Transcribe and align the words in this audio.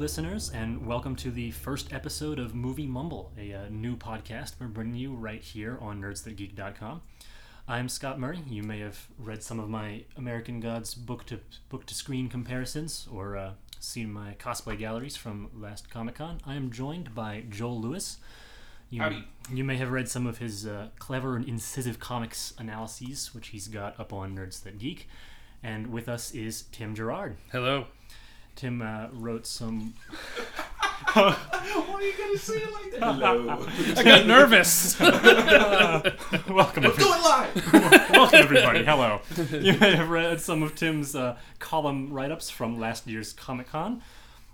Hello, 0.00 0.06
listeners, 0.06 0.48
and 0.48 0.86
welcome 0.86 1.14
to 1.16 1.30
the 1.30 1.50
first 1.50 1.92
episode 1.92 2.38
of 2.38 2.54
Movie 2.54 2.86
Mumble, 2.86 3.32
a 3.38 3.52
uh, 3.52 3.68
new 3.68 3.96
podcast 3.96 4.54
we're 4.58 4.66
bringing 4.66 4.94
you 4.94 5.12
right 5.12 5.42
here 5.42 5.76
on 5.78 6.00
nerdsthatgeek.com. 6.00 7.02
I'm 7.68 7.86
Scott 7.90 8.18
Murray. 8.18 8.42
You 8.48 8.62
may 8.62 8.78
have 8.78 9.08
read 9.18 9.42
some 9.42 9.60
of 9.60 9.68
my 9.68 10.04
American 10.16 10.58
Gods 10.58 10.94
book 10.94 11.26
to 11.26 11.40
book 11.68 11.84
to 11.84 11.94
screen 11.94 12.30
comparisons 12.30 13.08
or 13.12 13.36
uh, 13.36 13.50
seen 13.78 14.10
my 14.10 14.36
cosplay 14.38 14.78
galleries 14.78 15.18
from 15.18 15.50
last 15.54 15.90
Comic 15.90 16.14
Con. 16.14 16.40
I 16.46 16.54
am 16.54 16.70
joined 16.70 17.14
by 17.14 17.44
Joel 17.50 17.78
Lewis. 17.78 18.16
You, 18.88 19.02
Howdy. 19.02 19.24
you 19.52 19.64
may 19.64 19.76
have 19.76 19.90
read 19.90 20.08
some 20.08 20.26
of 20.26 20.38
his 20.38 20.66
uh, 20.66 20.88
clever 20.98 21.36
and 21.36 21.46
incisive 21.46 22.00
comics 22.00 22.54
analyses, 22.56 23.34
which 23.34 23.48
he's 23.48 23.68
got 23.68 24.00
up 24.00 24.14
on 24.14 24.34
Nerds 24.34 24.62
That 24.62 24.78
Geek. 24.78 25.10
And 25.62 25.88
with 25.88 26.08
us 26.08 26.32
is 26.32 26.62
Tim 26.72 26.94
Gerard. 26.94 27.36
Hello. 27.52 27.84
Tim 28.56 28.82
uh, 28.82 29.08
wrote 29.12 29.46
some. 29.46 29.94
Why 31.14 31.36
are 31.36 32.02
you 32.02 32.12
gonna 32.18 32.38
say 32.38 32.56
it 32.58 32.72
like 32.72 32.90
that? 32.92 33.02
Hello. 33.02 33.66
I 33.96 34.02
got 34.02 34.26
nervous. 34.26 34.98
welcome, 36.48 36.84
Let's 36.84 36.98
every- 36.98 37.04
do 37.04 37.08
live. 37.10 38.10
welcome 38.10 38.38
everybody. 38.38 38.84
Hello. 38.84 39.20
You 39.50 39.72
may 39.78 39.96
have 39.96 40.10
read 40.10 40.40
some 40.40 40.62
of 40.62 40.74
Tim's 40.74 41.16
uh, 41.16 41.36
column 41.58 42.12
write-ups 42.12 42.50
from 42.50 42.78
last 42.78 43.06
year's 43.06 43.32
Comic 43.32 43.68
Con, 43.68 44.02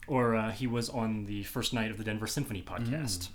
or 0.07 0.37
uh, 0.37 0.53
he 0.53 0.67
was 0.67 0.89
on 0.89 1.27
the 1.27 1.42
first 1.42 1.73
night 1.75 1.91
of 1.91 1.98
the 1.98 2.05
Denver 2.05 2.27
Symphony 2.27 2.63
podcast. 2.63 3.29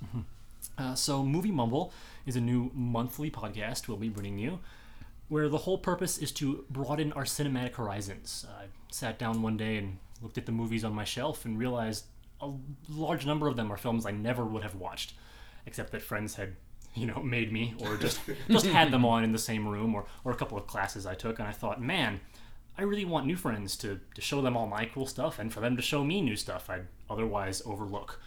Uh, 0.78 0.95
so, 0.95 1.22
Movie 1.23 1.52
Mumble 1.52 1.91
is 2.25 2.35
a 2.35 2.41
new 2.41 2.72
monthly 2.73 3.30
podcast 3.30 3.88
we'll 3.88 3.97
be 3.97 4.09
bringing 4.09 4.39
you, 4.39 4.59
where 5.28 5.50
the 5.50 5.57
whole 5.59 5.78
purpose 5.78 6.17
is 6.17 6.31
to 6.33 6.63
broaden 6.69 7.11
our 7.13 7.23
cinematic 7.25 7.75
horizons. 7.75 8.45
I 8.57 8.66
sat 8.89 9.19
down 9.19 9.41
one 9.41 9.57
day 9.57 9.78
and 9.78 9.97
looked 10.22 10.38
at 10.38 10.45
the 10.45 10.52
movies 10.52 10.83
on 10.83 10.94
my 10.94 11.03
shelf 11.03 11.45
and 11.45 11.58
realized 11.58 12.05
a 12.41 12.52
large 12.89 13.25
number 13.25 13.47
of 13.47 13.55
them 13.55 13.72
are 13.72 13.77
films 13.77 14.05
I 14.05 14.11
never 14.11 14.45
would 14.45 14.63
have 14.63 14.75
watched, 14.75 15.13
except 15.66 15.91
that 15.91 16.02
friends 16.02 16.36
had, 16.36 16.55
you 16.95 17.05
know, 17.05 17.22
made 17.22 17.52
me 17.52 17.75
or 17.80 17.97
just 17.97 18.19
just 18.50 18.66
had 18.66 18.91
them 18.91 19.05
on 19.05 19.23
in 19.23 19.31
the 19.31 19.38
same 19.38 19.67
room 19.67 19.94
or, 19.95 20.05
or 20.23 20.31
a 20.31 20.36
couple 20.36 20.58
of 20.58 20.67
classes 20.67 21.05
I 21.05 21.16
took, 21.16 21.39
and 21.39 21.47
I 21.47 21.52
thought, 21.52 21.81
man, 21.81 22.19
I 22.78 22.83
really 22.83 23.05
want 23.05 23.28
new 23.28 23.36
friends 23.36 23.78
to, 23.78 24.00
to 24.16 24.22
show 24.22 24.41
them 24.41 24.58
all 24.58 24.67
my 24.67 24.86
cool 24.86 25.05
stuff 25.05 25.39
and 25.39 25.53
for 25.53 25.59
them 25.59 25.75
to 25.75 25.81
show 25.81 26.03
me 26.03 26.22
new 26.22 26.35
stuff 26.35 26.69
I'd 26.69 26.88
otherwise 27.09 27.61
overlook. 27.66 28.19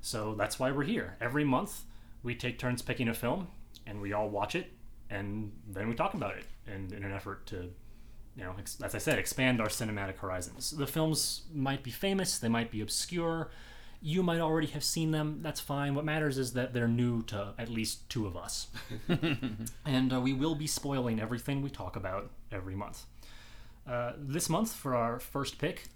So 0.00 0.34
that's 0.34 0.58
why 0.58 0.70
we're 0.70 0.84
here. 0.84 1.16
Every 1.20 1.44
month, 1.44 1.82
we 2.22 2.34
take 2.34 2.58
turns 2.58 2.82
picking 2.82 3.08
a 3.08 3.14
film, 3.14 3.48
and 3.86 4.00
we 4.00 4.12
all 4.12 4.28
watch 4.28 4.54
it, 4.54 4.72
and 5.10 5.52
then 5.68 5.88
we 5.88 5.94
talk 5.94 6.14
about 6.14 6.36
it, 6.36 6.44
and 6.66 6.92
in 6.92 7.04
an 7.04 7.12
effort 7.12 7.46
to, 7.46 7.70
you 8.40 8.46
know, 8.46 8.54
ex- 8.58 8.78
as 8.82 8.94
I 8.94 8.98
said, 8.98 9.18
expand 9.18 9.60
our 9.60 9.68
cinematic 9.68 10.16
horizons. 10.16 10.70
The 10.70 10.86
films 10.86 11.42
might 11.52 11.82
be 11.82 11.90
famous, 11.90 12.38
they 12.38 12.48
might 12.48 12.70
be 12.70 12.80
obscure. 12.80 13.50
You 14.00 14.22
might 14.22 14.40
already 14.40 14.68
have 14.68 14.82
seen 14.82 15.10
them. 15.10 15.40
That's 15.42 15.60
fine. 15.60 15.94
What 15.94 16.06
matters 16.06 16.38
is 16.38 16.54
that 16.54 16.72
they're 16.72 16.88
new 16.88 17.22
to 17.24 17.52
at 17.58 17.68
least 17.68 18.08
two 18.08 18.26
of 18.26 18.34
us, 18.34 18.68
and 19.84 20.10
uh, 20.10 20.22
we 20.22 20.32
will 20.32 20.54
be 20.54 20.66
spoiling 20.66 21.20
everything 21.20 21.60
we 21.60 21.68
talk 21.68 21.96
about 21.96 22.30
every 22.50 22.74
month. 22.74 23.04
Uh, 23.86 24.12
this 24.16 24.48
month, 24.48 24.72
for 24.72 24.94
our 24.94 25.20
first 25.20 25.58
pick, 25.58 25.88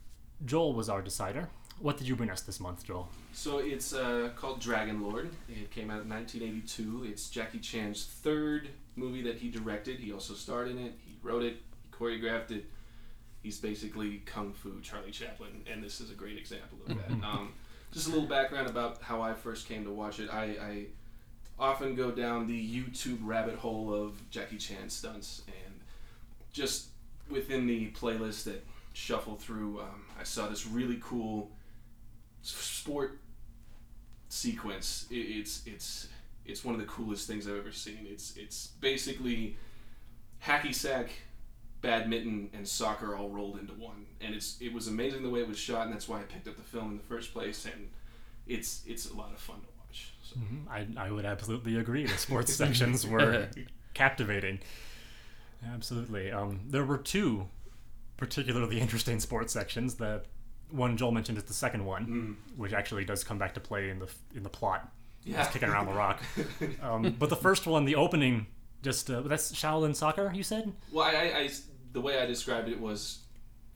Joel 0.45 0.75
was 0.75 0.91
our 0.91 1.01
decider. 1.01 1.49
What 1.79 1.97
did 1.97 2.07
you 2.07 2.15
bring 2.15 2.31
us 2.31 2.43
this 2.43 2.61
month, 2.61 2.85
Joel? 2.85 3.09
So 3.33 3.59
it's 3.59 3.95
uh, 3.95 4.31
called 4.37 4.61
Dragon 4.61 5.01
Lord. 5.03 5.31
It 5.49 5.71
came 5.71 5.91
out 5.91 6.03
in 6.03 6.11
1982. 6.11 7.07
It's 7.11 7.31
Jackie 7.31 7.59
Chan's 7.59 8.05
third 8.05 8.69
movie 8.97 9.23
that 9.23 9.39
he 9.39 9.49
directed. 9.49 9.99
He 9.99 10.13
also 10.13 10.35
starred 10.35 10.69
in 10.69 10.79
it. 10.79 10.93
He 11.07 11.17
wrote 11.23 11.43
it. 11.43 11.63
He 11.99 12.05
choreographed 12.05 12.51
it. 12.51 12.65
He's 13.43 13.59
basically 13.59 14.23
kung 14.25 14.53
fu 14.53 14.81
Charlie 14.81 15.11
Chaplin, 15.11 15.63
and 15.71 15.83
this 15.83 16.01
is 16.01 16.11
a 16.11 16.15
great 16.15 16.39
example 16.39 16.79
of 16.87 16.97
that. 16.97 17.11
um, 17.27 17.53
just 17.93 18.09
a 18.09 18.11
little 18.11 18.27
background 18.27 18.69
about 18.69 19.03
how 19.03 19.21
I 19.21 19.35
first 19.35 19.69
came 19.69 19.85
to 19.85 19.91
watch 19.91 20.19
it. 20.19 20.33
I, 20.33 20.43
I 20.43 20.87
often 21.59 21.95
go 21.95 22.11
down 22.11 22.47
the 22.47 22.83
YouTube 22.83 23.19
rabbit 23.23 23.57
hole 23.57 23.93
of 23.95 24.29
Jackie 24.31 24.57
Chan 24.57 24.91
stunts, 24.91 25.43
and 25.47 25.75
just 26.53 26.89
within 27.29 27.67
the 27.67 27.91
playlist 27.91 28.45
that 28.45 28.65
shuffle 28.95 29.37
through, 29.37 29.81
um, 29.81 30.07
I 30.19 30.25
saw 30.25 30.49
this 30.49 30.67
really 30.67 30.99
cool 31.03 31.51
sport 32.43 33.19
sequence. 34.29 35.07
It, 35.11 35.17
it's 35.17 35.63
it's 35.67 36.09
it's 36.45 36.65
one 36.65 36.75
of 36.75 36.81
the 36.81 36.87
coolest 36.87 37.27
things 37.27 37.47
I've 37.47 37.57
ever 37.57 37.73
seen. 37.73 38.07
It's 38.09 38.37
it's 38.37 38.69
basically 38.81 39.57
hacky 40.45 40.75
sack, 40.75 41.11
badminton, 41.85 42.51
and 42.53 42.67
soccer 42.67 43.15
all 43.17 43.29
rolled 43.29 43.59
into 43.59 43.73
one, 43.75 44.07
and 44.21 44.35
it's 44.35 44.57
it 44.61 44.73
was 44.73 44.89
amazing 44.89 45.23
the 45.23 45.31
way 45.31 45.41
it 45.41 45.49
was 45.49 45.59
shot, 45.59 45.85
and 45.87 45.93
that's 45.95 46.09
why 46.09 46.19
I 46.21 46.23
picked 46.23 46.49
up 46.49 46.57
the 46.57 46.63
film 46.63 46.91
in 46.93 46.97
the 46.97 47.03
first 47.05 47.33
place. 47.33 47.65
And 47.67 47.91
it's 48.47 48.83
it's 48.87 49.11
a 49.11 49.15
lot 49.15 49.33
of 49.33 49.39
fun 49.39 49.57
to 49.61 49.67
watch. 49.79 50.13
So. 50.23 50.37
I, 50.71 50.87
I 51.07 51.11
would 51.11 51.25
absolutely 51.25 51.77
agree. 51.77 52.05
The 52.07 52.19
sports 52.19 52.53
sections 52.63 53.07
were 53.07 53.49
captivating. 53.95 54.59
Absolutely. 55.73 56.31
Um, 56.31 56.61
there 56.69 56.85
were 56.85 56.99
two 56.99 57.47
particularly 58.17 58.81
interesting 58.81 59.19
sports 59.21 59.53
sections. 59.53 59.95
The 59.95 60.23
one 60.71 60.97
Joel 60.97 61.13
mentioned 61.13 61.39
is 61.39 61.45
the 61.45 61.55
second 61.55 61.85
one, 61.85 62.37
which 62.57 62.73
actually 62.73 63.05
does 63.05 63.25
come 63.25 63.39
back 63.39 63.55
to 63.55 63.61
play 63.61 63.91
in 63.91 63.99
the 63.99 64.09
in 64.35 64.43
the 64.43 64.51
plot. 64.51 64.91
Yeah. 65.25 65.43
It's 65.43 65.53
kicking 65.53 65.69
around 65.71 65.87
the 65.87 65.93
rock. 65.95 66.21
Um, 66.83 67.17
but 67.19 67.31
the 67.31 67.37
first 67.37 67.67
one, 67.67 67.87
the 67.87 67.95
opening, 67.95 68.47
just 68.83 69.09
uh, 69.11 69.23
that's 69.23 69.53
Shaolin 69.53 69.97
soccer. 69.97 70.31
You 70.35 70.43
said? 70.43 70.71
Well, 70.93 71.07
I, 71.07 71.13
I- 71.13 71.39
I- 71.39 71.51
the 71.95 72.01
way 72.03 72.21
I 72.21 72.27
described 72.27 72.69
it 72.69 72.79
was, 72.79 73.21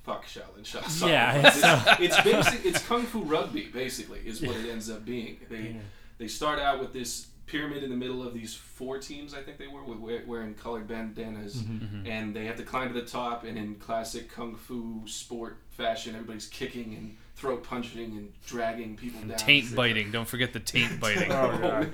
fuck 0.04 0.26
Shaolin 0.26 0.66
Shot. 0.66 0.84
Soccer. 0.90 1.12
Yeah, 1.12 1.48
it's, 1.48 1.56
it's, 1.56 2.00
it's 2.00 2.20
basic. 2.22 2.66
It's 2.66 2.86
kung 2.86 3.04
fu 3.04 3.22
rugby, 3.22 3.70
basically, 3.72 4.20
is 4.26 4.42
what 4.42 4.56
it 4.56 4.68
ends 4.68 4.90
up 4.90 5.06
being. 5.06 5.38
They 5.48 5.76
they 6.18 6.28
start 6.28 6.58
out 6.58 6.80
with 6.80 6.92
this 6.92 7.28
pyramid 7.46 7.82
in 7.82 7.88
the 7.88 7.96
middle 7.96 8.22
of 8.26 8.34
these 8.34 8.54
four 8.54 8.98
teams. 8.98 9.32
I 9.32 9.40
think 9.40 9.56
they 9.56 9.68
were 9.68 9.82
wearing 10.26 10.54
colored 10.54 10.86
bandanas, 10.86 11.62
and 12.04 12.36
they 12.36 12.44
have 12.44 12.56
to 12.56 12.62
climb 12.64 12.92
to 12.92 12.94
the 13.00 13.06
top. 13.06 13.44
And 13.44 13.56
in 13.56 13.76
classic 13.76 14.30
kung 14.30 14.54
fu 14.56 15.02
sport 15.06 15.58
fashion, 15.70 16.14
everybody's 16.14 16.48
kicking 16.48 16.94
and 16.94 17.16
throat 17.38 17.62
punching 17.62 18.16
and 18.16 18.32
dragging 18.47 18.97
people 18.97 19.21
down. 19.21 19.38
taint 19.38 19.75
biting. 19.75 20.10
Don't 20.10 20.26
forget 20.26 20.53
the 20.53 20.60
taint 20.60 20.99
biting. 21.00 21.31
Oh, 21.31 21.87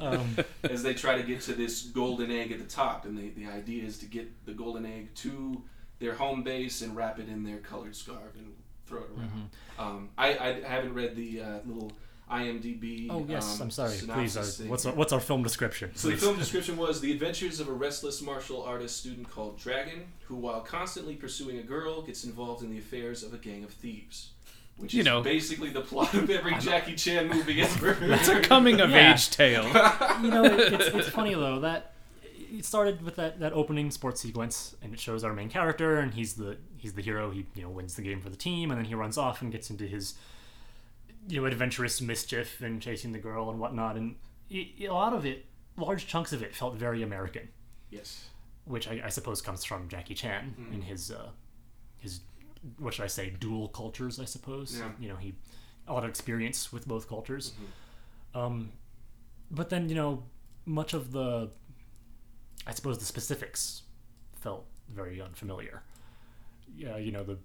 Um, 0.00 0.36
as 0.62 0.82
they 0.82 0.94
try 0.94 1.16
to 1.16 1.22
get 1.22 1.40
to 1.42 1.54
this 1.54 1.82
golden 1.82 2.30
egg 2.30 2.52
at 2.52 2.58
the 2.58 2.64
top. 2.64 3.04
And 3.04 3.18
the, 3.18 3.30
the 3.30 3.46
idea 3.46 3.84
is 3.84 3.98
to 3.98 4.06
get 4.06 4.46
the 4.46 4.52
golden 4.52 4.86
egg 4.86 5.14
to 5.16 5.62
their 5.98 6.14
home 6.14 6.42
base 6.42 6.82
and 6.82 6.94
wrap 6.94 7.18
it 7.18 7.28
in 7.28 7.42
their 7.42 7.58
colored 7.58 7.96
scarf 7.96 8.34
and 8.36 8.54
throw 8.86 9.00
it 9.00 9.10
around. 9.16 9.50
Um, 9.78 10.10
I, 10.16 10.36
I 10.38 10.60
haven't 10.66 10.94
read 10.94 11.16
the 11.16 11.40
uh, 11.40 11.58
little 11.64 11.90
IMDb. 12.30 13.08
oh 13.10 13.24
yes, 13.28 13.56
um, 13.56 13.62
I'm 13.66 13.70
sorry. 13.70 13.90
Please, 13.90 14.32
synopsis 14.32 14.60
uh, 14.60 14.64
what's 14.64 14.86
our, 14.86 14.92
what's 14.94 15.12
our 15.12 15.20
film 15.20 15.42
description? 15.42 15.90
So 15.94 16.08
the 16.08 16.16
film 16.16 16.38
description 16.38 16.76
was 16.76 17.00
the 17.00 17.12
adventures 17.12 17.60
of 17.60 17.68
a 17.68 17.72
restless 17.72 18.22
martial 18.22 18.62
artist 18.62 18.96
student 18.98 19.30
called 19.30 19.58
Dragon, 19.58 20.04
who, 20.26 20.36
while 20.36 20.60
constantly 20.60 21.16
pursuing 21.16 21.58
a 21.58 21.62
girl, 21.62 22.02
gets 22.02 22.24
involved 22.24 22.62
in 22.62 22.70
the 22.70 22.78
affairs 22.78 23.22
of 23.22 23.34
a 23.34 23.38
gang 23.38 23.62
of 23.64 23.70
thieves. 23.70 24.30
Which 24.76 24.92
You 24.94 25.00
is 25.00 25.06
know. 25.06 25.22
basically 25.22 25.70
the 25.70 25.80
plot 25.80 26.12
of 26.14 26.28
every 26.28 26.54
Jackie 26.58 26.94
Chan 26.96 27.28
movie 27.28 27.62
ever. 27.62 27.96
It's 28.02 28.28
a 28.28 28.40
coming 28.40 28.80
of 28.80 28.90
Yeah. 28.92 29.12
age 29.14 29.30
tale. 29.30 29.64
you 30.22 30.30
know, 30.30 30.44
it, 30.44 30.72
it's, 30.72 30.86
it's 30.88 31.08
funny 31.08 31.34
though 31.34 31.60
that 31.60 31.92
it 32.52 32.64
started 32.64 33.02
with 33.02 33.16
that, 33.16 33.38
that 33.40 33.52
opening 33.52 33.90
sports 33.90 34.20
sequence, 34.20 34.74
and 34.82 34.92
it 34.92 35.00
shows 35.00 35.22
our 35.24 35.32
main 35.32 35.48
character, 35.48 35.98
and 35.98 36.14
he's 36.14 36.34
the 36.34 36.56
he's 36.76 36.92
the 36.94 37.02
hero. 37.02 37.30
He 37.30 37.46
you 37.54 37.62
know 37.62 37.70
wins 37.70 37.94
the 37.94 38.02
game 38.02 38.20
for 38.20 38.30
the 38.30 38.36
team, 38.36 38.70
and 38.70 38.78
then 38.78 38.84
he 38.86 38.94
runs 38.94 39.16
off 39.18 39.42
and 39.42 39.50
gets 39.52 39.70
into 39.70 39.86
his 39.86 40.14
you 41.28 41.40
know 41.40 41.46
adventurous 41.46 42.00
mischief 42.00 42.60
and 42.60 42.80
chasing 42.82 43.12
the 43.12 43.18
girl 43.18 43.50
and 43.50 43.58
whatnot. 43.60 43.96
And 43.96 44.16
it, 44.50 44.88
a 44.88 44.92
lot 44.92 45.12
of 45.12 45.24
it, 45.24 45.46
large 45.76 46.06
chunks 46.06 46.32
of 46.32 46.42
it, 46.42 46.54
felt 46.54 46.74
very 46.76 47.02
American, 47.02 47.48
yes. 47.90 48.24
which 48.66 48.86
I, 48.88 49.02
I 49.04 49.08
suppose 49.08 49.40
comes 49.40 49.64
from 49.64 49.88
Jackie 49.88 50.14
Chan 50.14 50.54
and 50.72 50.84
his 50.84 51.10
uh, 51.10 51.30
his 51.98 52.20
what 52.78 52.94
should 52.94 53.04
I 53.04 53.08
say 53.08 53.30
dual 53.30 53.68
cultures. 53.68 54.18
I 54.20 54.24
suppose 54.24 54.78
Yeah. 54.78 54.90
you 54.98 55.08
know 55.08 55.16
he 55.16 55.34
a 55.86 55.92
lot 55.92 56.04
of 56.04 56.10
experience 56.10 56.72
with 56.72 56.86
both 56.88 57.08
cultures. 57.08 57.52
Um, 58.34 58.72
but 59.50 59.68
then 59.70 59.88
you 59.88 59.94
know 59.94 60.22
much 60.66 60.94
of 60.94 61.12
the 61.12 61.50
I 62.66 62.72
suppose 62.72 62.98
the 62.98 63.04
specifics 63.04 63.82
felt 64.40 64.64
very 64.88 65.20
unfamiliar. 65.20 65.82
Yeah, 66.76 66.96
you 66.96 67.12
know 67.12 67.22
the 67.24 67.38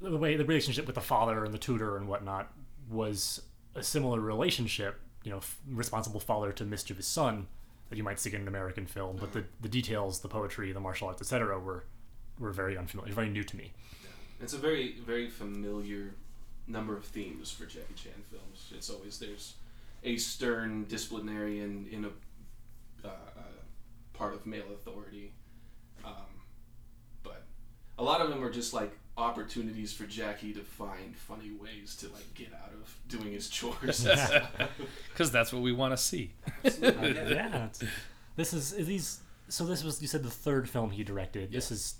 the 0.00 0.16
way 0.18 0.36
the 0.36 0.44
relationship 0.44 0.86
with 0.86 0.96
the 0.96 1.00
father 1.00 1.44
and 1.44 1.54
the 1.54 1.58
tutor 1.58 1.96
and 1.96 2.08
whatnot 2.08 2.52
was 2.90 3.42
a 3.74 3.82
similar 3.82 4.20
relationship. 4.20 5.00
You 5.22 5.30
know, 5.30 5.38
f- 5.38 5.58
responsible 5.70 6.20
father 6.20 6.52
to 6.52 6.64
mischievous 6.66 7.06
son 7.06 7.46
that 7.88 7.96
you 7.96 8.02
might 8.02 8.20
see 8.20 8.30
in 8.34 8.42
an 8.42 8.48
American 8.48 8.84
film, 8.86 9.16
but 9.18 9.32
the, 9.32 9.44
the 9.62 9.68
details, 9.70 10.20
the 10.20 10.28
poetry, 10.28 10.70
the 10.72 10.80
martial 10.80 11.08
arts, 11.08 11.22
etc., 11.22 11.58
were 11.58 11.84
were 12.38 12.52
very 12.52 12.76
unfamiliar, 12.76 13.12
very 13.12 13.30
new 13.30 13.44
to 13.44 13.56
me. 13.56 13.72
It's 14.40 14.52
a 14.52 14.58
very, 14.58 14.96
very 15.04 15.28
familiar 15.28 16.14
number 16.66 16.96
of 16.96 17.04
themes 17.04 17.50
for 17.50 17.66
Jackie 17.66 17.94
Chan 17.94 18.12
films. 18.30 18.72
It's 18.74 18.90
always 18.90 19.18
there's 19.18 19.54
a 20.02 20.16
stern 20.16 20.84
disciplinarian 20.84 21.86
in 21.90 22.04
a 22.04 22.08
uh, 23.06 23.10
uh, 23.10 23.42
part 24.12 24.34
of 24.34 24.46
male 24.46 24.64
authority, 24.72 25.32
um, 26.04 26.12
but 27.22 27.44
a 27.98 28.02
lot 28.02 28.20
of 28.20 28.28
them 28.30 28.42
are 28.42 28.50
just 28.50 28.74
like 28.74 28.92
opportunities 29.16 29.92
for 29.92 30.04
Jackie 30.04 30.52
to 30.52 30.60
find 30.60 31.16
funny 31.16 31.52
ways 31.52 31.94
to 31.96 32.08
like 32.08 32.34
get 32.34 32.52
out 32.52 32.72
of 32.72 32.96
doing 33.08 33.32
his 33.32 33.48
chores. 33.48 34.06
Because 35.10 35.30
that's 35.32 35.52
what 35.52 35.62
we 35.62 35.72
want 35.72 35.92
to 35.92 35.96
see. 35.96 36.32
Absolutely, 36.64 37.14
yeah. 37.14 37.28
yeah. 37.28 37.68
This 38.36 38.52
is 38.52 38.72
is 38.72 38.86
these. 38.86 39.20
So 39.48 39.64
this 39.64 39.84
was 39.84 40.00
you 40.00 40.08
said 40.08 40.22
the 40.22 40.30
third 40.30 40.68
film 40.68 40.90
he 40.90 41.04
directed. 41.04 41.52
This 41.52 41.70
is, 41.70 41.94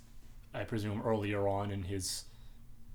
I 0.54 0.64
presume, 0.64 1.02
earlier 1.04 1.48
on 1.48 1.70
in 1.70 1.82
his 1.82 2.24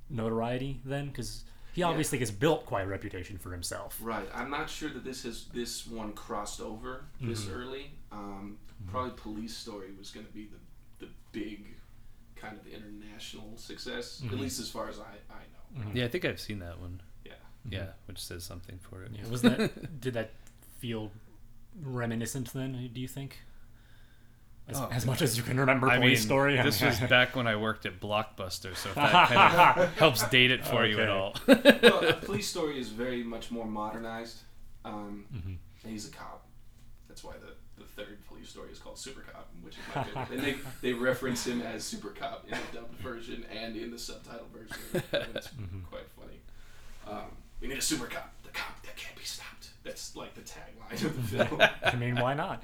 notoriety 0.09 0.81
then, 0.85 1.07
because 1.07 1.43
he 1.73 1.83
obviously 1.83 2.17
has 2.19 2.31
built 2.31 2.65
quite 2.65 2.83
a 2.83 2.87
reputation 2.87 3.37
for 3.37 3.51
himself. 3.51 3.97
Right. 4.01 4.27
I'm 4.33 4.49
not 4.49 4.69
sure 4.69 4.89
that 4.89 5.03
this 5.03 5.23
has 5.23 5.45
this 5.53 5.85
one 5.85 6.13
crossed 6.13 6.61
over 6.61 7.05
this 7.21 7.43
Mm-hmm. 7.45 7.53
early. 7.59 7.91
Um, 8.11 8.57
Probably 8.87 9.11
Police 9.17 9.55
Story 9.57 9.89
was 9.97 10.09
going 10.09 10.25
to 10.25 10.31
be 10.31 10.45
the 10.45 11.05
the 11.05 11.11
big 11.33 11.65
kind 12.35 12.57
of 12.57 12.65
international 12.65 13.57
success, 13.57 14.21
Mm-hmm. 14.23 14.33
at 14.33 14.39
least 14.41 14.59
as 14.59 14.69
far 14.69 14.87
as 14.89 14.97
I 14.99 15.33
I 15.33 15.83
know. 15.83 15.91
Yeah, 15.93 16.05
I 16.05 16.07
think 16.07 16.23
I've 16.25 16.39
seen 16.39 16.59
that 16.59 16.79
one. 16.79 17.01
Yeah. 17.25 17.33
Yeah, 17.69 17.87
which 18.05 18.19
says 18.19 18.43
something 18.45 18.79
for 18.79 19.03
it. 19.03 19.11
Yeah, 19.13 19.29
was 19.29 19.41
that 19.41 19.99
did 20.01 20.13
that 20.13 20.31
feel 20.79 21.11
reminiscent 21.83 22.51
then? 22.53 22.89
Do 22.93 23.01
you 23.01 23.07
think? 23.07 23.37
As, 24.69 24.77
Oh. 24.79 24.87
as 24.91 25.05
much 25.05 25.21
as 25.23 25.35
you 25.35 25.43
can 25.43 25.59
remember 25.59 25.87
I 25.89 25.97
Police 25.97 26.19
mean, 26.19 26.27
Story. 26.27 26.55
this 26.57 26.81
was 26.81 26.99
back 27.09 27.35
when 27.35 27.47
I 27.47 27.55
worked 27.55 27.85
at 27.85 27.99
Blockbuster, 27.99 28.75
so 28.75 28.89
if 28.89 28.95
that 28.95 29.29
kind 29.29 29.79
of 29.81 29.93
helps 29.97 30.27
date 30.29 30.51
it 30.51 30.63
for 30.65 30.85
you 30.85 30.99
at 31.01 31.09
all. 31.09 31.35
well, 31.47 32.13
Police 32.21 32.47
Story 32.47 32.79
is 32.79 32.89
very 32.89 33.23
much 33.23 33.49
more 33.51 33.65
modernized. 33.65 34.37
Um, 34.85 35.25
Mhm. 35.35 35.57
and 35.83 35.91
he's 35.91 36.07
a 36.07 36.11
cop. 36.11 36.45
That's 37.07 37.23
why 37.23 37.33
the, 37.41 37.81
the 37.81 37.87
third 37.89 38.19
Police 38.27 38.49
Story 38.49 38.71
is 38.71 38.79
called 38.79 38.97
Super 38.97 39.21
Cop, 39.21 39.49
which 39.63 39.73
is 39.73 39.79
my 39.95 40.03
favorite. 40.03 40.29
and 40.31 40.41
they, 40.43 40.55
they 40.81 40.93
reference 40.93 41.45
him 41.47 41.61
as 41.61 41.83
Super 41.83 42.09
Cop 42.09 42.45
in 42.47 42.51
the 42.71 42.77
dubbed 42.79 42.95
version 42.99 43.45
and 43.51 43.75
in 43.75 43.89
the 43.91 43.97
subtitle 43.99 44.47
version. 44.53 44.77
It's 45.35 45.47
Mm-hmm. 45.49 45.79
quite 45.89 46.07
funny. 46.17 46.39
Um, 47.07 47.25
we 47.59 47.67
need 47.67 47.77
a 47.77 47.81
Super 47.81 48.05
Cop, 48.05 48.31
the 48.43 48.49
cop 48.51 48.81
that 48.83 48.95
can't 48.95 49.15
be 49.17 49.23
stopped. 49.23 49.69
That's 49.83 50.15
like 50.15 50.35
the 50.35 50.41
tagline 50.41 51.03
of 51.05 51.31
the 51.31 51.45
film. 51.45 51.61
I 51.83 51.95
mean, 51.95 52.15
why 52.15 52.33
not? 52.35 52.63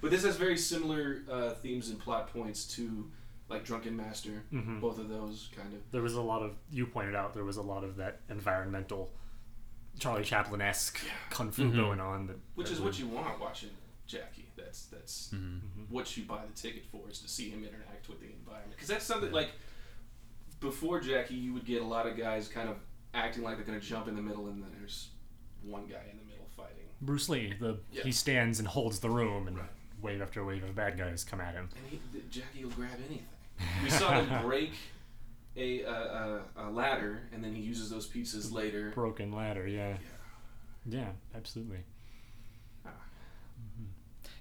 But 0.00 0.10
this 0.10 0.24
has 0.24 0.36
very 0.36 0.56
similar 0.56 1.22
uh, 1.30 1.50
themes 1.50 1.88
and 1.90 1.98
plot 1.98 2.32
points 2.32 2.64
to 2.76 3.10
like 3.48 3.64
Drunken 3.64 3.96
Master. 3.96 4.42
Mhm. 4.52 4.80
Both 4.80 4.98
of 4.98 5.08
those 5.08 5.48
kind 5.54 5.72
of 5.72 5.80
There 5.92 6.02
was 6.02 6.14
a 6.14 6.20
lot 6.22 6.42
of 6.42 6.56
you 6.70 6.86
pointed 6.86 7.14
out 7.14 7.32
there 7.34 7.44
was 7.44 7.56
a 7.58 7.62
lot 7.62 7.84
of 7.84 7.96
that 7.96 8.20
environmental 8.28 9.12
Charlie 9.98 10.24
Chaplin 10.24 10.60
esque 10.60 11.00
kung 11.30 11.50
fu 11.50 11.70
Mhm. 11.70 11.76
going 11.76 12.00
on. 12.00 12.26
That, 12.26 12.36
Which 12.54 12.66
that 12.68 12.72
is 12.74 12.80
would- 12.80 12.86
what 12.86 12.98
you 12.98 13.06
want 13.06 13.38
watching 13.40 13.70
Jackie. 14.06 14.46
That's 14.56 14.86
that's 14.86 15.32
what 15.88 16.16
you 16.16 16.24
buy 16.24 16.44
the 16.44 16.52
ticket 16.52 16.84
for 16.86 17.08
is 17.10 17.20
to 17.20 17.28
see 17.28 17.50
him 17.50 17.62
interact 17.64 18.08
with 18.08 18.20
the 18.20 18.26
environment. 18.32 18.72
Because 18.72 18.88
that's 18.88 19.04
something 19.04 19.32
like 19.32 19.50
before 20.60 21.00
Jackie, 21.00 21.34
you 21.34 21.52
would 21.54 21.64
get 21.64 21.82
a 21.82 21.84
lot 21.84 22.06
of 22.06 22.16
guys 22.16 22.48
kind 22.48 22.68
of 22.68 22.76
acting 23.14 23.42
like 23.42 23.56
they're 23.56 23.64
going 23.66 23.78
to 23.80 23.86
jump 23.86 24.08
in 24.08 24.16
the 24.16 24.22
middle, 24.22 24.48
and 24.48 24.62
then 24.62 24.70
there's 24.78 25.08
one 25.62 25.86
guy 25.86 26.02
in 26.10 26.18
the 26.18 26.24
middle 26.24 26.46
fighting. 26.56 26.84
Bruce 27.00 27.28
Lee. 27.28 27.54
The 27.58 27.78
Yeah. 27.92 28.02
he 28.02 28.12
stands 28.12 28.58
and 28.58 28.66
holds 28.68 29.00
the 29.00 29.10
room, 29.10 29.46
and 29.48 29.58
Right. 29.58 29.70
Wave 30.06 30.22
after 30.22 30.44
wave 30.44 30.62
of 30.62 30.74
bad 30.74 30.96
guys 30.98 31.24
come 31.24 31.40
at 31.40 31.54
him. 31.54 31.68
And 31.76 31.86
he, 31.90 32.00
Jackie 32.30 32.64
will 32.64 32.70
grab 32.72 32.90
anything. 32.98 33.26
We 33.82 33.90
saw 33.90 34.20
him 34.20 34.42
break 34.46 34.72
a, 35.56 35.84
uh, 35.84 35.90
a, 35.92 36.40
a 36.56 36.70
ladder, 36.70 37.22
and 37.32 37.42
then 37.42 37.54
he 37.54 37.62
uses 37.62 37.90
those 37.90 38.06
pieces 38.06 38.52
later. 38.52 38.90
Broken 38.94 39.32
ladder. 39.32 39.66
Yeah. 39.66 39.96
Yeah. 40.86 40.98
Yeah. 40.98 41.08
Absolutely. 41.34 41.78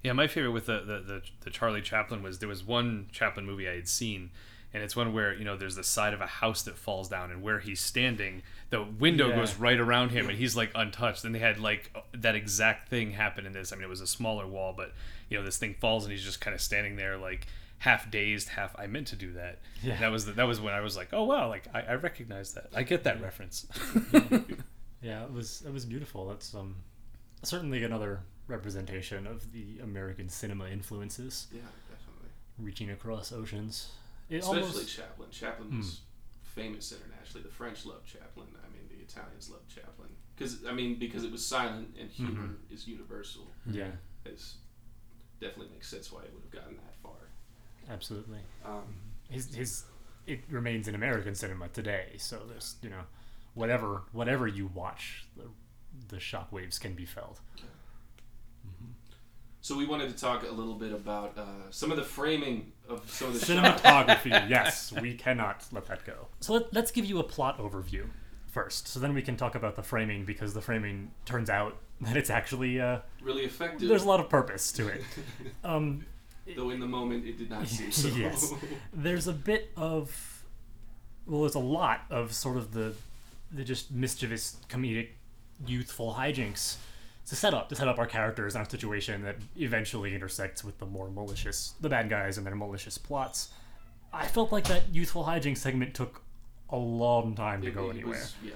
Yeah, 0.03 0.13
my 0.13 0.27
favorite 0.27 0.51
with 0.51 0.67
the, 0.67 0.81
the, 0.81 0.99
the, 0.99 1.21
the 1.41 1.49
Charlie 1.49 1.81
Chaplin 1.81 2.21
was 2.21 2.37
there 2.37 2.47
was 2.47 2.63
one 2.63 3.07
Chaplin 3.11 3.43
movie 3.43 3.67
I 3.67 3.73
had 3.73 3.87
seen, 3.87 4.29
and 4.75 4.83
it's 4.83 4.95
one 4.95 5.13
where 5.13 5.33
you 5.33 5.45
know 5.45 5.55
there's 5.57 5.75
the 5.75 5.83
side 5.83 6.13
of 6.13 6.21
a 6.21 6.27
house 6.27 6.61
that 6.63 6.77
falls 6.77 7.09
down, 7.09 7.31
and 7.31 7.41
where 7.41 7.59
he's 7.59 7.79
standing, 7.79 8.43
the 8.69 8.83
window 8.83 9.29
Yeah. 9.29 9.37
goes 9.37 9.55
right 9.55 9.79
around 9.79 10.09
him, 10.11 10.29
and 10.29 10.37
he's 10.37 10.55
like 10.55 10.71
untouched. 10.75 11.23
And 11.25 11.33
they 11.33 11.39
had 11.39 11.59
like 11.59 11.95
that 12.13 12.35
exact 12.35 12.89
thing 12.89 13.11
happen 13.11 13.45
in 13.45 13.53
this. 13.53 13.71
I 13.73 13.75
mean, 13.77 13.85
it 13.85 13.89
was 13.89 14.01
a 14.01 14.07
smaller 14.07 14.45
wall, 14.45 14.73
but 14.75 14.93
you 15.29 15.37
know 15.37 15.43
this 15.43 15.57
thing 15.57 15.73
falls, 15.79 16.03
and 16.05 16.11
he's 16.11 16.23
just 16.23 16.41
kind 16.41 16.53
of 16.53 16.61
standing 16.61 16.97
there 16.97 17.17
like 17.17 17.47
half 17.79 18.09
dazed, 18.11 18.49
half. 18.49 18.75
I 18.77 18.87
meant 18.87 19.07
to 19.07 19.15
do 19.15 19.33
that. 19.33 19.59
Yeah. 19.83 19.97
That 19.99 20.11
was 20.11 20.25
the, 20.25 20.31
that 20.33 20.47
was 20.47 20.59
when 20.61 20.73
I 20.73 20.81
was 20.81 20.95
like, 20.97 21.09
oh 21.13 21.23
wow, 21.23 21.47
like 21.49 21.63
I, 21.73 21.81
I 21.81 21.93
recognize 21.95 22.53
that. 22.53 22.67
I 22.75 22.83
get 22.83 23.03
that 23.05 23.21
reference. 23.21 23.65
Yeah. 25.01 25.23
It 25.23 25.31
was 25.33 25.61
it 25.65 25.71
was 25.71 25.85
beautiful. 25.85 26.27
That's 26.27 26.53
um 26.55 26.75
certainly 27.43 27.83
another 27.83 28.21
representation 28.47 29.27
of 29.27 29.51
the 29.51 29.79
American 29.83 30.29
cinema 30.29 30.67
influences 30.69 31.47
Yeah, 31.51 31.61
definitely. 31.89 32.29
reaching 32.57 32.89
across 32.91 33.31
oceans. 33.31 33.89
It 34.29 34.37
Especially 34.37 34.61
almost 34.61 34.95
Chaplin. 34.95 35.29
Chaplin 35.31 35.77
was 35.77 36.01
famous 36.43 36.91
internationally. 36.91 37.43
The 37.43 37.53
French 37.53 37.85
loved 37.85 38.05
Chaplin. 38.07 38.47
I 38.65 38.73
mean, 38.73 38.87
the 38.89 39.03
Italians 39.03 39.49
loved 39.49 39.67
Chaplin. 39.69 40.09
Because 40.35 40.65
I 40.67 40.73
mean, 40.73 40.97
because 40.99 41.23
it 41.23 41.31
was 41.31 41.45
silent 41.45 41.95
and 41.99 42.09
humor 42.09 42.49
is 42.71 42.87
universal. 42.87 43.47
yeah. 43.69 43.91
It's 44.25 44.55
definitely 45.39 45.67
makes 45.73 45.87
sense 45.87 46.11
why 46.11 46.21
it 46.21 46.33
would 46.33 46.41
have 46.43 46.51
gotten 46.51 46.77
that 46.77 46.95
far. 47.03 47.29
Absolutely. 47.89 48.39
Um, 48.65 48.95
his 49.29 49.53
his 49.53 49.83
it 50.25 50.41
remains 50.49 50.87
in 50.87 50.95
American 50.95 51.35
cinema 51.35 51.67
today. 51.69 52.13
So 52.17 52.41
there's 52.49 52.75
you 52.81 52.89
know 52.89 53.03
whatever 53.53 54.01
whatever 54.11 54.47
you 54.47 54.71
watch, 54.73 55.25
the 55.37 55.43
the 56.07 56.17
shockwaves 56.17 56.79
can 56.79 56.93
be 56.93 57.05
felt. 57.05 57.39
So 59.65 59.75
we 59.75 59.87
wanted 59.87 60.15
to 60.15 60.15
talk 60.15 60.43
a 60.43 60.51
little 60.51 60.75
bit 60.75 60.91
about 60.91 61.35
uh, 61.39 61.43
some 61.71 61.89
of 61.89 61.97
the 61.97 62.03
framing 62.03 62.71
of 62.87 63.11
some 63.11 63.29
of 63.29 63.33
the. 63.33 63.39
Cinematography, 63.39 64.29
yes, 64.47 64.93
we 65.01 65.15
cannot 65.15 65.65
let 65.71 65.87
that 65.87 66.05
go. 66.05 66.27
So 66.39 66.53
let, 66.53 66.71
let's 66.71 66.91
give 66.91 67.03
you 67.03 67.17
a 67.17 67.23
plot 67.23 67.57
overview 67.57 68.05
first. 68.45 68.87
So 68.87 68.99
then 68.99 69.15
we 69.15 69.23
can 69.23 69.35
talk 69.35 69.55
about 69.55 69.75
the 69.75 69.81
framing 69.81 70.23
because 70.23 70.53
the 70.53 70.61
framing 70.61 71.09
turns 71.25 71.49
out 71.49 71.77
that 72.01 72.15
it's 72.15 72.29
actually 72.29 72.79
uh, 72.79 72.99
really 73.23 73.41
effective. 73.41 73.89
there's 73.89 74.03
a 74.03 74.07
lot 74.07 74.19
of 74.19 74.29
purpose 74.29 74.71
to 74.73 74.87
it. 74.87 75.01
Um, 75.63 76.05
Though 76.55 76.69
in 76.69 76.79
the 76.79 76.85
moment 76.85 77.25
it 77.25 77.39
did 77.39 77.49
not 77.49 77.67
seem 77.67 77.91
so. 77.91 78.09
yes. 78.09 78.53
There's 78.93 79.25
a 79.25 79.33
bit 79.33 79.71
of, 79.75 80.45
well, 81.25 81.41
there's 81.41 81.55
a 81.55 81.59
lot 81.59 82.01
of 82.11 82.35
sort 82.35 82.57
of 82.57 82.71
the, 82.71 82.93
the 83.51 83.63
just 83.63 83.91
mischievous, 83.91 84.57
comedic, 84.69 85.07
youthful 85.65 86.13
hijinks 86.19 86.75
to 87.27 87.35
set 87.35 87.53
up 87.53 87.69
to 87.69 87.75
set 87.75 87.87
up 87.87 87.97
our 87.97 88.05
characters 88.05 88.55
and 88.55 88.63
our 88.63 88.69
situation 88.69 89.23
that 89.23 89.37
eventually 89.57 90.13
intersects 90.13 90.63
with 90.63 90.77
the 90.79 90.85
more 90.85 91.09
malicious, 91.09 91.73
the 91.81 91.89
bad 91.89 92.09
guys 92.09 92.37
and 92.37 92.45
their 92.45 92.55
malicious 92.55 92.97
plots. 92.97 93.49
I 94.13 94.27
felt 94.27 94.51
like 94.51 94.65
that 94.65 94.83
youthful 94.91 95.25
hijinks 95.25 95.57
segment 95.57 95.93
took 95.93 96.21
a 96.69 96.77
long 96.77 97.35
time 97.35 97.61
to 97.61 97.67
It- 97.67 97.75
go 97.75 97.87
it 97.87 97.95
anywhere, 97.97 98.19
was- 98.19 98.35
yeah. 98.43 98.51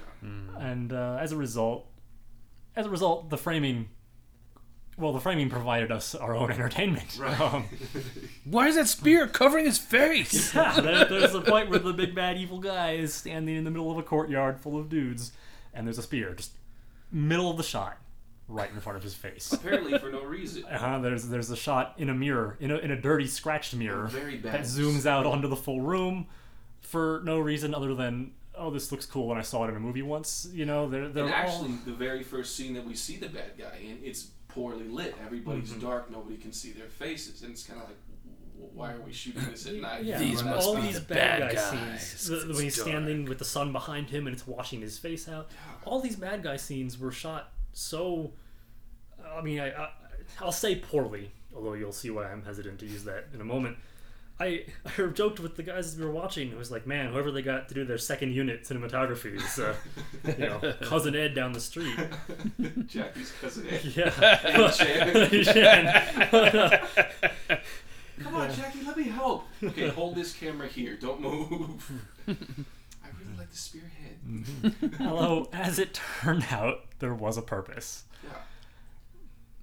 and 0.58 0.92
uh, 0.92 1.18
as 1.20 1.32
a 1.32 1.36
result, 1.36 1.86
as 2.76 2.86
a 2.86 2.90
result, 2.90 3.28
the 3.30 3.36
framing. 3.38 3.88
Well, 4.98 5.12
the 5.14 5.20
framing 5.20 5.48
provided 5.48 5.90
us 5.90 6.14
our 6.14 6.34
own 6.36 6.50
entertainment. 6.50 7.16
Right. 7.18 7.40
Um, 7.40 7.64
Why 8.44 8.68
is 8.68 8.74
that 8.76 8.86
spear 8.86 9.26
covering 9.26 9.64
his 9.64 9.78
face? 9.78 10.54
Yeah, 10.54 10.78
there, 10.80 11.04
there's 11.06 11.34
a 11.34 11.40
point 11.40 11.70
where 11.70 11.78
the 11.78 11.92
big 11.94 12.14
bad 12.14 12.36
evil 12.36 12.58
guy 12.58 12.92
is 12.92 13.14
standing 13.14 13.56
in 13.56 13.64
the 13.64 13.70
middle 13.70 13.90
of 13.90 13.96
a 13.96 14.02
courtyard 14.02 14.60
full 14.60 14.78
of 14.78 14.88
dudes, 14.90 15.32
and 15.72 15.86
there's 15.86 15.96
a 15.98 16.02
spear 16.02 16.34
just 16.34 16.52
middle 17.10 17.50
of 17.50 17.56
the 17.56 17.62
shot, 17.62 17.96
right 18.50 18.70
in 18.70 18.80
front 18.80 18.96
of 18.96 19.02
his 19.02 19.14
face. 19.14 19.52
Apparently 19.52 19.96
for 19.98 20.10
no 20.10 20.22
reason. 20.24 20.64
Uh-huh, 20.70 20.98
there's 20.98 21.28
there's 21.28 21.50
a 21.50 21.56
shot 21.56 21.94
in 21.98 22.08
a 22.10 22.14
mirror, 22.14 22.56
in 22.60 22.70
a, 22.70 22.76
in 22.78 22.90
a 22.90 23.00
dirty 23.00 23.26
scratched 23.26 23.74
mirror 23.74 24.06
Very 24.08 24.36
bad. 24.36 24.52
that 24.52 24.60
zooms 24.62 25.06
out 25.06 25.26
onto 25.26 25.48
the 25.48 25.56
full 25.56 25.80
room 25.80 26.26
for 26.80 27.20
no 27.24 27.38
reason 27.38 27.74
other 27.74 27.94
than 27.94 28.32
oh 28.56 28.70
this 28.70 28.90
looks 28.92 29.06
cool 29.06 29.28
when 29.28 29.38
I 29.38 29.42
saw 29.42 29.64
it 29.64 29.70
in 29.70 29.76
a 29.76 29.80
movie 29.80 30.02
once. 30.02 30.48
You 30.52 30.66
know 30.66 30.88
they're 30.88 31.08
they're 31.08 31.24
And 31.24 31.32
all 31.34 31.40
actually, 31.40 31.74
the 31.84 31.92
very 31.92 32.22
first 32.22 32.56
scene 32.56 32.74
that 32.74 32.84
we 32.84 32.94
see 32.94 33.16
the 33.16 33.28
bad 33.28 33.52
guy 33.58 33.78
in, 33.82 33.98
it's 34.02 34.28
poorly 34.48 34.84
lit. 34.88 35.14
Everybody's 35.24 35.70
Mm-hmm. 35.70 35.80
dark. 35.86 36.10
Nobody 36.10 36.36
can 36.36 36.52
see 36.52 36.72
their 36.72 36.88
faces, 36.88 37.42
and 37.42 37.52
it's 37.52 37.62
kind 37.64 37.80
of 37.80 37.86
like, 37.88 37.96
why 38.74 38.92
are 38.92 39.00
we 39.00 39.12
shooting 39.12 39.42
this 39.50 39.66
at 39.66 39.74
night? 39.76 40.04
Yeah, 40.04 40.18
These 40.18 40.42
must 40.44 40.66
all 40.66 40.76
be 40.76 40.82
these 40.82 40.94
the 41.00 41.14
bad, 41.14 41.40
bad 41.40 41.40
guy 41.40 41.54
guys, 41.54 41.70
scenes. 41.70 42.26
The, 42.28 42.34
'cause 42.34 42.42
when 42.44 42.50
it's 42.50 42.60
he's 42.60 42.80
standing 42.82 43.24
with 43.26 43.38
the 43.38 43.44
sun 43.44 43.72
behind 43.72 44.10
him 44.10 44.26
and 44.26 44.34
it's 44.34 44.46
washing 44.46 44.80
his 44.80 44.98
face 44.98 45.28
out. 45.28 45.50
All 45.84 46.00
these 46.00 46.16
bad 46.16 46.42
guy 46.42 46.56
scenes 46.56 46.98
were 46.98 47.10
shot 47.12 47.52
so. 47.72 48.32
I 49.36 49.42
mean, 49.42 49.60
I, 49.60 49.70
I 49.70 49.90
I'll 50.40 50.52
say 50.52 50.76
poorly, 50.76 51.30
although 51.54 51.74
you'll 51.74 51.92
see 51.92 52.10
why 52.10 52.30
I'm 52.30 52.42
hesitant 52.42 52.78
to 52.80 52.86
use 52.86 53.04
that 53.04 53.26
in 53.34 53.40
a 53.40 53.44
moment. 53.44 53.76
I, 54.40 54.64
I 54.98 55.06
joked 55.14 55.38
with 55.38 55.56
the 55.56 55.62
guys 55.62 55.88
as 55.88 55.98
we 55.98 56.04
were 56.04 56.10
watching. 56.10 56.50
It 56.50 56.56
was 56.56 56.70
like, 56.70 56.86
man, 56.86 57.12
whoever 57.12 57.30
they 57.30 57.42
got 57.42 57.68
to 57.68 57.74
do 57.74 57.84
their 57.84 57.98
second 57.98 58.32
unit 58.32 58.64
cinematography 58.64 59.36
is, 59.36 59.58
uh, 59.58 59.74
you 60.38 60.46
know, 60.46 60.74
cousin 60.82 61.14
Ed 61.14 61.34
down 61.34 61.52
the 61.52 61.60
street. 61.60 61.94
Jackie's 62.86 63.32
cousin. 63.40 63.66
Ed. 63.68 63.84
Yeah. 63.84 64.70
Shan. 64.70 65.44
Shan. 65.44 66.80
Come 68.22 68.34
on, 68.34 68.52
Jackie, 68.54 68.82
let 68.86 68.96
me 68.96 69.04
help. 69.04 69.46
Okay, 69.62 69.88
hold 69.88 70.14
this 70.14 70.32
camera 70.32 70.68
here. 70.68 70.96
Don't 70.96 71.20
move. 71.20 71.92
I 73.52 73.76
really 73.76 74.72
like 74.72 74.72
the 74.72 74.80
spearhead. 74.96 75.10
Although, 75.10 75.48
as 75.52 75.78
it 75.78 75.94
turned 75.94 76.46
out, 76.50 76.80
there 76.98 77.14
was 77.14 77.36
a 77.36 77.42
purpose. 77.42 78.04
Yeah. 78.22 78.30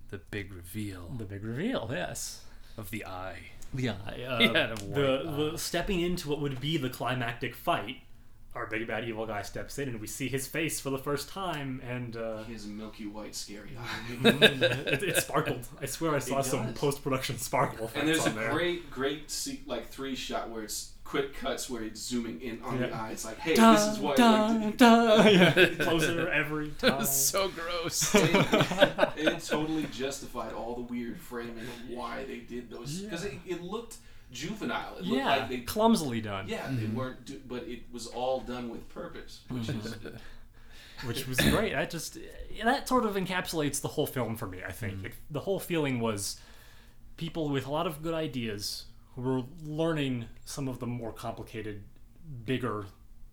the 0.09 0.17
big 0.17 0.53
reveal 0.53 1.11
The 1.17 1.25
big 1.25 1.43
reveal, 1.43 1.89
yes. 1.91 2.41
of 2.77 2.89
the 2.91 3.05
eye. 3.05 3.39
Yeah, 3.73 3.95
uh, 4.27 4.37
He 4.39 4.47
had 4.47 4.77
the, 4.77 5.23
white 5.25 5.51
the 5.51 5.57
stepping 5.57 5.99
into 6.01 6.29
what 6.29 6.39
would 6.41 6.59
be 6.61 6.77
the 6.77 6.89
climactic 6.89 7.53
fight. 7.55 7.97
Our 8.55 8.65
big 8.65 8.87
bad 8.87 9.07
evil 9.07 9.27
guy 9.27 9.43
steps 9.43 9.77
in, 9.77 9.87
and 9.89 9.99
we 10.01 10.07
see 10.07 10.29
his 10.29 10.47
face 10.47 10.79
for 10.79 10.89
the 10.89 10.97
first 10.97 11.29
time, 11.29 11.79
and 11.87 12.15
uh, 12.17 12.41
He 12.45 12.53
has 12.53 12.65
a 12.65 12.69
milky 12.69 13.05
white, 13.05 13.35
scary 13.35 13.77
eye. 13.77 14.17
it, 14.23 15.03
it 15.03 15.17
sparkled. 15.17 15.67
I 15.79 15.85
swear 15.85 16.15
I 16.15 16.19
saw 16.19 16.41
some 16.41 16.73
post 16.73 17.03
production 17.03 17.37
sparkle 17.37 17.91
and 17.93 18.07
there's 18.07 18.25
a 18.25 18.31
there. 18.31 18.51
great, 18.51 18.89
great 18.89 19.29
se- 19.29 19.61
like 19.67 19.89
three 19.89 20.15
shot 20.15 20.49
where 20.49 20.63
it's 20.63 20.93
quick 21.07 21.33
cuts 21.35 21.69
where 21.69 21.83
it's 21.83 22.01
zooming 22.01 22.41
in 22.41 22.61
on 22.63 22.79
the 22.79 22.87
Yeah. 22.89 23.01
eye. 23.01 23.11
It's 23.11 23.23
like, 23.23 23.39
hey, 23.39 23.55
Dun, 23.55 23.75
this 23.75 23.93
is 23.93 23.99
what. 23.99 24.17
dun, 24.17 24.61
like, 24.61 24.77
dun. 24.77 25.33
Yeah, 25.33 25.65
closer 25.79 26.27
every 26.29 26.69
That 26.79 26.89
time. 26.89 26.97
was 26.97 27.09
so 27.09 27.47
gross. 27.47 28.13
it, 28.13 28.35
it 29.15 29.39
totally 29.43 29.85
justified 29.85 30.53
all 30.53 30.75
the 30.75 30.81
weird 30.81 31.19
framing 31.19 31.59
of 31.59 31.89
why 31.89 32.25
they 32.25 32.39
did 32.39 32.69
those 32.69 33.01
because 33.01 33.23
it, 33.23 33.35
it 33.45 33.63
looked 33.63 33.97
juvenile. 34.31 34.97
It 34.97 35.05
looked 35.05 35.17
yeah, 35.17 35.37
like 35.37 35.49
they 35.49 35.59
clumsily 35.59 36.19
done. 36.19 36.49
yeah 36.49 36.67
they 36.67 36.83
mm-hmm. 36.83 36.97
weren't, 36.97 37.25
do, 37.25 37.39
but 37.47 37.63
it 37.63 37.83
was 37.91 38.07
all 38.07 38.41
done 38.41 38.69
with 38.69 38.89
purpose, 38.89 39.41
which 39.49 39.69
is 39.69 39.75
mm-hmm. 39.75 41.07
which 41.07 41.25
was 41.25 41.39
great. 41.39 41.71
That 41.71 41.89
just 41.89 42.17
that 42.63 42.87
sort 42.89 43.05
of 43.05 43.15
encapsulates 43.15 43.79
the 43.79 43.87
whole 43.87 44.07
film 44.07 44.35
for 44.35 44.47
me. 44.47 44.59
I 44.67 44.73
think 44.73 44.95
mm-hmm. 44.95 45.05
it, 45.05 45.13
the 45.31 45.39
whole 45.39 45.59
feeling 45.59 46.01
was 46.01 46.37
people 47.15 47.47
with 47.47 47.65
a 47.65 47.71
lot 47.71 47.87
of 47.87 48.03
good 48.03 48.13
ideas 48.13 48.83
who 48.83 48.96
were 49.17 49.43
learning 49.65 50.25
some 50.45 50.67
of 50.67 50.79
the 50.79 50.87
more 50.87 51.11
complicated, 51.11 51.83
bigger 52.45 52.85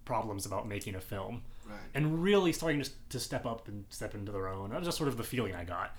problems 0.05 0.47
about 0.47 0.67
making 0.67 0.95
a 0.95 1.01
film, 1.01 1.43
right. 1.69 1.79
and 1.95 2.23
really 2.23 2.53
starting 2.53 2.83
to, 2.83 2.91
to 3.11 3.21
step 3.21 3.47
up 3.47 3.69
and 3.69 3.85
step 3.91 4.15
into 4.15 4.33
their 4.33 4.49
own. 4.49 4.71
That 4.71 4.79
was 4.79 4.89
just 4.89 4.99
sort 4.99 5.09
of 5.09 5.17
the 5.17 5.23
feeling 5.25 5.55
I 5.55 5.65
got 5.65 5.97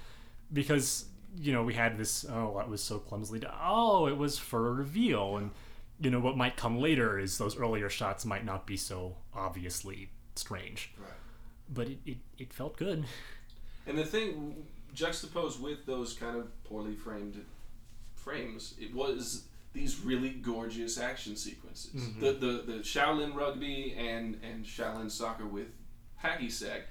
because 0.51 1.05
you 1.37 1.53
know 1.53 1.63
we 1.63 1.73
had 1.73 1.97
this 1.97 2.25
oh 2.29 2.55
that 2.57 2.69
was 2.69 2.83
so 2.83 2.99
clumsily 2.99 3.39
done. 3.39 3.53
Oh, 3.61 4.07
it 4.07 4.17
was 4.17 4.37
for 4.37 4.67
a 4.67 4.71
reveal 4.73 5.37
and. 5.37 5.51
You 5.97 6.09
know 6.09 6.19
what 6.19 6.35
might 6.35 6.57
come 6.57 6.77
later 6.81 7.17
is 7.17 7.37
those 7.37 7.55
earlier 7.57 7.89
shots 7.89 8.25
might 8.25 8.43
not 8.43 8.67
be 8.67 8.75
so 8.75 9.15
obviously 9.33 10.09
strange 10.35 10.93
Right. 10.99 11.09
but 11.73 11.87
it, 11.87 11.99
it, 12.05 12.17
it 12.37 12.53
felt 12.53 12.75
good. 12.75 13.05
And 13.87 13.97
the 13.97 14.03
thing 14.03 14.65
juxtaposed 14.93 15.61
with 15.61 15.85
those 15.85 16.13
kind 16.13 16.35
of 16.35 16.63
poorly 16.65 16.95
framed 16.95 17.45
frames, 18.13 18.73
it 18.77 18.93
was 18.93 19.43
these 19.75 19.99
really 20.01 20.29
gorgeous 20.31 20.97
action 20.97 21.35
sequences. 21.35 21.91
Mm-hmm. 22.01 22.19
The, 22.21 22.31
the 22.33 22.63
the 22.65 22.77
Shaolin 22.79 23.35
rugby 23.35 23.93
and 23.97 24.39
and 24.43 24.65
Shaolin 24.65 25.11
soccer 25.11 25.45
with 25.45 25.67
hacky 26.23 26.51
sack 26.51 26.81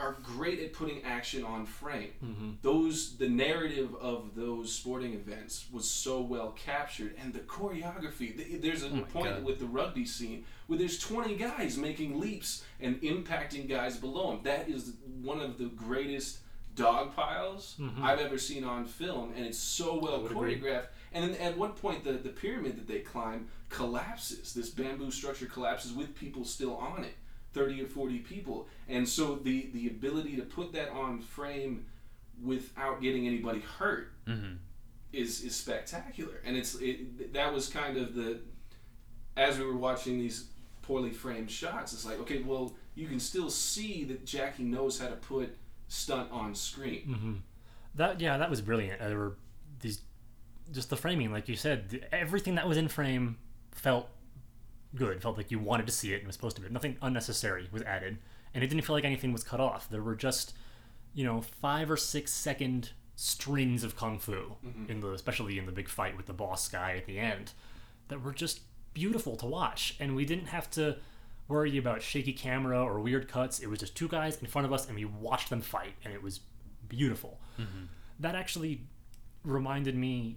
are 0.00 0.16
great 0.22 0.58
at 0.58 0.72
putting 0.72 1.00
action 1.04 1.44
on 1.44 1.64
frame. 1.64 2.10
Mm-hmm. 2.24 2.50
Those 2.62 3.16
the 3.18 3.28
narrative 3.28 3.94
of 4.00 4.34
those 4.34 4.72
sporting 4.72 5.12
events 5.14 5.66
was 5.72 5.88
so 5.88 6.20
well 6.20 6.50
captured, 6.52 7.14
and 7.22 7.32
the 7.32 7.38
choreography. 7.40 8.36
th- 8.36 8.60
There's 8.62 8.82
a 8.82 8.90
my 8.90 9.00
point 9.02 9.26
God. 9.36 9.44
with 9.44 9.58
the 9.60 9.66
rugby 9.66 10.04
scene 10.04 10.44
where 10.66 10.78
there's 10.78 10.98
20 10.98 11.36
guys 11.36 11.76
making 11.78 12.18
leaps 12.18 12.64
and 12.80 13.00
impacting 13.02 13.68
guys 13.68 13.96
below 13.96 14.32
them. 14.32 14.40
That 14.42 14.68
is 14.68 14.94
one 15.22 15.40
of 15.40 15.56
the 15.58 15.66
greatest 15.66 16.38
dog 16.74 17.14
piles 17.14 17.80
I've 18.02 18.18
ever 18.18 18.38
seen 18.38 18.64
on 18.64 18.84
film, 18.86 19.32
and 19.36 19.46
it's 19.46 19.56
so 19.58 19.98
well 20.00 20.18
Mm-hmm. 20.18 20.36
agree. 20.36 20.54
And 21.16 21.32
then 21.34 21.40
at 21.40 21.56
one 21.56 21.72
point, 21.72 22.04
the, 22.04 22.12
the 22.12 22.28
pyramid 22.28 22.76
that 22.76 22.86
they 22.86 22.98
climb 22.98 23.48
collapses. 23.70 24.52
This 24.52 24.68
bamboo 24.68 25.10
structure 25.10 25.46
collapses 25.46 25.92
with 25.94 26.14
people 26.14 26.44
still 26.44 26.76
on 26.76 27.04
it, 27.04 27.14
30 27.54 27.82
or 27.84 27.86
40 27.86 28.18
people. 28.18 28.68
And 28.88 29.08
so 29.08 29.36
the, 29.36 29.70
the 29.72 29.86
ability 29.88 30.36
to 30.36 30.42
put 30.42 30.72
that 30.74 30.90
on 30.90 31.20
frame 31.20 31.86
without 32.42 33.00
getting 33.00 33.26
anybody 33.26 33.60
hurt 33.78 34.12
Mhm. 34.28 34.58
is, 35.14 35.42
is 35.42 35.56
spectacular. 35.56 36.34
And 36.44 36.54
it's 36.54 36.74
it, 36.76 37.32
that 37.32 37.52
was 37.52 37.68
kind 37.68 37.96
of 37.96 38.14
the, 38.14 38.40
as 39.38 39.58
we 39.58 39.64
were 39.64 39.76
watching 39.76 40.18
these 40.18 40.48
poorly 40.82 41.10
framed 41.10 41.50
shots, 41.50 41.94
it's 41.94 42.04
like, 42.04 42.20
okay, 42.20 42.42
well, 42.42 42.74
you 42.94 43.08
can 43.08 43.20
still 43.20 43.48
see 43.50 44.04
that 44.04 44.26
Jackie 44.26 44.64
knows 44.64 45.00
how 45.00 45.08
to 45.08 45.16
put 45.16 45.56
stunt 45.88 46.30
on 46.30 46.54
screen. 46.54 47.04
Mm-hmm. 47.08 47.32
That 47.94 48.20
yeah, 48.20 48.36
that 48.36 48.50
was 48.50 48.60
brilliant. 48.60 49.00
There 49.00 49.16
were 49.18 49.36
these 49.80 50.02
just 50.72 50.90
the 50.90 50.96
framing, 50.96 51.32
like 51.32 51.48
you 51.48 51.56
said, 51.56 52.06
everything 52.12 52.56
that 52.56 52.68
was 52.68 52.76
in 52.76 52.88
frame 52.88 53.38
felt 53.72 54.08
good. 54.94 55.22
Felt 55.22 55.36
like 55.36 55.50
you 55.50 55.58
wanted 55.58 55.86
to 55.86 55.92
see 55.92 56.12
it 56.12 56.18
and 56.18 56.26
was 56.26 56.36
supposed 56.36 56.56
to 56.56 56.62
be. 56.62 56.68
Nothing 56.68 56.96
unnecessary 57.02 57.68
was 57.70 57.82
added, 57.82 58.18
and 58.54 58.64
it 58.64 58.68
didn't 58.68 58.84
feel 58.84 58.96
like 58.96 59.04
anything 59.04 59.32
was 59.32 59.44
cut 59.44 59.60
off. 59.60 59.88
There 59.88 60.02
were 60.02 60.16
just 60.16 60.54
you 61.16 61.24
know 61.24 61.40
five 61.40 61.90
or 61.90 61.96
six 61.96 62.32
second 62.32 62.90
strings 63.16 63.82
of 63.82 63.96
kung 63.96 64.18
fu 64.18 64.32
mm-hmm. 64.64 64.90
in 64.90 65.00
the 65.00 65.10
especially 65.12 65.58
in 65.58 65.66
the 65.66 65.72
big 65.72 65.88
fight 65.88 66.16
with 66.16 66.26
the 66.26 66.32
boss 66.32 66.68
guy 66.68 66.94
at 66.96 67.06
the 67.06 67.18
end 67.18 67.52
that 68.08 68.22
were 68.22 68.32
just 68.32 68.60
beautiful 68.92 69.34
to 69.36 69.46
watch 69.46 69.96
and 69.98 70.14
we 70.14 70.24
didn't 70.24 70.46
have 70.46 70.70
to 70.70 70.96
worry 71.48 71.78
about 71.78 72.02
shaky 72.02 72.32
camera 72.32 72.82
or 72.84 73.00
weird 73.00 73.26
cuts 73.26 73.58
it 73.58 73.68
was 73.68 73.80
just 73.80 73.96
two 73.96 74.06
guys 74.06 74.36
in 74.40 74.46
front 74.46 74.66
of 74.66 74.72
us 74.72 74.86
and 74.86 74.96
we 74.96 75.06
watched 75.06 75.48
them 75.48 75.62
fight 75.62 75.94
and 76.04 76.12
it 76.12 76.22
was 76.22 76.40
beautiful 76.88 77.40
mm-hmm. 77.58 77.84
that 78.20 78.34
actually 78.34 78.82
reminded 79.42 79.96
me 79.96 80.36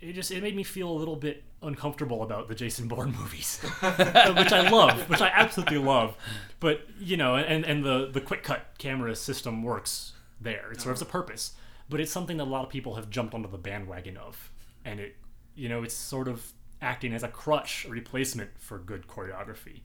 it 0.00 0.12
just 0.12 0.30
it 0.30 0.42
made 0.42 0.54
me 0.56 0.62
feel 0.62 0.90
a 0.90 0.92
little 0.92 1.16
bit 1.16 1.42
uncomfortable 1.62 2.22
about 2.22 2.48
the 2.48 2.54
Jason 2.54 2.88
Bourne 2.88 3.12
movies, 3.18 3.58
which 3.80 4.52
I 4.52 4.68
love, 4.70 5.08
which 5.08 5.20
I 5.20 5.28
absolutely 5.28 5.78
love. 5.78 6.16
But 6.60 6.82
you 7.00 7.16
know, 7.16 7.36
and 7.36 7.64
and 7.64 7.84
the 7.84 8.08
the 8.10 8.20
quick 8.20 8.42
cut 8.42 8.66
camera 8.78 9.14
system 9.16 9.62
works 9.62 10.12
there. 10.40 10.70
It 10.72 10.80
serves 10.80 11.00
a 11.00 11.04
uh-huh. 11.04 11.12
purpose, 11.12 11.52
but 11.88 12.00
it's 12.00 12.12
something 12.12 12.36
that 12.36 12.44
a 12.44 12.50
lot 12.50 12.64
of 12.64 12.70
people 12.70 12.94
have 12.94 13.10
jumped 13.10 13.34
onto 13.34 13.50
the 13.50 13.58
bandwagon 13.58 14.16
of, 14.16 14.50
and 14.84 15.00
it 15.00 15.16
you 15.54 15.68
know 15.68 15.82
it's 15.82 15.94
sort 15.94 16.28
of 16.28 16.52
acting 16.80 17.12
as 17.12 17.22
a 17.22 17.28
crutch, 17.28 17.84
a 17.84 17.90
replacement 17.90 18.50
for 18.58 18.78
good 18.78 19.06
choreography, 19.08 19.80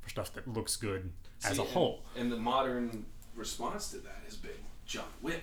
for 0.00 0.10
stuff 0.10 0.32
that 0.34 0.46
looks 0.46 0.76
good 0.76 1.12
as 1.42 1.56
See, 1.56 1.58
a 1.58 1.64
and- 1.64 1.70
whole. 1.72 2.02
And, 2.16 2.30
the 2.30 2.36
modern 2.36 3.06
response 3.34 3.90
to 3.90 3.98
that 3.98 4.22
has 4.26 4.36
been 4.36 4.52
John 4.86 5.04
Wick. 5.22 5.42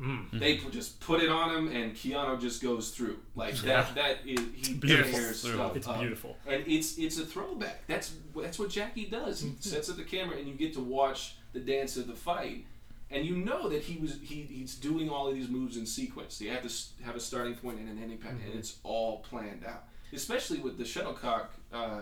Mm. 0.00 0.40
They 0.40 0.56
pu- 0.56 0.70
just 0.70 0.98
put 0.98 1.22
it 1.22 1.28
on 1.28 1.54
him, 1.54 1.68
and 1.74 1.94
Keanu 1.94 2.40
just 2.40 2.60
goes 2.62 2.90
through 2.90 3.16
like 3.36 3.54
that. 3.58 3.94
That 3.94 4.16
is 4.26 4.40
he 4.56 4.74
Beautiful. 4.74 5.12
tears 5.18 5.40
stuff 5.40 5.76
It's 5.76 5.86
up. 5.86 6.00
beautiful. 6.00 6.36
and 6.48 6.64
it's 6.66 6.98
it's 6.98 7.18
a 7.18 7.24
throwback. 7.24 7.86
That's 7.86 8.12
that's 8.36 8.58
what 8.58 8.70
Jackie 8.70 9.06
does. 9.06 9.40
He 9.42 9.54
sets 9.60 9.88
up 9.88 9.96
the 9.96 10.02
camera, 10.04 10.36
and 10.36 10.48
you 10.48 10.54
get 10.54 10.74
to 10.74 10.80
watch 10.80 11.36
the 11.52 11.60
dance 11.60 11.96
of 11.96 12.08
the 12.08 12.14
fight, 12.14 12.66
and 13.10 13.24
you 13.24 13.36
know 13.36 13.68
that 13.68 13.82
he 13.82 13.98
was 14.00 14.18
he, 14.20 14.42
he's 14.42 14.74
doing 14.74 15.08
all 15.08 15.28
of 15.28 15.34
these 15.36 15.48
moves 15.48 15.76
in 15.76 15.86
sequence. 15.86 16.40
You 16.40 16.50
have 16.50 16.62
to 16.66 17.04
have 17.04 17.14
a 17.14 17.20
starting 17.20 17.54
point 17.54 17.78
and 17.78 17.88
an 17.88 18.02
ending 18.02 18.18
point, 18.18 18.38
and 18.44 18.52
it's 18.58 18.78
all 18.82 19.18
planned 19.20 19.64
out. 19.64 19.84
Especially 20.12 20.58
with 20.58 20.76
the 20.76 20.84
shuttlecock 20.84 21.52
uh, 21.72 22.00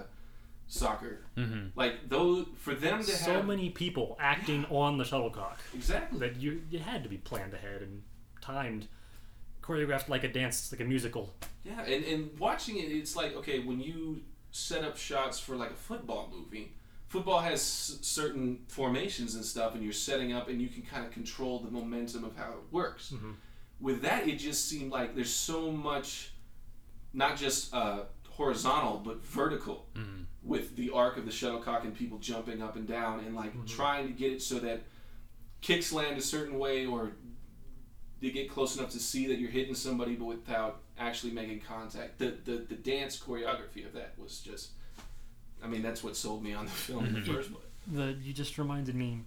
soccer, 0.73 1.21
Mhm. 1.37 1.71
like 1.76 2.09
those 2.09 2.47
for 2.57 2.75
them 2.75 2.99
to 3.00 3.05
So 3.05 3.12
have 3.33 3.43
so 3.43 3.43
many 3.43 3.69
people 3.69 4.17
acting 4.19 4.64
on 4.71 4.97
the 4.97 5.05
shuttlecock. 5.05 5.59
exactly 5.75 6.19
that 6.21 6.37
you 6.37 6.62
it 6.73 6.81
had 6.81 7.02
to 7.02 7.11
be 7.11 7.19
planned 7.19 7.52
ahead 7.52 7.83
and 7.83 8.02
timed, 8.41 8.88
choreographed 9.62 10.09
like 10.09 10.25
a 10.25 10.33
dance, 10.33 10.73
like 10.73 10.81
a 10.81 10.85
musical. 10.85 11.35
Yeah, 11.64 11.83
and, 11.83 12.05
and 12.05 12.38
watching 12.38 12.76
it, 12.79 12.91
it's 12.91 13.14
like 13.14 13.35
okay, 13.37 13.59
when 13.59 13.81
you 13.81 14.23
set 14.50 14.83
up 14.83 14.97
shots 14.97 15.38
for 15.38 15.57
like 15.57 15.71
a 15.73 15.76
football 15.76 16.33
movie, 16.35 16.73
football 17.09 17.41
has 17.41 17.61
s- 17.61 17.99
certain 18.00 18.64
formations 18.69 19.35
and 19.35 19.45
stuff, 19.45 19.75
and 19.75 19.83
you're 19.85 19.93
setting 19.93 20.33
up, 20.33 20.49
and 20.49 20.61
you 20.62 20.69
can 20.69 20.83
kind 20.83 21.05
of 21.05 21.12
control 21.12 21.59
the 21.61 21.71
momentum 21.71 22.25
of 22.25 22.35
how 22.37 22.50
it 22.52 22.64
works. 22.73 23.12
With 23.79 24.00
that, 24.02 24.26
it 24.26 24.37
just 24.37 24.69
seemed 24.69 24.91
like 24.91 25.14
there's 25.14 25.35
so 25.35 25.71
much, 25.71 26.31
not 27.12 27.37
just 27.37 27.75
uh, 27.75 28.05
horizontal 28.43 29.01
but 29.05 29.25
vertical, 29.25 29.87
mm. 29.95 30.25
with 30.43 30.75
the 30.77 30.91
arc 30.91 31.17
of 31.17 31.25
the 31.25 31.31
shuttlecock 31.31 31.85
and 31.85 31.95
people 31.95 32.19
jumping 32.19 32.61
up 32.63 32.77
and 32.77 32.87
down, 32.87 33.21
and 33.21 33.37
like 33.37 33.53
mm-hmm. 33.53 33.67
trying 33.67 34.07
to 34.07 34.13
get 34.13 34.33
it 34.33 34.43
so 34.43 34.59
that 34.59 34.83
kicks 35.61 35.93
land 35.93 36.19
a 36.19 36.21
certain 36.21 36.59
way 36.59 36.85
or 36.87 37.13
they 38.21 38.31
get 38.31 38.51
close 38.51 38.77
enough 38.77 38.91
to 38.91 38.99
see 38.99 39.27
that 39.27 39.39
you're 39.39 39.51
hitting 39.51 39.75
somebody 39.75 40.15
but 40.15 40.25
without 40.27 40.81
actually 40.99 41.33
making 41.33 41.61
contact. 41.61 42.19
The 42.19 42.37
the, 42.45 42.65
the 42.69 42.75
dance 42.75 43.19
choreography 43.19 43.87
of 43.87 43.93
that 43.95 44.15
was 44.19 44.41
just 44.41 44.71
I 45.63 45.67
mean 45.69 45.83
that's 45.83 46.03
what 46.03 46.17
sold 46.17 46.43
me 46.43 46.53
on 46.53 46.65
the 46.65 46.71
film 46.71 47.05
in 47.07 47.13
the 47.15 47.21
mm-hmm. 47.21 47.35
first 47.35 47.53
place. 47.53 47.65
The 47.87 48.17
you 48.23 48.33
just 48.33 48.59
reminded 48.59 48.95
me. 48.95 49.21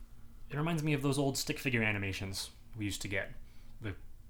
It 0.50 0.58
reminds 0.58 0.84
me 0.84 0.94
of 0.94 1.02
those 1.02 1.18
old 1.18 1.38
stick 1.38 1.58
figure 1.58 1.82
animations 1.82 2.52
we 2.78 2.86
used 2.86 3.02
to 3.02 3.08
get, 3.08 3.32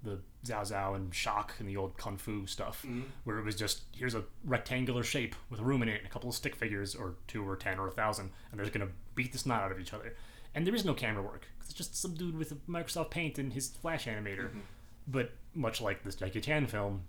the 0.06 0.20
Xiao 0.44 0.62
Xiao 0.62 0.96
and 0.96 1.14
Shock 1.14 1.54
and 1.58 1.68
the 1.68 1.76
old 1.76 1.96
kung 1.96 2.16
fu 2.16 2.46
stuff, 2.46 2.82
mm-hmm. 2.82 3.02
where 3.24 3.38
it 3.38 3.44
was 3.44 3.56
just 3.56 3.82
here's 3.92 4.14
a 4.14 4.24
rectangular 4.44 5.02
shape 5.02 5.34
with 5.50 5.60
a 5.60 5.64
room 5.64 5.82
in 5.82 5.88
it 5.88 5.98
and 5.98 6.06
a 6.06 6.10
couple 6.10 6.30
of 6.30 6.36
stick 6.36 6.56
figures 6.56 6.94
or 6.94 7.16
two 7.26 7.46
or 7.46 7.56
ten 7.56 7.78
or 7.78 7.88
a 7.88 7.90
thousand, 7.90 8.30
and 8.50 8.58
they're 8.58 8.70
gonna 8.70 8.90
beat 9.14 9.32
the 9.32 9.38
snot 9.38 9.62
out 9.62 9.72
of 9.72 9.80
each 9.80 9.92
other. 9.92 10.16
And 10.54 10.66
there 10.66 10.74
is 10.74 10.86
no 10.86 10.94
camera 10.94 11.22
work. 11.22 11.46
It's 11.60 11.74
just 11.74 12.00
some 12.00 12.14
dude 12.14 12.36
with 12.36 12.52
a 12.52 12.54
Microsoft 12.68 13.10
Paint 13.10 13.38
and 13.38 13.52
his 13.52 13.68
Flash 13.68 14.06
animator. 14.06 14.48
Mm-hmm. 14.48 14.60
But 15.08 15.32
much 15.54 15.80
like 15.80 16.02
this 16.02 16.14
Jackie 16.14 16.40
Chan 16.40 16.66
film, 16.68 17.02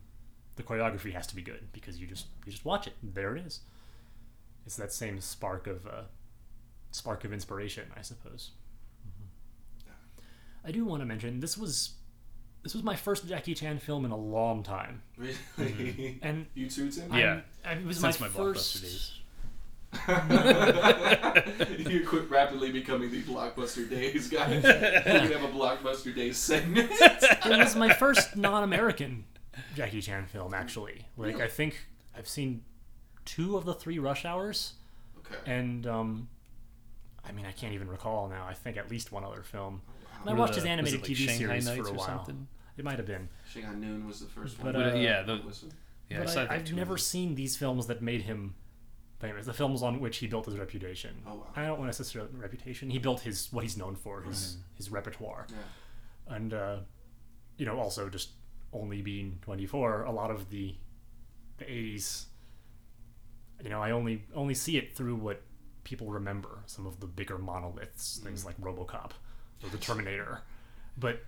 the 0.57 0.63
choreography 0.63 1.13
has 1.13 1.27
to 1.27 1.35
be 1.35 1.41
good 1.41 1.71
because 1.71 1.97
you 1.97 2.07
just 2.07 2.25
you 2.45 2.51
just 2.51 2.65
watch 2.65 2.87
it. 2.87 2.93
There 3.01 3.35
it 3.35 3.45
is. 3.45 3.61
It's 4.65 4.75
that 4.75 4.91
same 4.91 5.21
spark 5.21 5.65
of 5.67 5.87
uh, 5.87 6.03
spark 6.91 7.23
of 7.23 7.31
inspiration, 7.31 7.85
I 7.95 8.01
suppose. 8.01 8.51
Mm-hmm. 9.07 10.67
I 10.67 10.71
do 10.71 10.83
want 10.83 11.01
to 11.01 11.05
mention 11.05 11.39
this 11.39 11.57
was 11.57 11.91
this 12.67 12.73
was 12.73 12.83
my 12.83 12.97
first 12.97 13.25
Jackie 13.25 13.53
Chan 13.55 13.79
film 13.79 14.03
in 14.03 14.11
a 14.11 14.17
long 14.17 14.61
time, 14.61 15.01
Really? 15.17 16.19
and 16.21 16.47
you 16.53 16.69
too, 16.69 16.91
Tim? 16.91 17.13
Yeah. 17.13 17.39
and 17.63 17.79
it 17.79 17.85
was 17.85 17.97
Since 17.97 18.19
my, 18.19 18.27
my 18.27 18.33
first. 18.33 18.75
blockbuster 18.75 18.81
days. 18.81 19.13
you 21.89 22.05
quit 22.05 22.29
rapidly 22.29 22.73
becoming 22.73 23.09
the 23.09 23.21
blockbuster 23.23 23.89
days 23.89 24.27
guy. 24.27 24.55
you 24.55 24.59
have 24.61 25.43
a 25.43 25.47
blockbuster 25.47 26.13
days 26.13 26.35
segment. 26.37 26.91
It 26.91 27.57
was 27.57 27.73
my 27.77 27.93
first 27.93 28.35
non-American 28.35 29.23
Jackie 29.73 30.01
Chan 30.01 30.25
film, 30.25 30.53
actually. 30.53 31.05
Like 31.15 31.31
Really? 31.35 31.43
I 31.43 31.47
think 31.47 31.87
I've 32.17 32.27
seen 32.27 32.63
two 33.23 33.55
of 33.55 33.63
the 33.63 33.73
three 33.73 33.97
Rush 33.97 34.25
Hours, 34.25 34.73
Okay. 35.19 35.37
and 35.51 35.87
um, 35.87 36.27
I 37.27 37.31
mean 37.31 37.45
I 37.45 37.53
can't 37.53 37.71
even 37.73 37.87
recall 37.87 38.27
now. 38.27 38.45
I 38.45 38.53
think 38.53 38.75
at 38.75 38.91
least 38.91 39.13
one 39.13 39.23
other 39.23 39.41
film. 39.43 39.81
And 40.21 40.31
I 40.31 40.33
watched 40.33 40.55
the- 40.55 40.61
his 40.61 40.65
animated 40.65 40.99
was 41.01 41.09
it, 41.09 41.11
like, 41.13 41.17
TV 41.17 41.25
Shanghai 41.27 41.59
series 41.59 41.65
Nights 41.67 41.77
for 41.77 41.87
a 41.87 41.91
or 41.91 41.93
while. 41.97 42.05
something? 42.07 42.47
It 42.77 42.85
might 42.85 42.97
have 42.97 43.07
been. 43.07 43.29
Shanghai 43.51 43.73
Noon 43.73 44.05
was 44.07 44.19
the 44.19 44.27
first 44.27 44.57
But, 44.61 44.75
one. 44.75 44.83
uh, 44.91 44.93
yeah, 44.95 45.23
the, 45.23 45.41
yeah. 46.09 46.19
but 46.19 46.27
I, 46.27 46.31
saw 46.31 46.41
I, 46.41 46.43
that 46.45 46.51
I've 46.51 46.65
too. 46.65 46.75
never 46.75 46.97
seen 46.97 47.35
these 47.35 47.57
films 47.57 47.87
that 47.87 48.01
made 48.01 48.21
him 48.23 48.53
famous. 49.19 49.45
The 49.47 49.53
films 49.53 49.81
on 49.81 49.99
which 49.99 50.17
he 50.17 50.27
built 50.27 50.45
his 50.45 50.57
reputation. 50.57 51.15
Oh, 51.25 51.35
wow. 51.35 51.47
I 51.55 51.65
don't 51.65 51.79
want 51.79 51.91
to 51.91 52.03
say 52.03 52.19
reputation. 52.33 52.89
He 52.91 52.99
built 52.99 53.21
his 53.21 53.47
what 53.51 53.63
he's 53.63 53.77
known 53.77 53.95
for, 53.95 54.21
his 54.21 54.57
his 54.75 54.91
repertoire, 54.91 55.47
Yeah. 55.49 56.35
and 56.35 56.53
uh, 56.53 56.77
you 57.57 57.65
know 57.65 57.79
also 57.79 58.09
just 58.09 58.29
only 58.73 59.01
being 59.01 59.39
24. 59.41 60.03
A 60.03 60.11
lot 60.11 60.29
of 60.29 60.49
the 60.51 60.75
the 61.57 61.65
80s, 61.65 62.25
you 63.63 63.69
know, 63.71 63.81
I 63.81 63.89
only 63.91 64.23
only 64.35 64.53
see 64.53 64.77
it 64.77 64.95
through 64.95 65.15
what 65.15 65.41
people 65.83 66.11
remember. 66.11 66.59
Some 66.67 66.85
of 66.85 66.99
the 66.99 67.07
bigger 67.07 67.39
monoliths, 67.39 68.19
things 68.23 68.45
like 68.45 68.59
RoboCop 68.61 69.11
or 69.63 69.69
the 69.71 69.77
Terminator, 69.79 70.41
but 70.95 71.23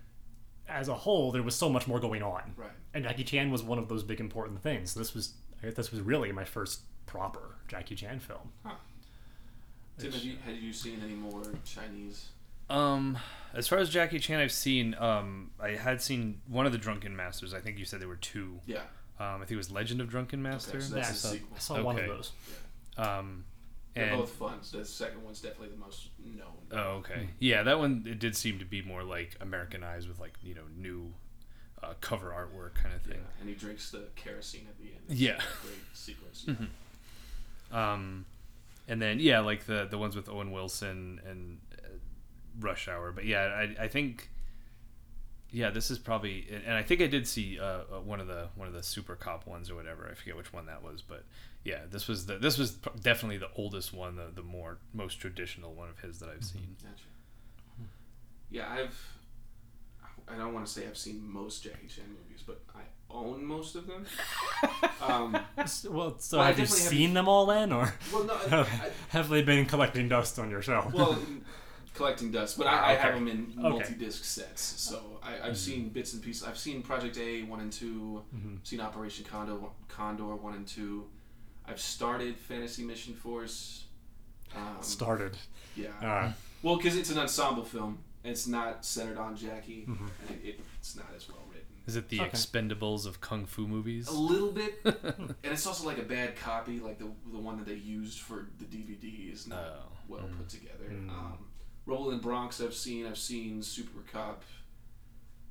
as 0.69 0.87
a 0.87 0.93
whole, 0.95 1.31
there 1.31 1.43
was 1.43 1.55
so 1.55 1.69
much 1.69 1.87
more 1.87 1.99
going 1.99 2.23
on. 2.23 2.53
Right. 2.55 2.69
And 2.93 3.03
Jackie 3.03 3.23
Chan 3.23 3.51
was 3.51 3.63
one 3.63 3.77
of 3.79 3.87
those 3.89 4.03
big 4.03 4.19
important 4.19 4.61
things. 4.61 4.93
This 4.93 5.13
was 5.13 5.33
I 5.61 5.67
guess 5.67 5.75
this 5.75 5.91
was 5.91 6.01
really 6.01 6.31
my 6.31 6.45
first 6.45 6.81
proper 7.05 7.55
Jackie 7.67 7.95
Chan 7.95 8.19
film. 8.19 8.51
Tim, 9.97 10.11
have 10.13 10.23
you, 10.23 10.35
had 10.45 10.55
you 10.55 10.71
seen 10.71 11.01
any 11.03 11.13
more 11.15 11.43
Chinese? 11.65 12.29
Um, 12.69 13.17
as 13.53 13.67
far 13.67 13.79
as 13.79 13.89
Jackie 13.89 14.19
Chan, 14.19 14.39
I've 14.39 14.51
seen. 14.51 14.95
Um, 14.97 15.51
I 15.59 15.71
had 15.71 16.01
seen 16.01 16.41
one 16.47 16.65
of 16.65 16.71
the 16.71 16.77
Drunken 16.77 17.15
Masters. 17.15 17.53
I 17.53 17.59
think 17.59 17.77
you 17.77 17.83
said 17.85 17.99
there 17.99 18.07
were 18.07 18.15
two. 18.15 18.61
Yeah. 18.65 18.77
Um, 19.19 19.35
I 19.35 19.39
think 19.39 19.51
it 19.51 19.55
was 19.57 19.71
Legend 19.71 19.99
of 19.99 20.09
Drunken 20.09 20.41
Master. 20.41 20.77
Okay, 20.77 20.85
so 20.85 20.95
Yeah, 20.95 21.01
that's 21.01 21.09
I 21.09 21.11
a 21.11 21.15
saw, 21.15 21.27
sequel. 21.31 21.49
I 21.55 21.59
saw 21.59 21.81
one 21.83 21.97
of 21.97 22.03
Okay. 22.03 22.11
those. 22.13 22.31
Um, 22.97 23.43
They're 23.99 24.09
and 24.09 24.17
both 24.19 24.31
fun. 24.31 24.59
So 24.61 24.77
the 24.79 24.85
second 24.85 25.23
one's 25.23 25.41
definitely 25.41 25.69
the 25.69 25.77
most 25.83 26.09
known. 26.23 26.47
oh, 26.71 26.97
okay, 26.99 27.29
yeah, 27.39 27.63
that 27.63 27.77
one 27.79 28.05
it 28.07 28.19
did 28.19 28.35
seem 28.35 28.59
to 28.59 28.65
be 28.65 28.81
more 28.81 29.03
like 29.03 29.35
Americanized 29.41 30.07
with 30.07 30.19
like 30.19 30.33
you 30.43 30.55
know 30.55 30.63
new 30.77 31.13
uh, 31.83 31.93
cover 32.01 32.29
artwork 32.31 32.75
kind 32.75 32.93
of 32.95 33.05
Yeah, 33.07 33.13
thing. 33.13 33.23
and 33.39 33.49
he 33.49 33.55
drinks 33.55 33.91
the 33.91 34.03
kerosene 34.15 34.67
at 34.69 34.77
the 34.77 34.85
end. 34.91 35.01
It's 35.09 35.19
Yeah. 35.19 35.39
great 35.61 35.79
sequence. 35.93 36.45
Um, 37.71 38.25
and 38.87 39.01
then 39.01 39.19
yeah, 39.19 39.39
like 39.39 39.65
the 39.65 39.87
the 39.89 39.97
ones 39.97 40.15
with 40.15 40.27
Owen 40.29 40.51
Wilson 40.51 41.21
and 41.27 41.59
uh, 41.77 41.87
Rush 42.59 42.87
Hour. 42.87 43.11
But 43.11 43.25
yeah, 43.25 43.43
I 43.79 43.83
I 43.83 43.87
think 43.87 44.29
yeah, 45.51 45.69
this 45.69 45.89
is 45.89 45.97
probably 45.97 46.47
and 46.65 46.75
I 46.75 46.83
think 46.83 47.01
I 47.01 47.07
did 47.07 47.27
see 47.27 47.59
uh, 47.59 47.63
uh, 47.63 47.99
one 48.01 48.19
of 48.19 48.27
the 48.27 48.49
one 48.55 48.67
of 48.67 48.73
the 48.73 48.83
Super 48.83 49.15
Cop 49.15 49.47
ones 49.47 49.69
or 49.69 49.75
whatever. 49.75 50.07
I 50.09 50.13
forget 50.15 50.37
which 50.37 50.53
one 50.53 50.65
that 50.67 50.83
was, 50.83 51.01
but 51.01 51.23
yeah, 51.63 51.79
this 51.89 52.07
was 52.07 52.25
the 52.25 52.37
this 52.37 52.57
was 52.57 52.71
definitely 53.01 53.37
the 53.37 53.49
oldest 53.55 53.93
one, 53.93 54.15
the 54.15 54.31
the 54.33 54.43
more 54.43 54.77
most 54.93 55.15
traditional 55.19 55.73
one 55.73 55.89
of 55.89 55.99
his 55.99 56.19
that 56.19 56.29
I've 56.29 56.43
seen. 56.43 56.75
Gotcha. 56.81 57.03
Yeah, 58.51 58.69
I've. 58.69 58.97
I 60.31 60.37
don't 60.37 60.53
want 60.53 60.67
to 60.67 60.71
say 60.71 60.85
I've 60.87 60.97
seen 60.97 61.27
most 61.27 61.63
Jackie 61.63 61.87
Chan 61.87 62.05
movies, 62.07 62.43
but 62.45 62.61
I 62.75 62.81
own 63.09 63.43
most 63.43 63.75
of 63.75 63.87
them. 63.87 64.05
um, 65.01 65.31
Well, 65.89 66.19
so 66.19 66.37
Well, 66.37 66.45
have 66.45 66.59
you 66.59 66.65
definitely 66.65 66.97
seen 66.97 67.13
them 67.15 67.27
all 67.27 67.47
then, 67.47 67.71
or 67.71 67.95
well, 68.13 68.25
no, 68.25 68.33
I, 68.35 68.59
I, 68.61 68.89
have 69.09 69.29
they 69.29 69.41
been 69.41 69.65
collecting 69.65 70.07
dust 70.07 70.37
on 70.37 70.51
your 70.51 70.61
shelf? 70.61 70.93
well, 70.93 71.17
collecting 71.99 72.31
dust, 72.31 72.57
but 72.57 72.65
I, 72.65 72.91
I 72.91 72.93
have 72.95 73.13
them 73.13 73.27
in 73.27 73.51
multi-disc 73.57 74.23
sets. 74.23 74.61
So 74.61 75.19
I, 75.21 75.45
I've 75.47 75.57
seen 75.57 75.89
bits 75.89 76.13
and 76.13 76.23
pieces. 76.23 76.43
I've 76.47 76.57
seen 76.57 76.81
Project 76.81 77.17
A 77.17 77.43
one 77.43 77.59
and 77.59 77.71
2 77.73 78.23
Mhm. 78.35 78.57
Seen 78.63 78.79
Operation 78.79 79.25
Condor, 79.25 79.57
Condor 79.89 80.33
one 80.35 80.53
and 80.55 80.65
two. 80.65 81.05
I've 81.67 81.81
started 81.81 82.37
Fantasy 82.37 82.83
Mission 82.83 83.13
Force. 83.13 83.83
Um, 84.55 84.77
started. 84.81 85.35
yeah. 85.75 85.89
Uh, 86.01 86.31
Well, 86.63 86.77
because 86.77 86.95
it's 86.95 87.11
an 87.11 87.19
ensemble 87.19 87.65
film. 87.65 87.99
It's 88.23 88.47
not 88.47 88.83
centered 88.85 89.17
on 89.17 89.35
Jackie, 89.35 89.85
Mhm. 89.87 90.09
and 90.29 90.41
it, 90.43 90.59
it's 90.79 90.95
not 90.95 91.07
as 91.15 91.27
well 91.29 91.43
written. 91.49 91.65
Is 91.85 91.95
it 91.97 92.07
the 92.09 92.21
Okay. 92.21 92.29
Expendables 92.29 93.05
of 93.05 93.19
kung 93.21 93.45
fu 93.45 93.67
movies? 93.67 94.07
A 94.07 94.13
little 94.13 94.51
bit, 94.51 94.79
and 94.85 95.51
it's 95.55 95.65
also 95.67 95.85
like 95.85 95.97
a 95.99 96.03
bad 96.17 96.35
copy. 96.37 96.79
Like 96.79 96.97
the 96.97 97.09
the 97.35 97.41
one 97.49 97.57
that 97.57 97.65
they 97.65 97.75
used 97.99 98.19
for 98.19 98.47
the 98.57 98.65
DVD 98.65 99.31
is 99.33 99.47
not 99.47 99.59
Oh. 99.59 99.91
well 100.07 100.27
put 100.37 100.47
together. 100.49 100.87
Mm. 100.91 101.09
Um, 101.09 101.37
In 101.89 102.19
Bronx, 102.19 102.61
I've 102.61 102.75
seen. 102.75 103.07
I've 103.07 103.17
seen 103.17 103.63
Super 103.63 104.01
Cop, 104.13 104.43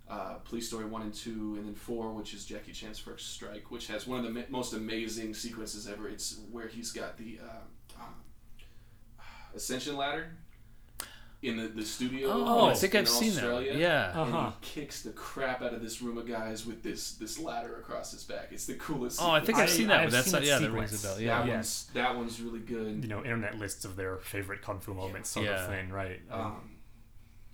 uh, 0.08 0.34
Police 0.44 0.68
Story 0.68 0.84
one 0.84 1.02
and 1.02 1.12
two, 1.12 1.56
and 1.56 1.66
then 1.66 1.74
four, 1.74 2.12
which 2.12 2.32
is 2.32 2.44
Jackie 2.44 2.70
Chan's 2.70 2.96
first 2.96 3.32
strike, 3.34 3.72
which 3.72 3.88
has 3.88 4.06
one 4.06 4.24
of 4.24 4.32
the 4.32 4.44
most 4.48 4.72
amazing 4.72 5.34
sequences 5.34 5.88
ever. 5.88 6.08
It's 6.08 6.38
where 6.52 6.68
he's 6.68 6.92
got 6.92 7.16
the 7.18 7.40
uh, 7.42 8.00
um, 8.00 8.14
ascension 9.56 9.96
ladder 9.96 10.30
in 11.40 11.56
the, 11.56 11.68
the 11.68 11.84
studio. 11.84 12.28
Oh, 12.32 12.66
I 12.66 12.70
in 12.72 12.76
think 12.76 12.94
I've 12.96 13.08
seen 13.08 13.30
Australia. 13.30 13.72
that. 13.72 13.78
Yeah. 13.78 14.12
Uh, 14.14 14.24
And 14.24 14.34
Uh-huh. 14.34 14.50
he 14.60 14.66
kicks 14.80 15.02
the 15.02 15.10
crap 15.12 15.62
out 15.62 15.72
of 15.72 15.80
this 15.80 16.02
room 16.02 16.18
of 16.18 16.26
guys 16.26 16.66
with 16.66 16.82
this 16.82 17.12
this 17.12 17.38
ladder 17.38 17.76
across 17.76 18.10
his 18.12 18.24
back. 18.24 18.48
It's 18.50 18.66
the 18.66 18.74
coolest. 18.74 19.20
Oh, 19.22 19.30
I 19.30 19.40
think 19.40 19.58
I've 19.58 19.70
seen 19.70 19.86
that. 19.88 20.00
I've 20.00 20.06
but 20.06 20.12
that's 20.12 20.24
seen 20.26 20.32
not, 20.32 20.40
that 20.42 20.46
yeah, 20.48 20.58
that 20.58 20.70
rings 20.72 20.92
a 20.92 20.96
sequence. 20.98 21.02
bell. 21.20 21.26
that 21.38 21.46
Yeah. 21.46 21.54
one's 21.54 21.86
that 21.94 22.16
one's 22.16 22.40
really 22.40 22.58
good. 22.60 23.02
you 23.02 23.08
know, 23.08 23.18
internet 23.22 23.56
lists 23.58 23.84
of 23.84 23.94
their 23.96 24.16
favorite 24.18 24.62
kung 24.62 24.80
fu 24.80 24.94
moments, 24.94 25.30
sort 25.30 25.46
Yeah. 25.46 25.62
of 25.64 25.68
thing, 25.70 25.90
right? 25.90 26.20
Um, 26.30 26.76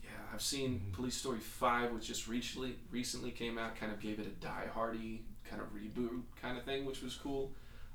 yeah, 0.03 0.09
I've 0.33 0.40
seen 0.42 0.90
Police 0.92 1.16
Story 1.16 1.40
Five, 1.40 1.92
which 1.92 2.07
just 2.07 2.27
recently 2.27 2.79
recently 2.90 3.33
came 3.33 3.59
out. 3.59 3.77
Kind 3.77 3.92
of 3.92 4.01
gave 4.01 4.18
it 4.18 4.27
a 4.27 4.31
Die 4.31 4.66
Hardy 4.73 5.25
kind 5.44 5.61
of 5.61 5.68
reboot 5.75 6.23
kind 6.40 6.57
of 6.57 6.64
thing, 6.64 6.87
which 6.87 7.03
was 7.03 7.14
cool. 7.16 7.53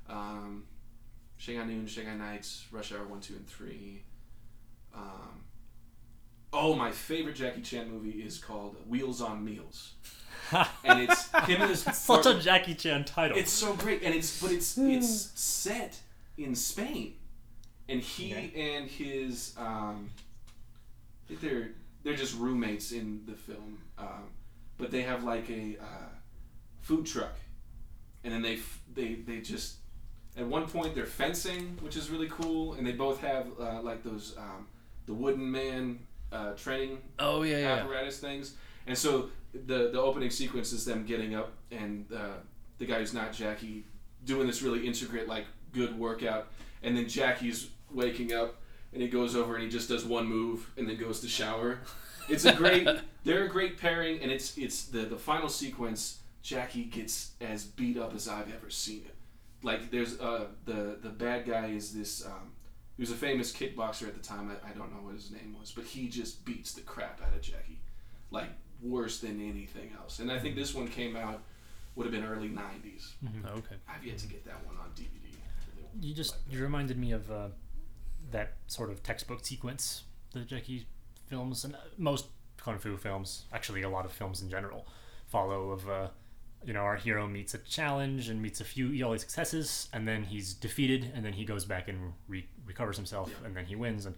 Um, 0.08 0.66
Shanghai 1.36 1.64
Noon, 1.64 1.86
Shanghai 1.88 2.14
Nights, 2.14 2.66
Rush 2.70 2.92
Hour 2.92 3.06
One, 3.08 3.20
Two, 3.20 3.34
and 3.34 3.48
Three. 3.48 4.04
Um, 4.94 5.44
oh, 6.52 6.74
my 6.74 6.90
favorite 6.90 7.36
Jackie 7.36 7.60
Chan 7.62 7.90
movie 7.90 8.10
is 8.22 8.38
called 8.38 8.76
Wheels 8.88 9.20
on 9.20 9.44
Meals, 9.44 9.92
and 10.84 11.00
it's 11.00 11.28
him 11.46 11.60
and 11.62 11.70
his 11.70 11.82
Such 11.82 12.26
a 12.26 12.34
Jackie 12.38 12.74
Chan 12.74 13.04
title. 13.04 13.36
it's 13.38 13.50
so 13.52 13.74
great, 13.74 14.02
and 14.02 14.14
it's 14.14 14.40
but 14.42 14.50
it's 14.52 14.76
it's 14.78 15.30
set 15.40 15.98
in 16.36 16.54
Spain, 16.54 17.14
and 17.88 18.00
he 18.00 18.32
Okay. 18.32 18.74
and 18.76 18.88
his 18.90 19.54
um, 19.58 20.10
I 21.24 21.28
think 21.28 21.40
they're 21.40 21.70
they're 22.02 22.14
just 22.16 22.36
roommates 22.38 22.92
in 22.92 23.22
the 23.26 23.34
film, 23.34 23.78
um, 23.98 24.30
but 24.78 24.90
they 24.90 25.02
have 25.02 25.22
like 25.24 25.48
a 25.50 25.76
uh, 25.80 26.08
food 26.80 27.06
truck, 27.06 27.36
and 28.24 28.32
then 28.32 28.42
they 28.42 28.54
f- 28.54 28.80
they 28.94 29.14
they 29.14 29.40
just 29.40 29.76
at 30.36 30.46
one 30.46 30.66
point 30.66 30.94
they're 30.94 31.06
fencing, 31.06 31.76
which 31.82 31.96
is 31.96 32.08
really 32.10 32.28
cool, 32.28 32.74
and 32.74 32.86
they 32.86 32.92
both 32.92 33.20
have 33.20 33.46
uh, 33.60 33.80
like 33.82 34.02
those 34.02 34.34
um, 34.38 34.66
the 35.06 35.12
wooden 35.14 35.50
man 35.50 35.98
uh, 36.32 36.52
training 36.52 36.98
Oh 37.18 37.42
yeah, 37.42 37.58
yeah. 37.58 37.74
apparatus 37.76 38.18
things. 38.18 38.54
And 38.86 38.96
so 38.96 39.30
the 39.52 39.90
the 39.92 40.00
opening 40.00 40.30
sequence 40.30 40.72
is 40.72 40.84
them 40.84 41.04
getting 41.04 41.34
up 41.34 41.52
and 41.70 42.06
uh, 42.12 42.34
the 42.78 42.86
guy 42.86 42.98
who's 42.98 43.14
not 43.14 43.32
Jackie 43.32 43.84
doing 44.24 44.46
this 44.46 44.62
really 44.62 44.86
intricate 44.86 45.28
like 45.28 45.46
good 45.72 45.98
workout, 45.98 46.48
and 46.82 46.96
then 46.96 47.08
Jackie's 47.08 47.68
waking 47.92 48.32
up 48.32 48.56
and 48.92 49.02
he 49.02 49.08
goes 49.08 49.34
over 49.36 49.54
and 49.54 49.62
he 49.62 49.68
just 49.68 49.88
does 49.88 50.04
one 50.04 50.26
move 50.26 50.70
and 50.76 50.88
then 50.88 50.96
goes 50.96 51.20
to 51.20 51.28
shower. 51.28 51.80
It's 52.28 52.44
a 52.44 52.52
great 52.54 52.86
they're 53.24 53.44
a 53.44 53.48
great 53.48 53.78
pairing 53.78 54.20
and 54.22 54.30
it's 54.30 54.56
it's 54.56 54.84
the 54.86 55.00
the 55.00 55.16
final 55.16 55.48
sequence 55.48 56.20
Jackie 56.42 56.84
gets 56.84 57.32
as 57.40 57.64
beat 57.64 57.98
up 57.98 58.14
as 58.14 58.28
I've 58.28 58.52
ever 58.54 58.70
seen 58.70 59.02
it. 59.06 59.14
Like 59.62 59.90
there's 59.90 60.18
uh 60.20 60.46
the 60.64 60.96
the 61.02 61.10
bad 61.10 61.46
guy 61.46 61.66
is 61.66 61.92
this 61.92 62.24
um 62.24 62.52
he 63.00 63.02
was 63.02 63.12
a 63.12 63.14
famous 63.14 63.50
kickboxer 63.50 64.06
at 64.08 64.14
the 64.14 64.20
time. 64.20 64.50
I, 64.50 64.68
I 64.68 64.72
don't 64.72 64.92
know 64.92 65.00
what 65.00 65.14
his 65.14 65.30
name 65.30 65.56
was, 65.58 65.72
but 65.72 65.84
he 65.84 66.06
just 66.06 66.44
beats 66.44 66.74
the 66.74 66.82
crap 66.82 67.18
out 67.26 67.34
of 67.34 67.40
Jackie, 67.40 67.80
like 68.30 68.50
worse 68.82 69.20
than 69.20 69.40
anything 69.40 69.92
else. 69.98 70.18
And 70.18 70.30
I 70.30 70.38
think 70.38 70.54
this 70.54 70.74
one 70.74 70.86
came 70.86 71.16
out 71.16 71.40
would 71.96 72.04
have 72.04 72.12
been 72.12 72.26
early 72.26 72.50
'90s. 72.50 73.12
Oh, 73.24 73.52
okay. 73.52 73.76
I've 73.88 74.04
yet 74.04 74.18
to 74.18 74.26
get 74.26 74.44
that 74.44 74.66
one 74.66 74.76
on 74.76 74.90
DVD. 74.90 75.32
you 75.98 76.12
just 76.12 76.36
you 76.50 76.62
reminded 76.62 76.98
me 76.98 77.12
of 77.12 77.30
uh, 77.30 77.48
that 78.32 78.56
sort 78.66 78.90
of 78.90 79.02
textbook 79.02 79.46
sequence 79.46 80.02
the 80.34 80.40
Jackie 80.40 80.86
films 81.26 81.64
and 81.64 81.76
uh, 81.76 81.78
most 81.96 82.26
kung 82.58 82.78
fu 82.78 82.98
films, 82.98 83.46
actually 83.50 83.80
a 83.80 83.88
lot 83.88 84.04
of 84.04 84.12
films 84.12 84.42
in 84.42 84.50
general, 84.50 84.86
follow 85.26 85.70
of 85.70 85.88
uh, 85.88 86.08
you 86.64 86.72
know 86.72 86.80
our 86.80 86.96
hero 86.96 87.26
meets 87.26 87.54
a 87.54 87.58
challenge 87.58 88.28
and 88.28 88.40
meets 88.42 88.60
a 88.60 88.64
few 88.64 88.86
early 89.04 89.18
successes, 89.18 89.88
and 89.92 90.06
then 90.06 90.24
he's 90.24 90.52
defeated, 90.54 91.10
and 91.14 91.24
then 91.24 91.32
he 91.32 91.44
goes 91.44 91.64
back 91.64 91.88
and 91.88 92.12
re- 92.28 92.48
recovers 92.66 92.96
himself, 92.96 93.30
Yeah. 93.30 93.46
and 93.46 93.56
then 93.56 93.64
he 93.66 93.76
wins. 93.76 94.06
And 94.06 94.14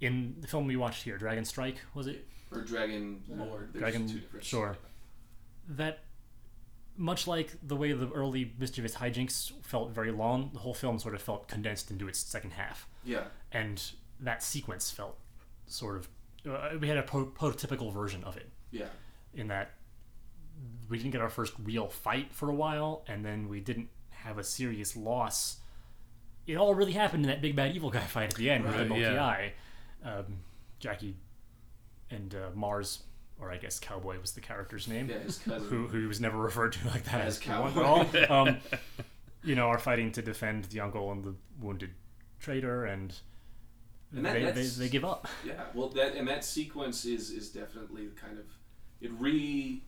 in 0.00 0.36
the 0.40 0.46
film 0.46 0.66
we 0.66 0.76
watched 0.76 1.02
here, 1.04 1.16
Dragon 1.18 1.44
Strike, 1.44 1.76
was 1.94 2.06
it? 2.06 2.26
or 2.52 2.62
Dragon 2.62 3.22
Lord. 3.28 3.72
There's 3.72 3.80
Dragon- 3.80 4.08
two 4.08 4.22
sure. 4.40 4.76
that 5.68 6.00
much 6.96 7.26
like 7.28 7.54
the 7.62 7.76
way 7.76 7.92
the 7.92 8.10
early 8.10 8.52
mischievous 8.58 8.96
hijinks 8.96 9.52
felt 9.64 9.92
very 9.92 10.10
long, 10.10 10.50
the 10.52 10.58
whole 10.58 10.74
film 10.74 10.98
sort 10.98 11.14
of 11.14 11.22
felt 11.22 11.46
condensed 11.48 11.90
into 11.92 12.08
its 12.08 12.18
second 12.18 12.50
half, 12.54 12.88
Yeah. 13.04 13.28
and 13.52 13.80
that 14.18 14.42
sequence 14.42 14.90
felt 14.90 15.16
sort 15.66 15.96
of. 15.96 16.08
Uh, 16.44 16.76
we 16.80 16.88
had 16.88 16.96
a 16.98 17.02
prototypical 17.04 17.92
version 17.92 18.24
of 18.24 18.36
it 18.36 18.50
Yeah. 18.72 18.88
in 19.32 19.46
that 19.48 19.70
we 20.88 20.98
didn't 20.98 21.12
get 21.12 21.20
our 21.20 21.28
first 21.30 21.52
real 21.62 21.88
fight 21.88 22.32
for 22.32 22.48
a 22.50 22.54
while, 22.54 23.04
and 23.08 23.24
then 23.24 23.48
we 23.48 23.60
didn't 23.60 23.88
have 24.10 24.38
a 24.38 24.44
serious 24.44 24.96
loss. 24.96 25.58
It 26.46 26.56
all 26.56 26.74
really 26.74 26.92
happened 26.92 27.24
in 27.24 27.30
that 27.30 27.40
big 27.40 27.54
bad 27.56 27.74
evil 27.76 27.90
guy 27.90 28.00
fight 28.16 28.30
at 28.30 28.34
the 28.34 28.50
end 28.50 28.64
with 28.64 28.72
the 28.74 28.78
Right, 28.80 28.88
multi 28.88 29.02
yeah. 29.04 29.24
eye. 29.24 29.52
Um, 30.04 30.38
Jackie 30.78 31.16
and 32.10 32.34
uh, 32.34 32.50
Mars, 32.54 33.02
or 33.40 33.50
I 33.52 33.56
guess 33.58 33.78
Cowboy 33.78 34.18
was 34.20 34.32
the 34.32 34.40
character's 34.40 34.88
name, 34.88 35.08
Yeah, 35.08 35.18
his 35.18 35.38
cousin. 35.38 35.68
who, 35.68 35.86
who 35.86 36.08
was 36.08 36.20
never 36.20 36.38
referred 36.38 36.72
to 36.72 36.86
like 36.88 37.04
that 37.04 37.20
As 37.20 37.36
as 37.36 37.38
Cowboy. 37.38 37.80
at 37.80 37.84
all. 38.30 38.46
Um, 38.48 38.56
you 39.42 39.54
know, 39.54 39.68
are 39.68 39.78
fighting 39.78 40.12
to 40.12 40.22
defend 40.22 40.64
the 40.64 40.80
uncle 40.80 41.10
and 41.12 41.24
the 41.24 41.34
wounded 41.60 41.90
traitor, 42.40 42.84
and, 42.84 43.14
And 44.14 44.24
that- 44.26 44.34
they, 44.34 44.62
they, 44.62 44.66
they 44.66 44.88
give 44.88 45.04
up. 45.04 45.28
Yeah, 45.46 45.64
well, 45.74 45.88
that 45.90 46.14
and 46.14 46.26
that 46.28 46.44
sequence 46.44 47.04
is 47.04 47.30
is 47.30 47.48
definitely 47.50 48.08
kind 48.20 48.38
of 48.38 48.44
it 49.00 49.10